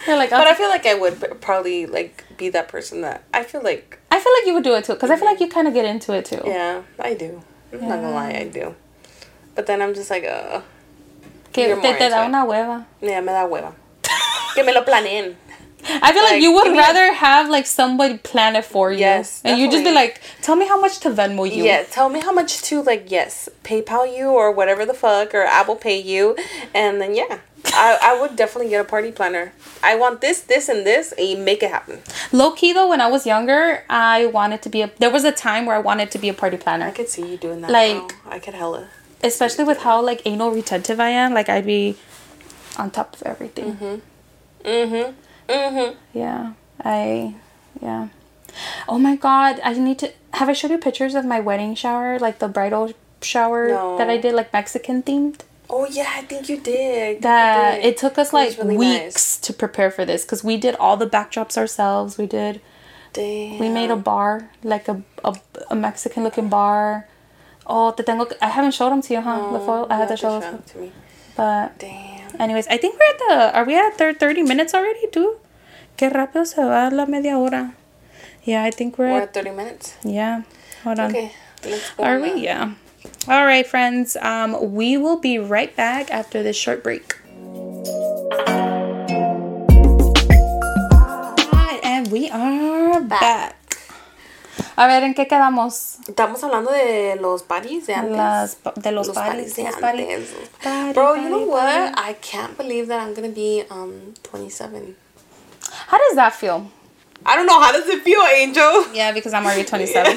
They're 0.06 0.16
like, 0.16 0.28
But. 0.30 0.46
I 0.46 0.54
feel 0.54 0.68
like 0.68 0.84
I 0.84 0.92
would 0.94 1.40
probably 1.40 1.86
like 1.86 2.24
be 2.36 2.50
that 2.50 2.68
person 2.68 3.00
that 3.00 3.22
I 3.32 3.44
feel 3.44 3.62
like. 3.62 3.98
I 4.10 4.20
feel 4.20 4.32
like 4.38 4.46
you 4.46 4.52
would 4.54 4.62
do 4.64 4.74
it 4.74 4.84
too, 4.84 4.92
because 4.92 5.10
I 5.10 5.16
feel 5.16 5.24
like 5.24 5.40
you 5.40 5.48
kind 5.48 5.66
of 5.66 5.72
get 5.72 5.86
into 5.86 6.12
it 6.12 6.26
too. 6.26 6.42
Yeah, 6.44 6.82
I 6.98 7.14
do. 7.14 7.42
I'm 7.72 7.80
not 7.80 7.96
gonna 7.96 8.10
lie, 8.10 8.32
I 8.32 8.44
do. 8.48 8.74
But 9.54 9.66
then 9.66 9.80
I'm 9.80 9.94
just 9.94 10.10
like, 10.10 10.24
uh, 10.24 10.60
Que 11.52 11.74
te, 11.76 11.80
te 11.98 12.08
da 12.10 12.26
una 12.26 12.44
hueva. 12.44 12.84
yeah, 13.00 13.20
me 13.20 13.32
da 13.32 13.46
hueva. 13.48 13.72
que 14.54 14.62
me 14.64 14.72
lo 14.74 14.82
planeen. 14.84 15.36
I 15.84 16.12
feel 16.12 16.22
like, 16.22 16.32
Like, 16.32 16.42
you 16.42 16.52
would 16.52 16.64
give 16.64 16.72
me 16.72 16.78
a- 16.78 16.82
rather 16.82 17.12
have 17.12 17.48
like 17.48 17.66
somebody 17.66 18.18
plan 18.18 18.56
it 18.56 18.64
for 18.64 18.90
you. 18.92 18.98
Yes, 18.98 19.40
And 19.44 19.58
you 19.58 19.70
just 19.70 19.84
be 19.84 19.92
like, 19.92 20.20
tell 20.42 20.56
me 20.56 20.66
how 20.66 20.78
much 20.80 20.98
to 21.00 21.10
Venmo 21.10 21.44
you. 21.50 21.64
Yeah, 21.64 21.84
tell 21.84 22.08
me 22.08 22.20
how 22.20 22.32
much 22.32 22.62
to 22.62 22.82
like 22.82 23.10
yes, 23.10 23.48
PayPal 23.64 24.04
you 24.16 24.26
or 24.28 24.50
whatever 24.52 24.84
the 24.84 24.94
fuck 24.94 25.34
or 25.34 25.42
Apple 25.44 25.76
pay 25.76 25.98
you, 26.00 26.36
and 26.74 27.00
then 27.00 27.14
yeah, 27.14 27.38
I 27.72 27.98
I 28.02 28.20
would 28.20 28.34
definitely 28.36 28.70
get 28.70 28.80
a 28.80 28.84
party 28.84 29.12
planner. 29.12 29.52
I 29.82 29.94
want 29.94 30.20
this, 30.20 30.40
this, 30.40 30.68
and 30.68 30.84
this, 30.84 31.12
and 31.12 31.26
you 31.28 31.36
make 31.36 31.62
it 31.62 31.70
happen. 31.70 32.00
Low 32.32 32.50
key 32.52 32.72
though, 32.72 32.88
when 32.88 33.00
I 33.00 33.06
was 33.08 33.24
younger, 33.26 33.84
I 33.88 34.26
wanted 34.26 34.60
to 34.62 34.68
be 34.68 34.82
a. 34.82 34.90
There 34.98 35.10
was 35.10 35.24
a 35.24 35.32
time 35.32 35.64
where 35.66 35.76
I 35.76 35.80
wanted 35.90 36.10
to 36.10 36.18
be 36.18 36.28
a 36.28 36.34
party 36.34 36.56
planner. 36.56 36.86
I 36.86 36.90
could 36.90 37.08
see 37.08 37.24
you 37.30 37.36
doing 37.36 37.60
that. 37.62 37.70
Like- 37.70 37.96
now. 37.96 38.08
I 38.36 38.38
could 38.40 38.54
hella. 38.54 38.88
especially 39.22 39.64
with 39.64 39.78
how 39.86 39.96
like 40.10 40.20
anal 40.26 40.50
retentive 40.50 40.98
I 41.00 41.10
am. 41.10 41.32
Like 41.38 41.48
I'd 41.48 41.66
be 41.66 41.96
on 42.76 42.90
top 42.90 43.14
of 43.14 43.22
everything. 43.22 43.76
Mm-hmm. 44.64 45.12
Mm-hmm. 45.48 45.98
Yeah, 46.18 46.52
I, 46.84 47.34
yeah. 47.80 48.08
Oh 48.88 48.98
my 48.98 49.16
god, 49.16 49.60
I 49.64 49.72
need 49.74 49.98
to. 50.00 50.12
Have 50.34 50.48
I 50.48 50.52
showed 50.52 50.70
you 50.70 50.78
pictures 50.78 51.14
of 51.14 51.24
my 51.24 51.40
wedding 51.40 51.74
shower, 51.74 52.18
like 52.18 52.38
the 52.38 52.48
bridal 52.48 52.92
shower 53.22 53.68
No. 53.68 53.98
that 53.98 54.08
I 54.10 54.16
did, 54.18 54.34
like 54.34 54.52
Mexican 54.52 55.02
themed? 55.02 55.40
Oh 55.70 55.86
yeah, 55.86 56.06
I 56.16 56.22
think 56.22 56.48
you 56.48 56.58
did. 56.60 57.22
That 57.22 57.76
you 57.76 57.82
did. 57.82 57.88
it 57.88 57.96
took 57.98 58.18
us 58.18 58.28
It 58.30 58.34
like 58.34 58.58
really 58.58 58.76
weeks 58.76 59.36
to 59.38 59.52
prepare 59.52 59.90
for 59.90 60.04
this 60.04 60.24
because 60.24 60.42
we 60.42 60.56
did 60.56 60.74
all 60.76 60.96
the 60.96 61.06
backdrops 61.06 61.56
ourselves. 61.58 62.18
We 62.18 62.26
did. 62.26 62.60
Damn. 63.12 63.58
We 63.58 63.68
made 63.68 63.90
a 63.90 63.96
bar, 63.96 64.50
like 64.62 64.88
a 64.88 65.02
a, 65.24 65.36
a 65.70 65.76
Mexican 65.76 66.24
looking 66.24 66.48
bar. 66.48 67.06
Oh, 67.66 67.92
tengo. 67.92 68.24
que- 68.24 68.38
I 68.40 68.48
haven't 68.48 68.72
showed 68.72 68.90
them 68.90 69.02
to 69.02 69.14
you, 69.14 69.20
huh? 69.20 69.52
the 69.52 69.60
photo. 69.60 69.86
I 69.92 69.96
had 69.98 70.08
to 70.08 70.16
show 70.16 70.40
them. 70.40 70.62
to 70.62 70.78
me. 70.78 70.92
But 71.36 71.78
Damn. 71.78 72.27
Anyways, 72.38 72.66
I 72.68 72.76
think 72.76 72.98
we're 72.98 73.10
at 73.10 73.18
the. 73.52 73.58
Are 73.58 73.64
we 73.64 73.76
at 73.76 73.98
thir- 73.98 74.14
30 74.14 74.42
minutes 74.42 74.74
already, 74.74 75.06
too? 75.10 75.36
Qué 75.96 76.08
rápido 76.10 76.46
se 76.46 76.62
va 76.62 76.88
la 76.92 77.06
media 77.06 77.36
hora. 77.36 77.74
Yeah, 78.44 78.62
I 78.64 78.70
think 78.70 78.96
we're, 78.98 79.10
We're 79.10 79.16
at. 79.22 79.22
at 79.28 79.34
thirty 79.34 79.50
minutes. 79.50 79.96
Yeah. 80.04 80.42
Hold 80.84 81.00
on. 81.00 81.10
Okay, 81.10 81.32
let's 81.66 81.90
go. 81.90 82.04
Are 82.04 82.20
we? 82.20 82.34
Yeah. 82.46 82.74
All 83.26 83.44
right, 83.44 83.66
friends. 83.66 84.16
Um, 84.16 84.72
we 84.72 84.96
will 84.96 85.18
be 85.18 85.38
right 85.38 85.74
back 85.74 86.10
after 86.10 86.42
this 86.42 86.56
short 86.56 86.82
break. 86.82 87.16
And 91.82 92.08
we 92.12 92.30
are 92.30 93.00
back. 93.02 93.57
A 94.78 94.86
ver, 94.86 95.02
¿en 95.02 95.12
qué 95.12 95.26
quedamos? 95.26 95.96
Estamos 96.06 96.44
hablando 96.44 96.70
de 96.70 97.16
los 97.20 97.42
parties 97.42 97.88
de 97.88 97.94
antes. 97.94 98.16
Las, 98.16 98.58
de 98.76 98.92
los, 98.92 99.08
Los 99.08 99.16
de 99.16 99.22
los 99.64 99.82
antes. 99.82 100.94
Bro, 100.94 101.16
you 101.16 101.28
know 101.28 101.40
what? 101.48 101.98
I 101.98 102.14
can't 102.22 102.56
believe 102.56 102.86
that 102.86 103.00
I'm 103.00 103.12
gonna 103.12 103.34
be 103.34 103.64
um 103.70 104.14
27. 104.22 104.94
How 105.88 105.98
does 105.98 106.14
that 106.14 106.32
feel? 106.32 106.70
I 107.26 107.34
don't 107.34 107.46
know. 107.46 107.60
How 107.60 107.72
does 107.72 107.88
it 107.88 108.04
feel, 108.04 108.20
Angel? 108.36 108.86
Yeah, 108.94 109.10
because 109.10 109.34
I'm 109.34 109.44
already 109.44 109.64
27. 109.68 110.16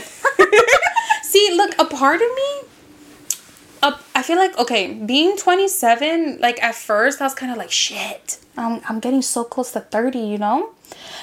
See, 1.24 1.56
look, 1.56 1.74
a 1.80 1.86
part 1.86 2.22
of 2.22 2.30
me, 2.36 2.62
I 4.14 4.22
feel 4.22 4.38
like, 4.38 4.56
okay, 4.60 4.94
being 4.94 5.38
27, 5.38 6.38
like 6.40 6.62
at 6.62 6.76
first, 6.76 7.20
I 7.20 7.24
was 7.24 7.34
kind 7.34 7.52
of 7.52 7.58
like, 7.58 7.72
shit, 7.72 8.38
I'm, 8.58 8.82
I'm 8.88 9.00
getting 9.00 9.22
so 9.22 9.44
close 9.44 9.72
to 9.74 9.80
30, 9.82 10.20
you 10.20 10.38
know? 10.38 10.72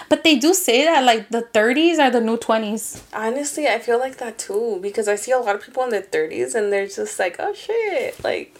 But 0.08 0.24
they 0.24 0.36
do 0.36 0.54
say 0.54 0.84
that, 0.84 1.04
like, 1.04 1.28
the 1.28 1.42
30s 1.42 1.98
are 1.98 2.10
the 2.10 2.20
new 2.20 2.38
20s. 2.38 3.02
Honestly, 3.12 3.68
I 3.68 3.78
feel 3.78 3.98
like 3.98 4.16
that 4.18 4.38
too 4.38 4.78
because 4.80 5.08
I 5.08 5.16
see 5.16 5.32
a 5.32 5.38
lot 5.38 5.56
of 5.56 5.62
people 5.64 5.84
in 5.84 5.90
their 5.90 6.02
30s 6.02 6.54
and 6.54 6.72
they're 6.72 6.86
just 6.86 7.18
like, 7.18 7.36
oh 7.38 7.52
shit, 7.52 8.22
like 8.24 8.58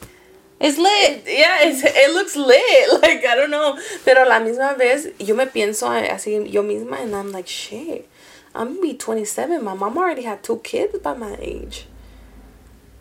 It's 0.61 0.77
lit. 0.77 1.23
Yeah, 1.27 1.59
it's, 1.63 1.83
it 1.85 2.13
looks 2.13 2.37
lit. 2.37 3.03
Like, 3.03 3.25
I 3.25 3.35
don't 3.37 3.51
know. 3.51 3.79
Pero 4.05 4.29
la 4.29 4.41
misma 4.41 4.77
vez, 4.77 5.09
yo 5.19 5.35
me 5.35 5.47
pienso 5.47 5.89
así 5.89 6.53
yo 6.53 6.63
misma, 6.63 7.01
and 7.01 7.15
I'm 7.15 7.33
like, 7.33 7.47
shit, 7.47 8.09
I'm 8.55 8.75
gonna 8.75 8.81
be 8.81 8.95
27. 8.95 9.63
My 9.63 9.75
mom 9.75 9.97
already 9.99 10.23
had 10.23 10.43
two 10.43 10.59
kids 10.59 10.99
by 10.99 11.15
my 11.15 11.37
age. 11.41 11.87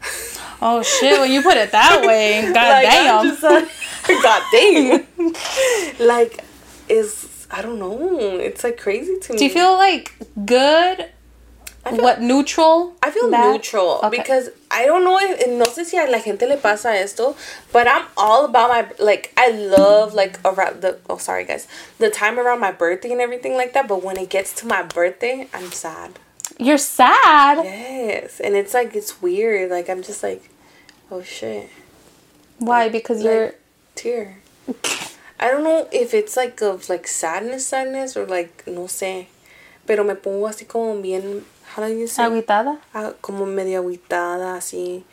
Oh 0.62 0.82
shit! 0.82 1.20
When 1.20 1.32
you 1.32 1.42
put 1.42 1.58
it 1.58 1.72
that 1.72 2.02
way, 2.06 2.42
god 2.54 2.56
like, 2.56 2.86
damn. 2.86 3.26
Just 3.26 3.44
like, 3.44 3.70
god 4.24 4.44
damn. 4.52 5.06
like, 6.08 6.44
is 6.90 7.48
I 7.52 7.62
don't 7.62 7.80
know. 7.80 8.18
It's 8.40 8.64
like 8.64 8.78
crazy 8.78 9.20
to 9.20 9.34
me. 9.34 9.40
Do 9.40 9.46
you 9.46 9.52
feel 9.52 9.74
like 9.74 10.14
good? 10.46 11.10
I 11.86 11.92
feel- 11.92 12.04
what 12.04 12.22
neutral? 12.22 12.96
I 13.02 13.12
feel 13.12 13.32
bad? 13.32 13.54
neutral 13.54 14.02
Okay. 14.04 14.18
because 14.18 14.50
I 14.70 14.86
don't 14.86 15.06
know 15.06 15.18
if 15.22 15.48
no 15.48 15.64
sé 15.66 15.86
si 15.86 15.98
a 15.98 16.06
la 16.10 16.20
gente 16.20 16.46
le 16.46 16.58
pasa 16.58 16.90
esto, 16.90 17.36
but 17.72 17.88
I'm 17.88 18.06
all 18.18 18.44
about 18.46 18.70
my 18.70 18.88
like 19.04 19.32
I 19.38 19.52
love 19.52 20.14
like 20.14 20.40
around 20.44 20.82
the 20.82 21.00
oh 21.10 21.18
sorry 21.18 21.46
guys 21.46 21.66
the 22.00 22.10
time 22.10 22.38
around 22.40 22.60
my 22.60 22.72
birthday 22.74 23.12
and 23.14 23.22
everything 23.22 23.54
like 23.56 23.72
that. 23.74 23.88
But 23.88 24.04
when 24.04 24.18
it 24.18 24.30
gets 24.30 24.52
to 24.56 24.68
my 24.68 24.84
birthday, 24.84 25.48
I'm 25.54 25.72
sad. 25.72 26.20
You're 26.60 26.78
sad. 26.78 27.64
Yes, 27.64 28.40
and 28.40 28.56
it's 28.56 28.74
like 28.74 28.96
it's 28.96 29.22
weird. 29.22 29.70
Like 29.70 29.90
I'm 29.90 30.02
just 30.02 30.24
like, 30.24 30.50
oh 31.12 31.22
shit, 31.22 31.70
Why? 32.60 32.90
Because 32.90 33.18
Like- 33.24 33.26
you're. 33.34 33.54
tear. 33.96 34.38
I 35.40 35.50
don't 35.52 35.64
know 35.64 35.88
if 35.92 36.14
it's 36.14 36.36
like 36.36 36.62
of 36.62 36.90
like 36.90 37.08
sadness, 37.08 37.68
sadness 37.68 38.18
or 38.18 38.26
like 38.26 38.64
no 38.66 38.86
sé, 38.88 39.28
pero 39.86 40.04
me 40.04 40.16
pongo 40.16 40.48
así 40.50 40.68
como 40.68 41.00
bien. 41.02 41.46
How 41.76 41.86
do 41.86 41.94
you 41.94 42.08
say? 42.08 42.24
Aguitada? 42.24 42.80
Ah, 42.96 43.14
como 43.22 43.46
medio 43.46 43.82
aguitada, 43.84 44.58
así. 44.58 45.04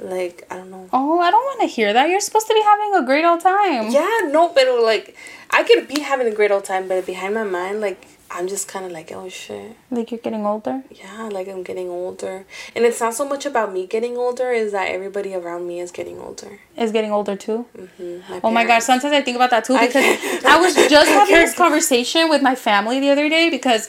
Like, 0.00 0.46
I 0.50 0.56
don't 0.56 0.70
know. 0.70 0.88
Oh, 0.92 1.18
I 1.20 1.30
don't 1.30 1.44
want 1.44 1.60
to 1.62 1.66
hear 1.66 1.92
that. 1.92 2.08
You're 2.08 2.20
supposed 2.20 2.46
to 2.46 2.54
be 2.54 2.62
having 2.62 2.94
a 2.94 3.02
great 3.04 3.24
old 3.24 3.40
time. 3.40 3.90
Yeah, 3.90 4.28
no, 4.30 4.48
pero 4.50 4.80
like, 4.82 5.16
I 5.50 5.62
could 5.64 5.88
be 5.88 6.00
having 6.00 6.26
a 6.28 6.30
great 6.34 6.50
old 6.52 6.64
time, 6.64 6.86
but 6.88 7.04
behind 7.04 7.34
my 7.34 7.42
mind, 7.44 7.80
like, 7.80 8.06
I'm 8.30 8.46
just 8.46 8.68
kind 8.68 8.84
of 8.84 8.92
like, 8.92 9.10
oh 9.12 9.28
shit. 9.28 9.76
Like 9.90 10.10
you're 10.10 10.20
getting 10.20 10.44
older. 10.44 10.82
Yeah, 10.90 11.28
like 11.32 11.48
I'm 11.48 11.62
getting 11.62 11.88
older. 11.88 12.44
And 12.76 12.84
it's 12.84 13.00
not 13.00 13.14
so 13.14 13.26
much 13.26 13.46
about 13.46 13.72
me 13.72 13.86
getting 13.86 14.16
older, 14.16 14.50
is 14.52 14.72
that 14.72 14.88
everybody 14.88 15.34
around 15.34 15.66
me 15.66 15.80
is 15.80 15.90
getting 15.90 16.18
older. 16.18 16.60
Is 16.76 16.92
getting 16.92 17.10
older 17.10 17.36
too. 17.36 17.64
Mm-hmm. 17.76 18.40
Oh 18.44 18.50
my 18.50 18.64
gosh, 18.64 18.84
sometimes 18.84 19.12
I 19.14 19.22
think 19.22 19.36
about 19.36 19.50
that 19.50 19.64
too 19.64 19.72
because 19.78 19.92
can't- 19.92 20.44
I, 20.44 20.60
was 20.60 20.74
just 20.90 21.08
having 21.08 21.34
this 21.34 21.54
conversation 21.54 22.28
with 22.28 22.42
my 22.42 22.54
family 22.54 23.00
the 23.00 23.10
other 23.10 23.28
day 23.30 23.48
because 23.48 23.88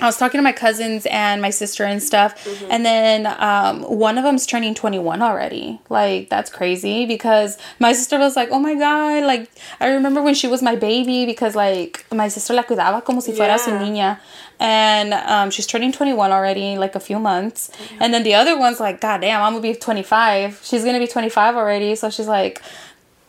I 0.00 0.06
was 0.06 0.16
talking 0.16 0.38
to 0.38 0.42
my 0.42 0.52
cousins 0.52 1.06
and 1.06 1.40
my 1.40 1.50
sister 1.50 1.84
and 1.84 2.02
stuff, 2.02 2.34
Mm-hmm. 2.44 2.66
and 2.70 2.84
then 2.84 3.26
um, 3.38 3.82
one 3.82 4.18
of 4.18 4.24
them's 4.24 4.44
turning 4.46 4.74
21 4.74 5.22
already. 5.22 5.80
Like, 5.88 6.28
that's 6.30 6.50
crazy 6.50 7.06
because 7.06 7.56
my 7.78 7.92
sister 7.92 8.18
was 8.18 8.34
like, 8.36 8.48
oh 8.50 8.58
my 8.58 8.74
god, 8.74 9.24
like, 9.24 9.50
I 9.80 9.88
remember 9.88 10.20
when 10.20 10.34
she 10.34 10.48
was 10.48 10.62
my 10.62 10.74
baby 10.74 11.26
because, 11.26 11.54
like, 11.54 12.04
my 12.12 12.28
sister 12.28 12.54
la 12.54 12.62
cuidaba 12.64 13.04
como 13.04 13.20
si 13.20 13.32
fuera 13.32 13.58
su 13.58 13.70
niña. 13.70 14.18
And 14.60 15.14
um, 15.14 15.50
she's 15.50 15.66
turning 15.66 15.92
21 15.92 16.30
already, 16.32 16.76
like 16.78 16.94
a 16.94 17.00
few 17.00 17.18
months. 17.18 17.70
And 18.00 18.12
then 18.14 18.22
the 18.24 18.34
other 18.34 18.58
one's 18.58 18.80
like, 18.80 19.00
God 19.00 19.20
damn, 19.20 19.42
I'm 19.42 19.52
gonna 19.54 19.62
be 19.62 19.74
25. 19.74 20.60
She's 20.62 20.84
gonna 20.84 20.98
be 21.00 21.06
25 21.08 21.56
already. 21.56 21.94
So 21.96 22.08
she's 22.10 22.28
like, 22.28 22.62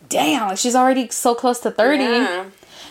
damn, 0.08 0.54
she's 0.56 0.74
already 0.76 1.08
so 1.10 1.34
close 1.34 1.58
to 1.60 1.70
30. 1.70 2.04
Yeah. 2.04 2.44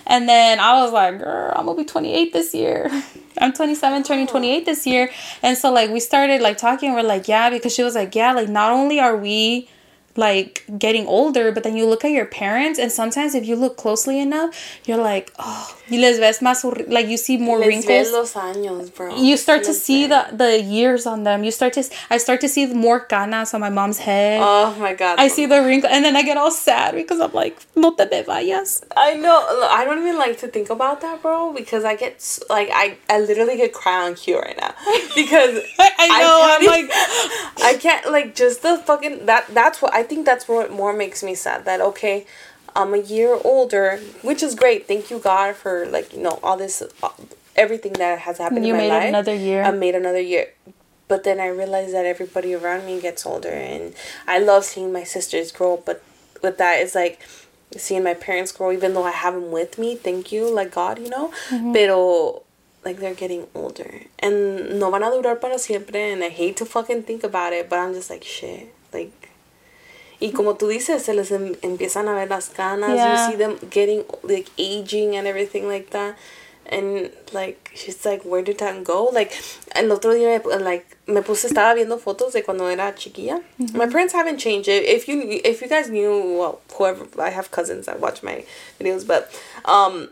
And 0.06 0.28
then 0.30 0.60
I 0.60 0.82
was 0.82 0.91
like, 0.91 1.19
girl, 1.19 1.54
I'm 1.56 1.65
gonna 1.65 1.78
be 1.78 1.86
28 1.86 2.34
this 2.34 2.54
year. 2.54 2.89
I'm 3.38 3.54
27, 3.54 4.04
turning 4.04 4.28
28 4.28 4.65
this 4.65 4.88
year. 4.88 5.12
And 5.41 5.58
so 5.58 5.71
like 5.71 5.89
we 5.89 6.00
started 6.00 6.41
like 6.41 6.58
talking, 6.58 6.93
we're 6.93 7.04
like, 7.04 7.28
yeah, 7.28 7.50
because 7.50 7.74
she 7.74 7.84
was 7.84 7.95
like, 7.95 8.15
yeah, 8.15 8.34
like 8.34 8.50
not 8.50 8.71
only 8.71 9.00
are 9.00 9.17
we 9.17 9.69
like 10.15 10.63
getting 10.80 11.06
older, 11.08 11.51
but 11.51 11.63
then 11.63 11.75
you 11.75 11.86
look 11.86 12.06
at 12.06 12.12
your 12.12 12.25
parents, 12.25 12.80
and 12.80 12.91
sometimes 12.91 13.36
if 13.36 13.45
you 13.45 13.56
look 13.56 13.78
closely 13.78 14.19
enough, 14.19 14.56
you're 14.86 14.97
like, 14.97 15.32
oh, 15.39 15.75
y 15.89 15.97
les 15.97 16.19
ves 16.19 16.39
más, 16.39 16.63
like 16.89 17.08
you 17.08 17.17
see 17.17 17.38
more 17.38 17.60
Les 17.60 17.67
wrinkles 17.67 17.88
ves 17.88 18.12
los 18.12 18.34
años, 18.34 18.93
bro. 18.95 19.15
you 19.15 19.36
start 19.38 19.63
to 19.63 19.73
see 19.73 20.08
ves. 20.08 20.32
the 20.32 20.38
the 20.38 20.62
years 20.62 21.06
on 21.06 21.23
them. 21.23 21.43
You 21.43 21.51
start 21.51 21.73
to 21.73 21.84
I 22.10 22.17
start 22.17 22.41
to 22.41 22.49
see 22.49 22.65
more 22.67 22.99
canas 22.99 23.54
on 23.54 23.62
my 23.62 23.69
mom's 23.69 23.99
head. 23.99 24.39
Oh 24.41 24.75
my 24.80 24.93
god. 24.93 25.19
I 25.19 25.28
see 25.28 25.45
the 25.45 25.62
wrinkle, 25.62 25.89
and 25.89 26.06
then 26.06 26.15
I 26.15 26.23
get 26.23 26.38
all 26.38 26.51
sad 26.51 26.95
because 26.95 27.19
I'm 27.19 27.34
like, 27.34 27.58
no 27.75 27.91
te 27.93 28.06
me 28.06 28.23
vayas. 28.23 28.84
I 28.95 29.15
know. 29.15 29.67
I 29.69 29.84
don't 29.86 29.99
even 29.99 30.17
like 30.17 30.39
to 30.39 30.47
think 30.47 30.69
about 30.69 31.01
that, 31.01 31.21
bro, 31.21 31.54
because 31.54 31.84
I 31.84 31.95
get 31.95 32.15
like 32.49 32.69
I 32.73 32.97
I 33.10 33.19
literally 33.19 33.58
get 33.58 33.73
cry 33.73 34.06
on 34.08 34.15
cue 34.15 34.39
right 34.39 34.58
now 34.58 34.73
because 35.15 35.60
I, 35.78 35.89
I 35.99 36.08
know. 36.21 36.39
I 36.41 36.56
I'm 36.56 36.65
like, 36.65 36.89
I 37.65 37.78
can't 37.78 38.12
like 38.12 38.36
just 38.36 38.62
the 38.62 38.78
fucking 38.78 39.25
that. 39.25 39.47
That's 39.54 39.82
what 39.82 39.93
I 39.93 40.04
think. 40.06 40.26
That's 40.26 40.48
what 40.48 40.72
more 40.72 40.94
makes 40.94 41.22
me 41.24 41.36
sad. 41.36 41.65
That 41.65 41.82
okay, 41.82 42.26
I'm 42.76 42.94
a 42.94 42.98
year 42.98 43.39
older, 43.44 44.00
which 44.22 44.44
is 44.44 44.54
great. 44.54 44.88
Thank 44.88 45.10
you 45.10 45.20
God 45.20 45.56
for 45.56 45.86
like 45.88 46.13
you 46.13 46.22
know 46.22 46.39
all 46.44 46.58
this, 46.58 46.84
uh, 47.02 47.10
everything 47.56 47.94
that 47.94 48.20
has 48.20 48.38
happened. 48.38 48.65
You 48.68 48.74
in 48.74 48.78
my 48.80 48.84
made 48.84 48.89
life. 48.89 49.10
another 49.10 49.34
year. 49.34 49.63
I 49.63 49.72
made 49.72 49.96
another 49.96 50.20
year. 50.20 50.50
But 51.08 51.24
then 51.24 51.39
I 51.39 51.48
realized 51.48 51.94
that 51.94 52.06
everybody 52.06 52.54
around 52.54 52.86
me 52.86 53.00
gets 53.00 53.26
older, 53.26 53.52
and 53.52 53.94
I 54.28 54.39
love 54.39 54.65
seeing 54.65 54.91
my 54.91 55.04
sisters 55.04 55.52
grow. 55.52 55.78
But 55.86 56.04
with 56.41 56.58
that, 56.58 56.82
it's 56.82 56.96
like 56.96 57.22
seeing 57.78 58.04
my 58.04 58.13
parents 58.13 58.52
grow, 58.52 58.72
even 58.72 58.94
though 58.94 59.04
I 59.04 59.12
have 59.12 59.36
them 59.36 59.52
with 59.52 59.78
me. 59.78 59.96
Thank 59.96 60.32
you, 60.32 60.54
like 60.54 60.74
God, 60.74 61.00
you 61.00 61.10
know. 61.10 61.32
Mm-hmm. 61.50 61.74
Pero 61.74 62.44
like 62.84 62.98
they're 62.98 63.13
getting 63.13 63.48
older, 63.56 64.02
and 64.20 64.80
no 64.80 64.91
van 64.91 65.04
a 65.04 65.12
durar 65.12 65.39
para 65.39 65.58
siempre. 65.60 66.12
And 66.12 66.24
I 66.24 66.30
hate 66.30 66.58
to 66.58 66.65
fucking 66.65 67.04
think 67.04 67.24
about 67.24 67.54
it, 67.54 67.70
but 67.70 67.80
I'm 67.80 67.94
just 67.94 68.10
like 68.10 68.24
shit, 68.24 68.74
like. 68.91 69.25
Y 70.19 70.32
como 70.32 70.56
tú 70.56 70.67
dices, 70.67 71.04
se 71.04 71.13
les 71.13 71.32
em- 71.32 71.56
empiezan 71.62 72.08
a 72.08 72.13
ver 72.13 72.30
las 72.30 72.49
canas. 72.49 72.95
Yeah. 72.95 73.25
You 73.25 73.32
see 73.32 73.38
them 73.38 73.58
getting 73.69 74.04
like 74.23 74.49
aging 74.58 75.15
and 75.15 75.28
everything 75.28 75.67
like 75.67 75.89
that. 75.91 76.15
And 76.67 77.12
like 77.32 77.71
she's 77.75 78.04
like, 78.06 78.23
where 78.23 78.41
did 78.41 78.58
that 78.58 78.84
go? 78.84 79.06
Like 79.13 79.32
el 79.75 79.91
otro 79.91 80.13
día 80.15 80.43
like 80.62 80.86
me 81.06 81.21
puse 81.21 81.45
estaba 81.47 81.75
viendo 81.75 81.99
fotos 81.99 82.32
de 82.34 82.41
cuando 82.41 82.65
era 82.67 82.91
chiquilla. 82.95 83.43
My 83.73 83.86
parents 83.86 84.13
haven't 84.13 84.39
changed. 84.39 84.67
If 84.67 84.84
if 84.84 85.08
you 85.08 85.41
if 85.43 85.62
you 85.62 85.67
guys 85.67 85.89
knew, 85.91 86.38
well, 86.39 86.62
whoever 86.75 87.06
I 87.21 87.30
have 87.30 87.51
cousins 87.51 87.86
that 87.86 87.99
watch 87.99 88.23
my 88.23 88.43
videos, 88.80 89.06
but 89.06 89.30
um 89.65 90.10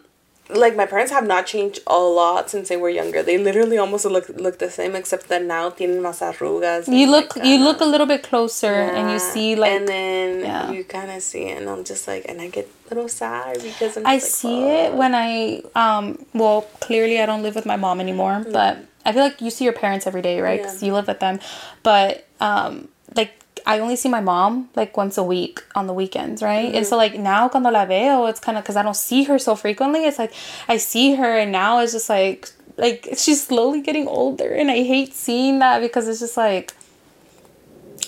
like 0.49 0.75
my 0.75 0.85
parents 0.85 1.11
have 1.11 1.25
not 1.25 1.45
changed 1.45 1.79
a 1.87 1.97
lot 1.97 2.49
since 2.49 2.69
they 2.69 2.75
were 2.75 2.89
younger. 2.89 3.23
They 3.23 3.37
literally 3.37 3.77
almost 3.77 4.05
look 4.05 4.27
look 4.29 4.59
the 4.59 4.69
same 4.69 4.95
except 4.95 5.29
that 5.29 5.43
now 5.43 5.69
tienen 5.69 6.01
más 6.01 6.21
arrugas. 6.21 6.87
you 6.87 7.09
look, 7.09 7.35
like, 7.35 7.45
you 7.45 7.57
look 7.63 7.79
a 7.79 7.85
little 7.85 8.07
bit 8.07 8.23
closer, 8.23 8.73
and 8.73 9.11
you 9.11 9.19
see 9.19 9.55
like. 9.55 9.71
and 9.71 9.87
then 9.87 10.39
yeah. 10.41 10.71
you 10.71 10.83
kind 10.83 11.09
of 11.11 11.21
see 11.21 11.45
it 11.45 11.57
and 11.57 11.69
i'm 11.69 11.83
just 11.83 12.07
like 12.07 12.25
and 12.27 12.41
i 12.41 12.49
get 12.49 12.69
a 12.85 12.93
little 12.93 13.07
sad 13.07 13.61
because 13.61 13.97
I'm 13.97 14.05
I 14.05 14.13
like, 14.13 14.21
see 14.21 14.63
it 14.63 14.93
when 14.93 15.15
I 15.15 15.63
um 15.75 16.25
well 16.33 16.63
clearly 16.79 17.19
I 17.19 17.25
don't 17.25 17.41
live 17.41 17.55
with 17.55 17.65
my 17.65 17.75
mom 17.75 17.99
anymore 17.99 18.45
but 18.51 18.77
I 19.05 19.13
feel 19.13 19.23
like 19.23 19.41
you 19.41 19.49
see 19.49 19.63
your 19.63 19.73
parents 19.73 20.05
every 20.05 20.21
day 20.21 20.41
right 20.41 20.61
because 20.61 20.83
you 20.83 20.93
live 20.93 21.07
with 21.07 21.19
them 21.19 21.39
but 21.81 22.27
um 22.39 22.89
like 23.15 23.33
I 23.65 23.79
only 23.79 23.95
see 23.95 24.09
my 24.09 24.21
mom 24.21 24.69
like 24.75 24.95
once 24.97 25.17
a 25.17 25.23
week 25.23 25.63
on 25.75 25.87
the 25.87 25.93
weekends 25.93 26.41
right? 26.41 26.73
And 26.73 26.85
so 26.85 26.97
like 26.97 27.17
now 27.17 27.49
cuando 27.49 27.69
la 27.69 27.85
veo 27.85 28.25
it's 28.25 28.39
kind 28.39 28.57
of 28.57 28.63
because 28.63 28.75
I 28.75 28.83
don't 28.83 28.95
see 28.95 29.23
her 29.25 29.39
so 29.39 29.55
frequently. 29.55 30.05
It's 30.05 30.19
like 30.19 30.33
I 30.67 30.77
see 30.77 31.15
her 31.15 31.37
and 31.37 31.51
now 31.51 31.79
it's 31.79 31.93
just 31.93 32.09
like 32.09 32.49
like 32.77 33.07
she's 33.17 33.45
slowly 33.45 33.81
getting 33.81 34.07
older 34.07 34.51
and 34.51 34.69
I 34.71 34.83
hate 34.83 35.13
seeing 35.13 35.59
that 35.59 35.79
because 35.79 36.07
it's 36.07 36.19
just 36.19 36.37
like 36.37 36.73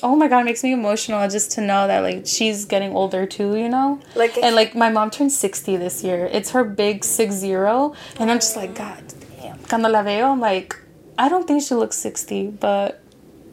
oh 0.03 0.15
my 0.15 0.27
god 0.27 0.41
it 0.41 0.45
makes 0.45 0.63
me 0.63 0.73
emotional 0.73 1.27
just 1.29 1.51
to 1.51 1.61
know 1.61 1.87
that 1.87 1.99
like 1.99 2.25
she's 2.27 2.65
getting 2.65 2.91
older 2.93 3.25
too 3.25 3.55
you 3.55 3.69
know? 3.69 3.99
Like, 4.15 4.37
and 4.37 4.55
like 4.55 4.75
my 4.75 4.89
mom 4.89 5.09
turned 5.11 5.31
60 5.31 5.77
this 5.77 6.03
year. 6.03 6.25
It's 6.31 6.51
her 6.51 6.63
big 6.63 7.03
six 7.03 7.35
zero. 7.35 7.95
And 8.19 8.29
i'm 8.29 8.37
just 8.37 8.55
like 8.55 8.75
god 8.75 9.03
damn. 9.41 9.57
Cuando 9.59 9.89
la 9.89 10.03
veo 10.03 10.31
i'm 10.31 10.39
like 10.39 10.75
i 11.17 11.29
don't 11.29 11.47
think 11.47 11.63
she 11.63 11.75
looks 11.75 11.97
60 11.97 12.47
but 12.47 13.01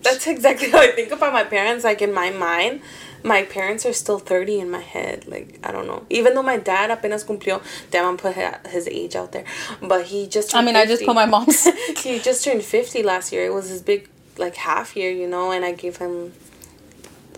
that's 0.07 0.27
exactly 0.27 0.71
how 0.71 0.81
i 0.81 0.91
think 0.91 1.13
about 1.13 1.33
my 1.33 1.45
parents. 1.45 1.85
Like 1.85 2.03
in 2.03 2.13
my 2.13 2.31
mind 2.31 2.83
my 3.25 3.45
parents 3.45 3.87
are 3.87 3.93
still 3.93 4.19
30 4.19 4.59
in 4.61 4.71
my 4.71 4.81
head. 4.81 5.27
Like 5.27 5.59
i 5.63 5.73
don't 5.73 5.87
know. 5.87 6.05
Even 6.11 6.35
though 6.35 6.43
my 6.43 6.57
dad 6.57 6.91
apenas 6.91 7.25
cumplió 7.25 7.63
damn 7.91 8.07
i'm 8.07 8.17
put 8.17 8.35
his 8.69 8.89
age 8.89 9.17
out 9.17 9.33
there. 9.33 9.45
But 9.81 10.07
he 10.07 10.27
just 10.27 10.55
i 10.55 10.63
mean 10.63 10.77
i 10.77 10.87
just 10.87 11.05
put 11.05 11.15
my 11.15 11.27
mom's 11.27 11.65
he 12.03 12.19
just 12.19 12.45
turned 12.45 12.63
50 12.63 13.03
last 13.03 13.33
year. 13.33 13.45
It 13.45 13.53
was 13.53 13.69
his 13.69 13.83
big 13.83 14.09
like 14.39 14.57
half 14.57 14.97
year 14.97 15.11
you 15.11 15.29
know 15.29 15.53
and 15.53 15.63
i 15.63 15.73
gave 15.73 15.99
him 15.99 16.33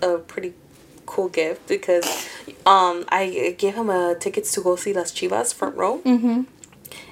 a 0.00 0.16
pretty 0.18 0.54
cool 1.06 1.28
gift 1.28 1.66
because 1.68 2.04
um 2.66 3.04
i 3.08 3.54
gave 3.58 3.74
him 3.74 3.90
a 3.90 4.14
tickets 4.18 4.52
to 4.52 4.60
go 4.60 4.76
see 4.76 4.92
las 4.92 5.12
chivas 5.12 5.52
front 5.52 5.76
row. 5.76 5.98
Mm-hmm. 5.98 6.42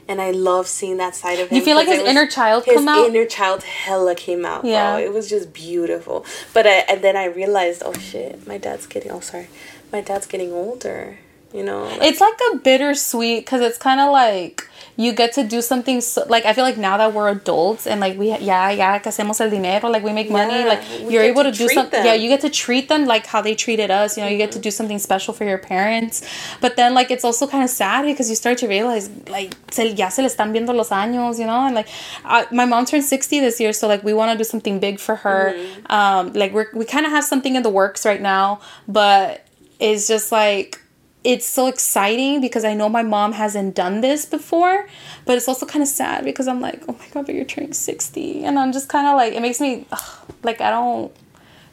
And 0.09 0.21
i 0.21 0.31
love 0.31 0.67
seeing 0.67 0.97
that 0.97 1.15
side 1.15 1.39
of 1.39 1.49
him 1.49 1.57
you 1.59 1.65
feel 1.65 1.77
like 1.77 1.87
his 1.89 2.01
was- 2.01 2.09
inner 2.09 2.27
child 2.27 2.65
his 2.65 2.75
come 2.77 2.89
out 2.89 2.99
His 3.07 3.09
inner 3.15 3.25
child 3.27 3.63
hella 3.63 4.15
came 4.15 4.45
out 4.45 4.65
Yeah. 4.65 4.97
bro. 4.97 5.05
it 5.05 5.13
was 5.13 5.29
just 5.29 5.53
beautiful 5.53 6.25
but 6.55 6.67
I, 6.67 6.79
and 6.89 7.03
then 7.03 7.17
i 7.17 7.25
realized 7.25 7.83
oh 7.85 7.93
shit 7.95 8.47
my 8.47 8.59
dad's 8.59 8.87
getting 8.87 9.11
oh 9.13 9.21
sorry 9.21 9.49
my 9.93 10.01
dad's 10.01 10.27
getting 10.27 10.53
older 10.53 11.19
You 11.53 11.63
know, 11.65 11.85
like, 11.85 12.03
It's 12.03 12.21
like 12.21 12.39
a 12.53 12.57
bittersweet 12.57 13.45
because 13.45 13.61
it's 13.61 13.79
kind 13.79 14.01
of 14.01 14.11
like 14.13 14.69
you 14.97 15.13
get 15.13 15.33
to 15.33 15.43
do 15.43 15.63
something 15.63 16.01
so, 16.03 16.25
like 16.29 16.45
I 16.45 16.53
feel 16.53 16.65
like 16.65 16.77
now 16.77 16.99
that 16.99 17.15
we're 17.15 17.31
adults 17.31 17.87
and 17.87 17.99
like 17.99 18.19
we 18.19 18.29
ya 18.29 18.69
ya 18.69 18.99
que 18.99 19.11
hacemos 19.11 19.41
el 19.41 19.49
dinero 19.49 19.89
like 19.89 20.03
we 20.05 20.13
make 20.13 20.31
money 20.31 20.59
Yeah, 20.61 20.67
like 20.67 20.83
you're 21.11 21.23
able 21.23 21.43
to 21.45 21.51
to, 21.51 21.57
do 21.57 21.69
something 21.69 22.05
yeah 22.05 22.13
you 22.13 22.29
get 22.29 22.43
to 22.43 22.51
treat 22.51 22.91
them 22.91 23.07
like 23.07 23.25
how 23.27 23.41
they 23.41 23.55
treated 23.55 23.91
us 23.91 24.17
you 24.19 24.23
know 24.23 24.29
you 24.29 24.37
get 24.37 24.53
to 24.53 24.59
Mm-hmm. 24.59 24.63
do 24.69 24.71
something 24.71 24.99
special 24.99 25.33
for 25.33 25.45
your 25.45 25.57
parents 25.57 26.21
but 26.61 26.77
then 26.77 26.93
like 26.93 27.11
it's 27.11 27.25
also 27.25 27.47
kind 27.47 27.65
of 27.65 27.71
sad 27.71 28.05
because 28.05 28.29
you 28.29 28.37
start 28.37 28.59
to 28.59 28.69
realize 28.69 29.09
like 29.31 29.55
se, 29.71 29.93
ya 29.95 30.09
se 30.11 30.21
le 30.23 30.29
están 30.29 30.53
viendo 30.53 30.75
los 30.75 30.91
años 30.91 31.39
you 31.39 31.47
know 31.47 31.65
and 31.67 31.75
like 31.75 31.89
I, 32.25 32.47
my 32.53 32.67
mom 32.67 32.85
turned 32.85 33.05
60 33.05 33.41
this 33.41 33.61
year 33.61 33.73
so 33.73 33.89
like 33.89 34.05
we 34.05 34.13
want 34.13 34.31
to 34.33 34.37
do 34.37 34.45
something 34.45 34.79
big 34.79 35.01
for 35.01 35.17
her 35.17 35.55
Mm-hmm. 35.55 35.91
um 35.93 36.33
like 36.35 36.53
we're, 36.53 36.69
we 36.75 36.85
kind 36.85 37.07
of 37.07 37.13
have 37.13 37.25
something 37.25 37.57
in 37.57 37.63
the 37.63 37.71
works 37.71 38.05
right 38.05 38.21
now 38.21 38.61
but 38.87 39.47
it's 39.81 40.07
just 40.07 40.31
like 40.31 40.79
it's 41.25 41.47
so 41.47 41.67
exciting 41.69 42.41
because 42.41 42.65
I 42.65 42.75
know 42.75 42.89
my 42.89 43.03
mom 43.03 43.33
hasn't 43.33 43.75
done 43.75 44.01
this 44.01 44.27
before, 44.27 44.89
but 45.25 45.37
it's 45.37 45.47
also 45.49 45.67
kind 45.67 45.83
of 45.83 45.89
sad 45.89 46.25
because 46.25 46.49
I'm 46.49 46.61
like, 46.61 46.83
oh 46.89 46.93
my 46.99 47.07
god, 47.13 47.27
but 47.27 47.35
you're 47.35 47.45
turning 47.45 47.73
60. 47.73 48.45
And 48.45 48.59
I'm 48.59 48.73
just 48.73 48.89
kind 48.89 49.07
of 49.07 49.17
like, 49.17 49.33
it 49.33 49.41
makes 49.41 49.61
me, 49.61 49.87
ugh, 49.93 50.19
like, 50.43 50.61
I 50.61 50.71
don't, 50.71 51.13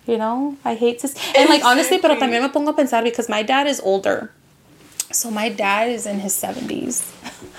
you 0.05 0.17
know, 0.17 0.55
I 0.63 0.75
hate 0.75 0.99
to, 0.99 1.09
and 1.35 1.49
like, 1.49 1.63
honestly, 1.63 1.97
pero 1.99 2.15
también 2.15 2.41
me 2.43 2.49
pongo 2.49 2.69
a 2.71 2.73
pensar 2.73 3.03
because 3.03 3.27
my 3.29 3.41
dad 3.43 3.65
is 3.67 3.79
older. 3.81 4.31
So 5.11 5.31
my 5.31 5.49
dad 5.49 5.89
is 5.89 6.05
in 6.05 6.19
his 6.19 6.33
70s. 6.33 7.11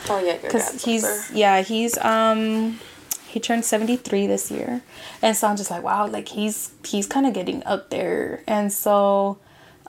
oh 0.09 0.21
yeah, 0.25 0.37
Because 0.41 0.85
he's, 0.85 1.05
older. 1.05 1.23
yeah, 1.35 1.63
he's, 1.63 1.99
um, 1.99 2.79
he 3.27 3.41
turned 3.41 3.65
73 3.65 4.29
this 4.29 4.51
year. 4.51 4.83
And 5.23 5.37
so 5.37 5.49
I'm 5.49 5.57
just 5.57 5.71
like, 5.71 5.83
wow, 5.83 6.07
like 6.07 6.29
he's, 6.29 6.71
he's 6.85 7.09
kind 7.09 7.27
of 7.27 7.33
getting 7.33 7.65
up 7.67 7.91
there. 7.91 8.43
And 8.47 8.73
so, 8.73 9.39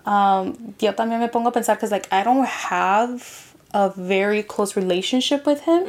um, 0.06 0.76
yo 0.80 0.94
también 0.94 1.20
me 1.20 1.28
pongo 1.28 1.50
a 1.50 1.52
pensar 1.52 1.76
because 1.76 1.92
like 1.92 2.08
I 2.12 2.24
don't 2.24 2.46
have 2.46 3.54
a 3.74 3.90
very 3.90 4.44
close 4.44 4.76
relationship 4.76 5.46
with 5.46 5.62
him, 5.62 5.86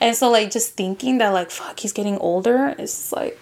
and 0.00 0.16
so 0.16 0.30
like 0.30 0.50
just 0.50 0.74
thinking 0.74 1.18
that 1.18 1.30
like 1.30 1.50
fuck 1.50 1.80
he's 1.80 1.92
getting 1.92 2.18
older 2.18 2.74
is 2.78 3.12
like 3.12 3.38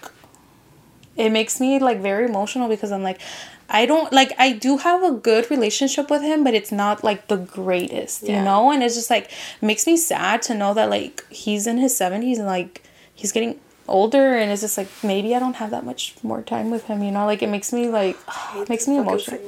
it 1.17 1.31
makes 1.31 1.61
me 1.61 1.79
like 1.79 2.01
very 2.01 2.25
emotional 2.25 2.69
because 2.69 2.91
I'm 2.91 3.03
like 3.03 3.21
I 3.69 3.87
don't 3.87 4.13
like 4.13 4.33
I 4.39 4.53
do 4.53 4.79
have 4.79 5.03
a 5.03 5.13
good 5.13 5.51
relationship 5.51 6.11
with 6.11 6.23
him, 6.23 6.45
but 6.45 6.53
it's 6.55 6.71
not 6.73 7.03
like 7.03 7.29
the 7.29 7.37
greatest, 7.37 8.23
you 8.23 8.43
know, 8.45 8.71
and 8.71 8.83
it's 8.83 8.95
just 8.95 9.09
like 9.11 9.31
makes 9.61 9.87
me 9.87 9.97
sad 9.97 10.43
to 10.43 10.55
know 10.55 10.75
that 10.75 10.91
like 10.91 11.25
he's 11.31 11.67
in 11.67 11.79
his 11.79 11.97
seventies 11.97 12.39
and 12.39 12.47
like 12.47 12.83
he's 13.15 13.33
getting 13.33 13.59
older 13.89 14.37
and 14.37 14.51
it's 14.51 14.63
just 14.63 14.79
like 14.79 14.89
maybe 15.03 15.35
I 15.35 15.39
don't 15.39 15.57
have 15.57 15.71
that 15.71 15.85
much 15.85 16.15
more 16.23 16.43
time 16.43 16.71
with 16.71 16.85
him, 16.87 17.03
you 17.03 17.11
know, 17.11 17.27
like 17.27 17.43
it 17.43 17.49
makes 17.49 17.73
me 17.73 17.89
like 17.89 18.17
it 18.57 18.69
makes 18.69 18.87
me 18.89 18.97
emotional. 18.99 19.41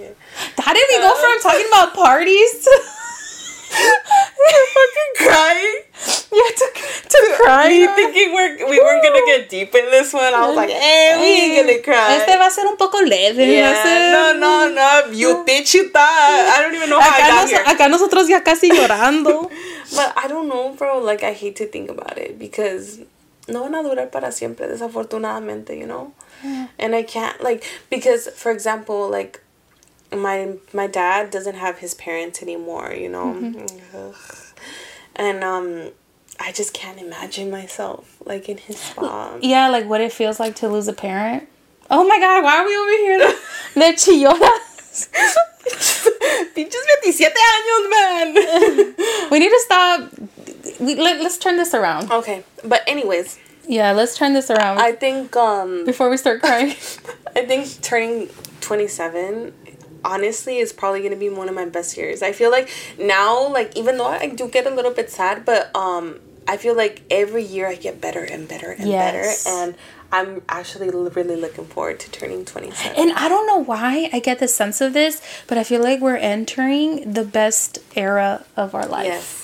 How 0.59 0.73
did 0.73 0.87
we 0.91 0.99
go 0.99 1.15
from 1.15 1.41
talking 1.51 1.67
about 1.69 1.95
parties 1.95 2.65
to 2.65 2.81
fucking 3.75 5.13
crying. 5.27 5.81
yeah 6.33 6.51
to, 6.57 6.67
to 7.09 7.19
crying? 7.43 7.81
Me 7.81 7.95
thinking 7.95 8.35
we're 8.35 8.69
we 8.71 8.79
weren't 8.79 9.03
gonna 9.03 9.25
get 9.27 9.49
deep 9.49 9.75
in 9.75 9.91
this 9.91 10.13
one. 10.13 10.33
I 10.35 10.47
was 10.47 10.57
like, 10.57 10.71
hey, 10.71 11.13
eh, 11.15 11.21
we 11.21 11.27
ain't 11.27 11.67
gonna 11.67 11.83
cry. 11.83 12.17
Este 12.17 12.39
va 12.39 12.47
a 12.47 12.51
ser 12.51 12.67
un 12.67 12.77
poco 12.77 12.99
leve. 12.99 13.39
yeah, 13.39 13.83
ser- 13.83 14.13
no, 14.13 14.39
no, 14.39 14.75
no. 14.75 15.13
You 15.13 15.45
bitch, 15.47 15.75
you 15.75 15.89
thought. 15.91 16.53
I 16.55 16.63
don't 16.63 16.75
even 16.75 16.91
know 16.91 17.01
how 17.01 17.11
I 17.11 17.19
got 17.19 17.43
nos- 17.43 17.51
here. 17.51 17.65
acá 17.67 17.89
nosotros 17.89 18.29
ya 18.29 18.41
casi 18.41 18.71
llorando. 18.71 19.51
But 19.95 20.13
I 20.17 20.29
don't 20.29 20.49
know, 20.49 20.75
bro. 20.77 20.99
Like, 20.99 21.23
I 21.23 21.33
hate 21.33 21.57
to 21.57 21.67
think 21.67 21.91
about 21.91 22.19
it 22.19 22.39
because 22.39 23.01
no 23.49 23.63
van 23.63 23.75
a 23.75 23.83
durar 23.83 24.11
para 24.11 24.33
siempre, 24.33 24.67
desafortunadamente, 24.67 25.77
you 25.79 25.87
know? 25.87 26.13
And 26.79 26.95
I 26.95 27.03
can't, 27.03 27.43
like, 27.43 27.65
because, 27.91 28.29
for 28.29 28.51
example, 28.53 29.09
like, 29.09 29.41
my 30.13 30.55
my 30.73 30.87
dad 30.87 31.31
doesn't 31.31 31.57
have 31.57 31.79
his 31.79 31.95
parents 31.95 32.43
anymore, 32.43 32.93
you 32.93 33.09
know? 33.09 33.55
Ugh. 33.95 34.15
And, 35.17 35.43
um, 35.43 35.91
I 36.41 36.53
just 36.53 36.75
can't 36.75 36.99
imagine 37.01 37.51
myself, 37.51 38.17
like, 38.25 38.49
in 38.49 38.59
his 38.59 38.79
spot. 38.79 39.43
Yeah, 39.43 39.69
like 39.69 39.87
what 39.89 40.01
it 40.01 40.13
feels 40.13 40.39
like 40.41 40.57
to 40.57 40.69
lose 40.69 40.89
a 40.89 40.93
parent. 40.93 41.49
Oh 41.91 42.07
my 42.07 42.19
god, 42.19 42.43
why 42.43 42.59
are 42.59 42.67
we 42.67 42.77
over 42.77 42.91
here? 42.91 43.35
De 43.75 43.93
chillonas. 44.01 45.09
Pinches 46.55 46.87
27 47.03 47.33
años, 47.55 47.91
man! 47.91 48.95
We 49.31 49.39
need 49.39 49.49
to 49.51 49.63
stop. 49.65 50.11
We, 50.81 50.95
let, 50.97 51.21
let's 51.21 51.39
turn 51.39 51.57
this 51.57 51.75
around. 51.75 52.11
okay, 52.11 52.45
but 52.65 52.83
anyways, 52.87 53.39
Yeah, 53.69 53.93
let's 53.93 54.17
turn 54.17 54.33
this 54.35 54.51
around 54.51 54.79
I 54.79 54.93
think, 54.93 55.35
um, 55.37 55.85
before 55.85 56.09
we 56.11 56.17
start 56.17 56.41
crying. 56.41 56.71
I 57.37 57.45
think 57.47 57.81
turning 57.83 58.29
27 58.61 59.53
honestly 60.05 60.59
is 60.59 60.73
probably 60.73 61.01
going 61.01 61.13
to 61.13 61.19
be 61.19 61.31
one 61.31 61.49
of 61.49 61.55
my 61.55 61.65
best 61.65 61.97
years. 61.97 62.23
I 62.23 62.33
feel 62.33 62.51
like 62.51 62.69
now 62.99 63.49
like 63.49 63.77
even 63.77 63.97
though 63.99 64.07
I 64.07 64.29
do 64.29 64.49
get 64.49 64.67
a 64.67 64.71
little 64.71 64.93
bit 64.93 65.11
sad, 65.11 65.45
but 65.45 65.75
um 65.75 66.21
I 66.47 66.59
feel 66.59 66.77
like 66.77 67.03
every 67.11 67.43
year 67.43 67.67
I 67.67 67.75
get 67.75 68.01
better 68.03 68.23
and 68.23 68.47
better 68.47 68.71
and 68.71 68.89
Yes. 68.89 69.45
better 69.45 69.57
and 69.59 69.75
I'm 70.13 70.43
actually 70.49 70.91
really 70.91 71.35
looking 71.37 71.65
forward 71.65 71.99
to 72.01 72.11
turning 72.11 72.45
27. 72.45 72.97
And 73.01 73.13
I 73.19 73.29
don't 73.29 73.47
know 73.47 73.59
why 73.59 74.11
I 74.13 74.21
get 74.21 74.39
the 74.39 74.47
sense 74.47 74.81
of 74.81 74.93
this, 74.93 75.21
but 75.49 75.59
I 75.59 75.65
feel 75.65 75.83
like 75.83 76.01
we're 76.01 76.17
entering 76.17 77.13
the 77.15 77.25
best 77.25 77.79
era 77.97 78.45
of 78.57 78.75
our 78.77 78.87
life. 78.87 79.07
yes. 79.07 79.44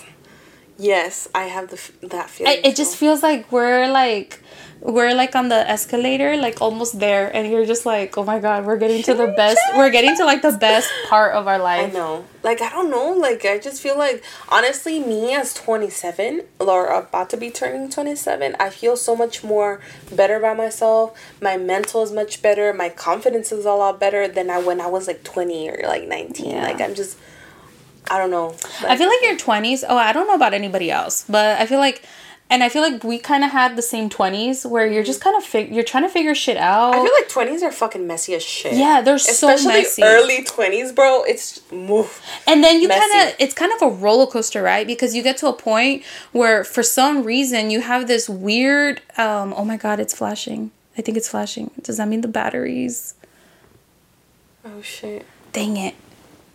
Yes, 0.81 1.29
I 1.35 1.45
have 1.45 1.69
the 1.69 1.77
f- 1.77 1.93
that 2.01 2.31
feeling. 2.31 2.59
I, 2.65 2.69
it 2.69 2.75
just 2.75 2.97
feels 2.97 3.23
like 3.23 3.53
we're 3.53 3.87
like 3.89 4.41
we're 4.81 5.13
like 5.15 5.37
on 5.37 5.51
the 5.51 5.69
escalator 5.71 6.39
like 6.39 6.63
almost 6.63 6.99
there 6.99 7.31
and 7.37 7.51
you're 7.53 7.67
just 7.67 7.85
like 7.85 8.17
oh 8.17 8.25
my 8.25 8.39
god 8.39 8.65
we're 8.65 8.79
getting 8.79 9.03
to 9.03 9.13
the 9.13 9.27
best 9.27 9.61
we're 9.77 9.91
getting 9.91 10.17
to 10.17 10.25
like 10.25 10.41
the 10.41 10.53
best 10.53 10.91
part 11.11 11.35
of 11.35 11.47
our 11.47 11.59
life. 11.59 11.91
I 11.91 11.93
know. 11.93 12.25
Like 12.43 12.63
I 12.63 12.71
don't 12.71 12.89
know. 12.89 13.13
Like 13.13 13.45
I 13.45 13.59
just 13.59 13.83
feel 13.83 13.99
like 13.99 14.25
honestly, 14.49 14.99
me 15.01 15.35
as 15.35 15.53
twenty 15.53 15.91
seven 15.91 16.43
or 16.59 16.87
about 16.87 17.29
to 17.31 17.37
be 17.37 17.51
turning 17.51 17.91
twenty 17.91 18.17
seven, 18.17 18.57
I 18.59 18.71
feel 18.71 18.97
so 18.97 19.15
much 19.15 19.45
more 19.45 19.81
better 20.11 20.37
about 20.37 20.57
myself. 20.57 21.13
My 21.43 21.59
mental 21.59 22.03
is 22.03 22.11
much 22.11 22.41
better. 22.41 22.73
My 22.73 22.89
confidence 22.89 23.53
is 23.53 23.67
a 23.67 23.73
lot 23.73 24.01
better 24.01 24.27
than 24.29 24.49
I 24.49 24.59
when 24.63 24.81
I 24.81 24.87
was 24.87 25.07
like 25.07 25.25
twenty 25.25 25.69
or 25.69 25.83
like 25.87 26.09
nineteen. 26.09 26.53
Yeah. 26.53 26.63
Like 26.63 26.81
I'm 26.81 26.95
just, 26.95 27.19
I 28.11 28.19
don't 28.19 28.31
know. 28.31 28.55
i 28.87 28.97
feel 28.97 29.09
like 29.09 29.23
your 29.23 29.37
20s 29.37 29.85
oh 29.89 29.97
i 29.97 30.13
don't 30.13 30.27
know 30.27 30.35
about 30.35 30.55
anybody 30.55 30.91
else 30.91 31.25
but 31.29 31.61
i 31.61 31.67
feel 31.67 31.79
like 31.79 32.03
and 32.49 32.63
i 32.65 32.69
feel 32.69 32.83
like 32.83 33.05
we 33.05 33.19
kind 33.19 33.45
of 33.45 33.51
had 33.51 33.77
the 33.77 33.83
same 33.83 34.09
20s 34.11 34.69
where 34.69 34.87
you're 34.87 35.05
just 35.05 35.21
kind 35.21 35.37
of 35.37 35.45
fig- 35.45 35.73
you're 35.73 35.85
trying 35.85 36.03
to 36.03 36.09
figure 36.09 36.35
shit 36.35 36.57
out 36.57 36.95
I 36.95 37.03
feel 37.05 37.13
like 37.21 37.29
twenties 37.29 37.63
are 37.63 37.71
fucking 37.71 38.07
messy 38.07 38.35
as 38.35 38.43
shit. 38.43 38.75
Yeah, 38.75 39.01
they're 39.03 39.19
so 39.19 39.31
Especially 39.49 39.83
messy. 39.83 40.03
early 40.03 40.43
twenties, 40.45 40.91
bro. 40.93 41.23
It's 41.25 41.61
move. 41.71 42.21
And 42.49 42.65
then 42.65 42.81
you 42.83 42.89
kind 42.89 43.29
of, 43.29 43.35
it's 43.39 43.55
kind 43.55 43.73
of 43.73 43.81
a 43.83 43.89
roller 44.05 44.27
coaster, 44.27 44.63
right? 44.63 44.85
Because 44.87 45.15
you 45.15 45.23
get 45.23 45.37
to 45.39 45.47
a 45.47 45.53
point 45.53 46.03
where 46.33 46.65
for 46.65 46.83
some 46.83 47.23
reason 47.23 47.71
you 47.71 47.81
have 47.83 48.09
this 48.09 48.29
weird, 48.29 49.01
um, 49.17 49.55
oh 49.57 49.65
my 49.65 49.77
God, 49.77 50.01
it's 50.01 50.15
flashing. 50.15 50.73
I 50.99 51.03
think 51.03 51.17
it's 51.17 51.29
flashing. 51.29 51.71
Does 51.83 51.99
that 51.99 52.09
mean 52.09 52.23
the 52.23 52.29
batteries? 52.29 53.15
Oh 54.65 54.83
shit. 54.83 55.25
Dang 55.53 55.77
it. 55.77 55.95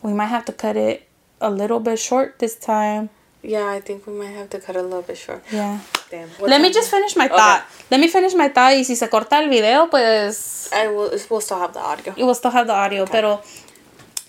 We 0.02 0.14
might 0.14 0.28
have 0.28 0.44
to 0.46 0.54
cut 0.54 0.76
it 0.76 1.08
a 1.46 1.50
little 1.50 1.80
bit 1.80 2.00
short 2.00 2.40
this 2.40 2.56
time. 2.56 3.10
Yeah, 3.42 3.68
I 3.70 3.80
think 3.80 4.08
we 4.08 4.14
might 4.14 4.34
have 4.34 4.50
to 4.50 4.60
cut 4.60 4.76
a 4.76 4.82
little 4.82 5.04
bit 5.04 5.18
short. 5.18 5.44
Yeah. 5.52 5.80
Damn. 6.10 6.30
Let 6.42 6.62
me 6.62 6.72
just 6.74 6.90
finish 6.90 7.16
my 7.16 7.26
Okay. 7.26 7.36
thought. 7.38 7.66
Let 7.92 8.00
me 8.00 8.08
finish 8.08 8.34
my 8.34 8.50
thought. 8.50 8.74
Y 8.74 8.82
si 8.84 8.96
se 8.96 9.08
corta 9.08 9.34
el 9.44 9.50
video, 9.50 9.88
pues 9.88 10.70
I 10.74 10.88
will. 10.88 11.12
We'll 11.30 11.42
still 11.42 11.60
have 11.60 11.74
the 11.74 11.80
audio. 11.80 12.14
You 12.18 12.26
will 12.26 12.34
still 12.34 12.52
have 12.52 12.66
the 12.66 12.74
audio. 12.74 13.06
Pero, 13.06 13.42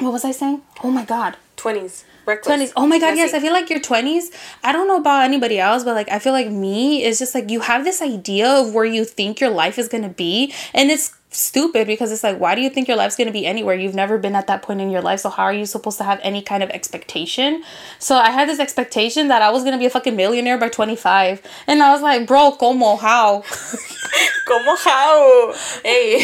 what 0.01 0.13
was 0.13 0.25
I 0.25 0.33
saying? 0.33 0.61
Oh 0.85 0.91
my 0.91 1.05
God. 1.05 1.37
Twenties. 1.57 2.05
Twenties. 2.43 2.73
Oh 2.77 2.87
my 2.87 2.99
god, 2.99 3.17
yes. 3.17 3.33
I 3.33 3.41
feel 3.41 3.53
like 3.55 3.71
your 3.71 3.79
twenties. 3.81 4.31
I 4.65 4.73
don't 4.73 4.89
know 4.89 4.97
about 4.97 5.23
anybody 5.25 5.61
else, 5.61 5.85
but 5.85 5.95
like 5.95 6.11
I 6.11 6.19
feel 6.19 6.33
like 6.35 6.51
me 6.51 7.05
is 7.05 7.19
just 7.21 7.35
like 7.37 7.49
you 7.51 7.61
have 7.61 7.85
this 7.85 8.03
idea 8.03 8.49
of 8.51 8.75
where 8.75 8.85
you 8.85 9.05
think 9.07 9.41
your 9.41 9.51
life 9.51 9.79
is 9.79 9.89
gonna 9.89 10.11
be, 10.11 10.53
and 10.75 10.91
it's 10.91 11.15
stupid 11.31 11.87
because 11.87 12.11
it's 12.13 12.23
like 12.23 12.39
why 12.39 12.55
do 12.55 12.61
you 12.63 12.71
think 12.71 12.89
your 12.89 12.97
life's 12.97 13.17
gonna 13.17 13.33
be 13.33 13.47
anywhere? 13.47 13.75
You've 13.75 13.95
never 13.95 14.17
been 14.19 14.35
at 14.35 14.47
that 14.47 14.63
point 14.63 14.81
in 14.81 14.91
your 14.91 15.03
life, 15.03 15.21
so 15.21 15.29
how 15.31 15.45
are 15.45 15.53
you 15.53 15.67
supposed 15.67 15.99
to 15.99 16.05
have 16.05 16.21
any 16.23 16.41
kind 16.43 16.63
of 16.63 16.71
expectation? 16.71 17.63
So 17.99 18.17
I 18.17 18.31
had 18.31 18.49
this 18.49 18.59
expectation 18.61 19.29
that 19.29 19.43
I 19.43 19.51
was 19.51 19.65
gonna 19.65 19.79
be 19.79 19.87
a 19.87 19.91
fucking 19.91 20.17
millionaire 20.17 20.59
by 20.59 20.69
twenty 20.69 20.97
five, 20.97 21.43
and 21.67 21.83
I 21.83 21.93
was 21.93 22.03
like, 22.03 22.27
bro, 22.27 22.53
como 22.53 22.97
how? 22.97 23.43
Como 24.47 24.77
how? 24.77 25.53
Hey, 25.83 26.17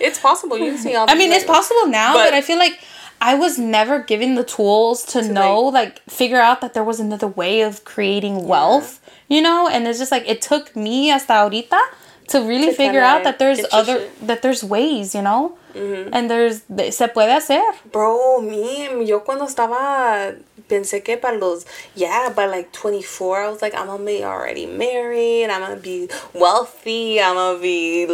it's 0.00 0.18
possible. 0.20 0.58
You 0.58 0.76
see 0.76 0.94
all. 0.94 1.06
I 1.08 1.14
mean, 1.14 1.32
it's 1.32 1.44
possible 1.46 1.86
now, 1.86 2.12
but, 2.12 2.26
But- 2.26 2.34
I 2.34 2.42
feel 2.42 2.58
like 2.58 2.78
I 3.22 3.34
was 3.34 3.58
never 3.58 4.00
given 4.00 4.34
the 4.34 4.44
tools 4.44 5.02
to, 5.06 5.22
know, 5.22 5.62
like, 5.62 5.98
figure 6.10 6.38
out 6.38 6.60
that 6.60 6.74
there 6.74 6.84
was 6.84 7.00
another 7.00 7.26
way 7.26 7.62
of 7.62 7.82
creating 7.84 8.46
wealth, 8.46 9.00
you 9.28 9.40
know? 9.40 9.66
And 9.66 9.88
it's 9.88 9.98
just 9.98 10.12
like, 10.12 10.28
it 10.28 10.42
took 10.42 10.76
me 10.76 11.08
hasta 11.08 11.32
ahorita 11.32 11.80
to 12.28 12.40
really 12.40 12.68
To 12.68 12.72
figure 12.72 13.00
out 13.00 13.24
that 13.24 13.38
there's 13.38 13.60
other, 13.72 14.00
shit. 14.00 14.26
that 14.26 14.42
there's 14.42 14.64
ways, 14.64 15.14
you 15.14 15.22
know? 15.22 15.56
Mm-hmm. 15.74 16.10
And 16.12 16.30
there's, 16.30 16.62
se 16.90 17.08
puede 17.08 17.30
hacer. 17.34 17.62
Bro, 17.90 18.42
me, 18.42 19.04
yo 19.04 19.20
cuando 19.20 19.44
estaba, 19.44 20.36
pensé 20.68 21.02
que 21.04 21.16
para 21.16 21.36
los, 21.36 21.64
yeah, 21.94 22.30
by 22.34 22.46
like 22.46 22.72
24, 22.72 23.38
I 23.38 23.48
was 23.48 23.60
like, 23.60 23.74
I'm 23.74 23.86
gonna 23.86 24.04
be 24.04 24.24
already 24.24 24.66
married, 24.66 25.50
I'm 25.50 25.60
gonna 25.60 25.76
be 25.76 26.08
wealthy, 26.32 27.20
I'm 27.20 27.34
gonna 27.34 27.58
be 27.60 28.06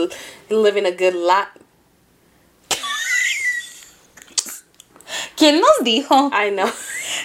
living 0.48 0.86
a 0.86 0.92
good 0.92 1.14
life. 1.14 1.48
¿Quién 5.36 5.60
nos 5.60 5.80
dijo? 5.82 6.30
I 6.32 6.50
know. 6.50 6.70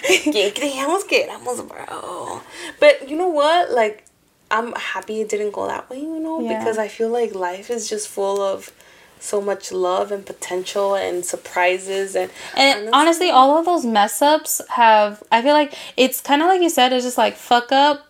¿Quién 0.24 0.52
creíamos 0.52 1.04
que 1.04 1.24
éramos, 1.24 1.66
bro? 1.66 2.42
But 2.80 3.08
you 3.08 3.16
know 3.16 3.28
what? 3.28 3.70
Like, 3.70 4.04
I'm 4.50 4.72
happy 4.74 5.20
it 5.20 5.28
didn't 5.28 5.52
go 5.52 5.66
that 5.66 5.90
way, 5.90 6.00
you 6.00 6.20
know? 6.20 6.40
Yeah. 6.40 6.58
Because 6.58 6.78
I 6.78 6.88
feel 6.88 7.08
like 7.08 7.34
life 7.34 7.70
is 7.70 7.88
just 7.88 8.08
full 8.08 8.40
of 8.40 8.72
so 9.18 9.40
much 9.40 9.72
love 9.72 10.12
and 10.12 10.24
potential 10.24 10.94
and 10.94 11.24
surprises 11.24 12.14
and 12.14 12.30
And 12.54 12.90
honestly, 12.92 13.30
all 13.30 13.58
of 13.58 13.64
those 13.64 13.84
mess 13.84 14.22
ups 14.22 14.60
have. 14.70 15.22
I 15.32 15.42
feel 15.42 15.54
like 15.54 15.74
it's 15.96 16.20
kind 16.20 16.42
of 16.42 16.48
like 16.48 16.60
you 16.60 16.70
said. 16.70 16.92
It's 16.92 17.04
just 17.04 17.18
like 17.18 17.34
fuck 17.34 17.72
up, 17.72 18.06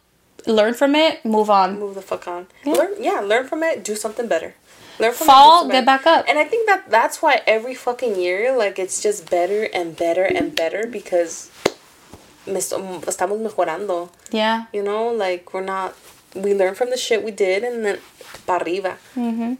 learn 0.47 0.75
from 0.75 0.95
it, 0.95 1.25
move 1.25 1.49
on. 1.49 1.79
move 1.79 1.95
the 1.95 2.03
fuck 2.03 2.27
on. 2.29 2.49
Learn, 2.65 2.95
yeah, 3.01 3.21
learn 3.21 3.47
from 3.47 3.63
it. 3.63 3.85
Do 3.85 3.95
something 3.95 4.27
better. 4.27 4.55
Learn 4.99 5.13
from 5.13 5.27
Fall, 5.27 5.69
it. 5.69 5.73
get 5.73 5.85
back 5.87 6.07
up. 6.07 6.25
And 6.29 6.39
I 6.39 6.45
think 6.45 6.67
that 6.67 6.91
that's 6.91 7.21
why 7.21 7.43
every 7.47 7.75
fucking 7.75 8.19
year, 8.19 8.57
like, 8.57 8.79
it's 8.79 9.03
just 9.03 9.31
better 9.31 9.65
and 9.75 9.95
better 9.97 10.25
and 10.25 10.57
better 10.57 10.87
because 10.87 11.51
estamos 12.47 13.43
mejorando. 13.43 14.11
Yeah. 14.31 14.67
You 14.73 14.83
know, 14.83 15.09
like 15.09 15.53
we're 15.53 15.65
not. 15.65 15.95
We 16.37 16.55
learn 16.55 16.75
from 16.75 16.91
the 16.91 16.97
shit 16.97 17.23
we 17.25 17.31
did 17.31 17.65
and 17.65 17.85
then 17.85 17.99
arriba. 18.49 18.99
Mm. 19.15 19.59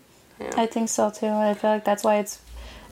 I 0.57 0.67
think 0.67 0.89
so 0.89 1.11
too. 1.11 1.27
I 1.29 1.55
feel 1.55 1.71
like 1.71 1.85
that's 1.85 2.05
why 2.05 2.17
it's. 2.19 2.41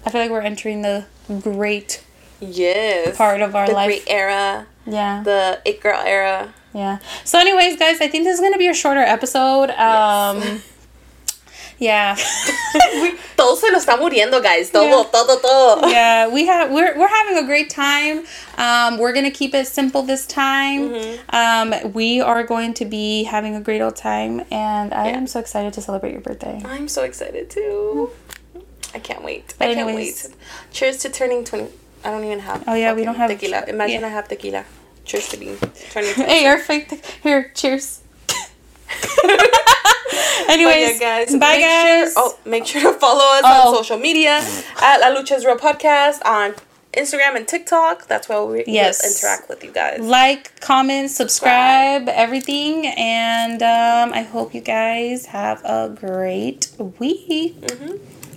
I 0.06 0.10
feel 0.10 0.20
like 0.20 0.30
we're 0.30 0.40
entering 0.42 0.82
the 0.82 1.06
great. 1.42 2.02
Yes. 2.40 3.16
Part 3.16 3.40
of 3.40 3.54
our 3.54 3.66
the 3.66 3.72
life. 3.72 3.86
great 3.88 4.04
era, 4.06 4.66
Yeah. 4.86 5.22
the 5.24 5.60
it 5.64 5.80
girl 5.80 6.00
era. 6.04 6.52
Yeah. 6.74 6.98
So, 7.24 7.38
anyways, 7.38 7.78
guys, 7.78 8.00
I 8.00 8.08
think 8.08 8.24
this 8.24 8.34
is 8.34 8.40
gonna 8.40 8.58
be 8.58 8.68
a 8.68 8.74
shorter 8.74 9.00
episode. 9.00 9.70
Um. 9.70 10.60
Yeah. 11.78 12.16
Todo 13.36 13.56
se 13.56 13.70
nos 13.70 13.84
está 13.84 13.96
muriendo, 13.98 14.40
guys. 14.42 14.70
Todo, 14.70 14.84
Yeah. 14.88 15.04
todo, 15.10 15.40
todo. 15.40 15.88
yeah, 15.88 16.28
we 16.28 16.46
have 16.46 16.70
we're 16.70 16.96
we're 16.96 17.08
having 17.08 17.36
a 17.38 17.44
great 17.44 17.68
time. 17.68 18.24
Um, 18.56 18.98
we're 18.98 19.12
gonna 19.12 19.30
keep 19.30 19.54
it 19.54 19.66
simple 19.66 20.02
this 20.02 20.26
time. 20.26 20.90
Mm-hmm. 20.90 21.34
Um, 21.34 21.92
we 21.92 22.20
are 22.20 22.44
going 22.44 22.74
to 22.74 22.84
be 22.84 23.24
having 23.24 23.56
a 23.56 23.60
great 23.60 23.80
old 23.80 23.96
time, 23.96 24.44
and 24.52 24.94
I 24.94 25.08
Yeah. 25.08 25.16
am 25.16 25.26
so 25.26 25.40
excited 25.40 25.72
to 25.74 25.80
celebrate 25.80 26.12
your 26.12 26.20
birthday. 26.20 26.62
I'm 26.64 26.86
so 26.88 27.02
excited 27.02 27.50
too. 27.50 28.10
I 28.94 29.00
can't 29.00 29.24
wait. 29.24 29.54
But 29.58 29.70
I 29.70 29.74
can't 29.74 29.88
anyways. 29.88 30.28
wait. 30.28 30.36
Cheers 30.72 30.98
to 30.98 31.08
turning 31.10 31.42
20. 31.44 31.66
I 32.04 32.10
don't 32.10 32.22
even 32.24 32.38
have. 32.38 32.62
Oh, 32.68 32.74
yeah, 32.74 32.92
we 32.94 33.02
don't 33.04 33.16
have- 33.16 33.30
tequila. 33.30 33.64
Imagine 33.66 34.02
yeah. 34.02 34.06
I 34.06 34.10
have 34.10 34.28
tequila. 34.28 34.64
Cheers 35.04 35.28
to 35.30 35.36
being 35.36 35.56
turning 35.90 36.14
20. 36.14 36.30
Hey, 36.30 36.46
our 36.46 36.58
fake 36.58 37.04
here. 37.22 37.50
Cheers. 37.54 38.02
Anyways, 40.48 41.00
guys. 41.00 41.30
bye 41.36 41.56
make 41.56 41.60
guys. 41.62 42.12
Sure, 42.12 42.22
oh, 42.22 42.38
make 42.44 42.66
sure 42.66 42.82
to 42.82 42.98
follow 42.98 43.24
us 43.38 43.42
Oh. 43.44 43.68
on 43.68 43.74
social 43.74 43.98
media 43.98 44.42
at 44.82 44.98
La 45.00 45.08
Lucha's 45.14 45.44
Real 45.44 45.56
Podcast 45.56 46.24
on 46.24 46.54
Instagram 46.92 47.34
and 47.36 47.48
TikTok. 47.48 48.06
That's 48.06 48.28
where 48.28 48.44
we 48.44 48.62
Yes. 48.66 49.02
interact 49.04 49.48
with 49.48 49.64
you 49.64 49.72
guys. 49.72 50.00
Like, 50.00 50.60
comment, 50.60 51.10
subscribe, 51.10 52.08
everything, 52.08 52.86
and 52.86 53.62
um, 53.62 54.12
I 54.12 54.22
hope 54.22 54.54
you 54.54 54.60
guys 54.60 55.26
have 55.26 55.64
a 55.64 55.88
great 55.88 56.68
week. 57.00 57.54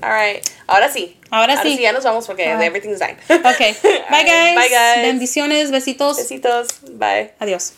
All 0.01 0.09
right. 0.09 0.41
Ahora 0.69 0.89
sí. 0.89 1.15
Ahora 1.31 1.53
Ahora 1.57 1.63
sí. 1.63 1.75
sí, 1.77 1.81
ya 1.81 1.91
nos 1.91 2.03
vamos 2.05 2.25
porque 2.25 2.45
Ah. 2.47 2.61
everything's 2.63 2.99
dying. 2.99 3.17
Okay. 3.29 3.75
Bye 3.83 4.01
right, 4.09 4.25
guys. 4.25 4.55
Bye, 4.55 4.69
guys. 4.69 5.05
Bendiciones, 5.05 5.71
besitos. 5.71 6.17
Besitos. 6.17 6.67
Bye. 6.97 7.31
Adiós. 7.41 7.73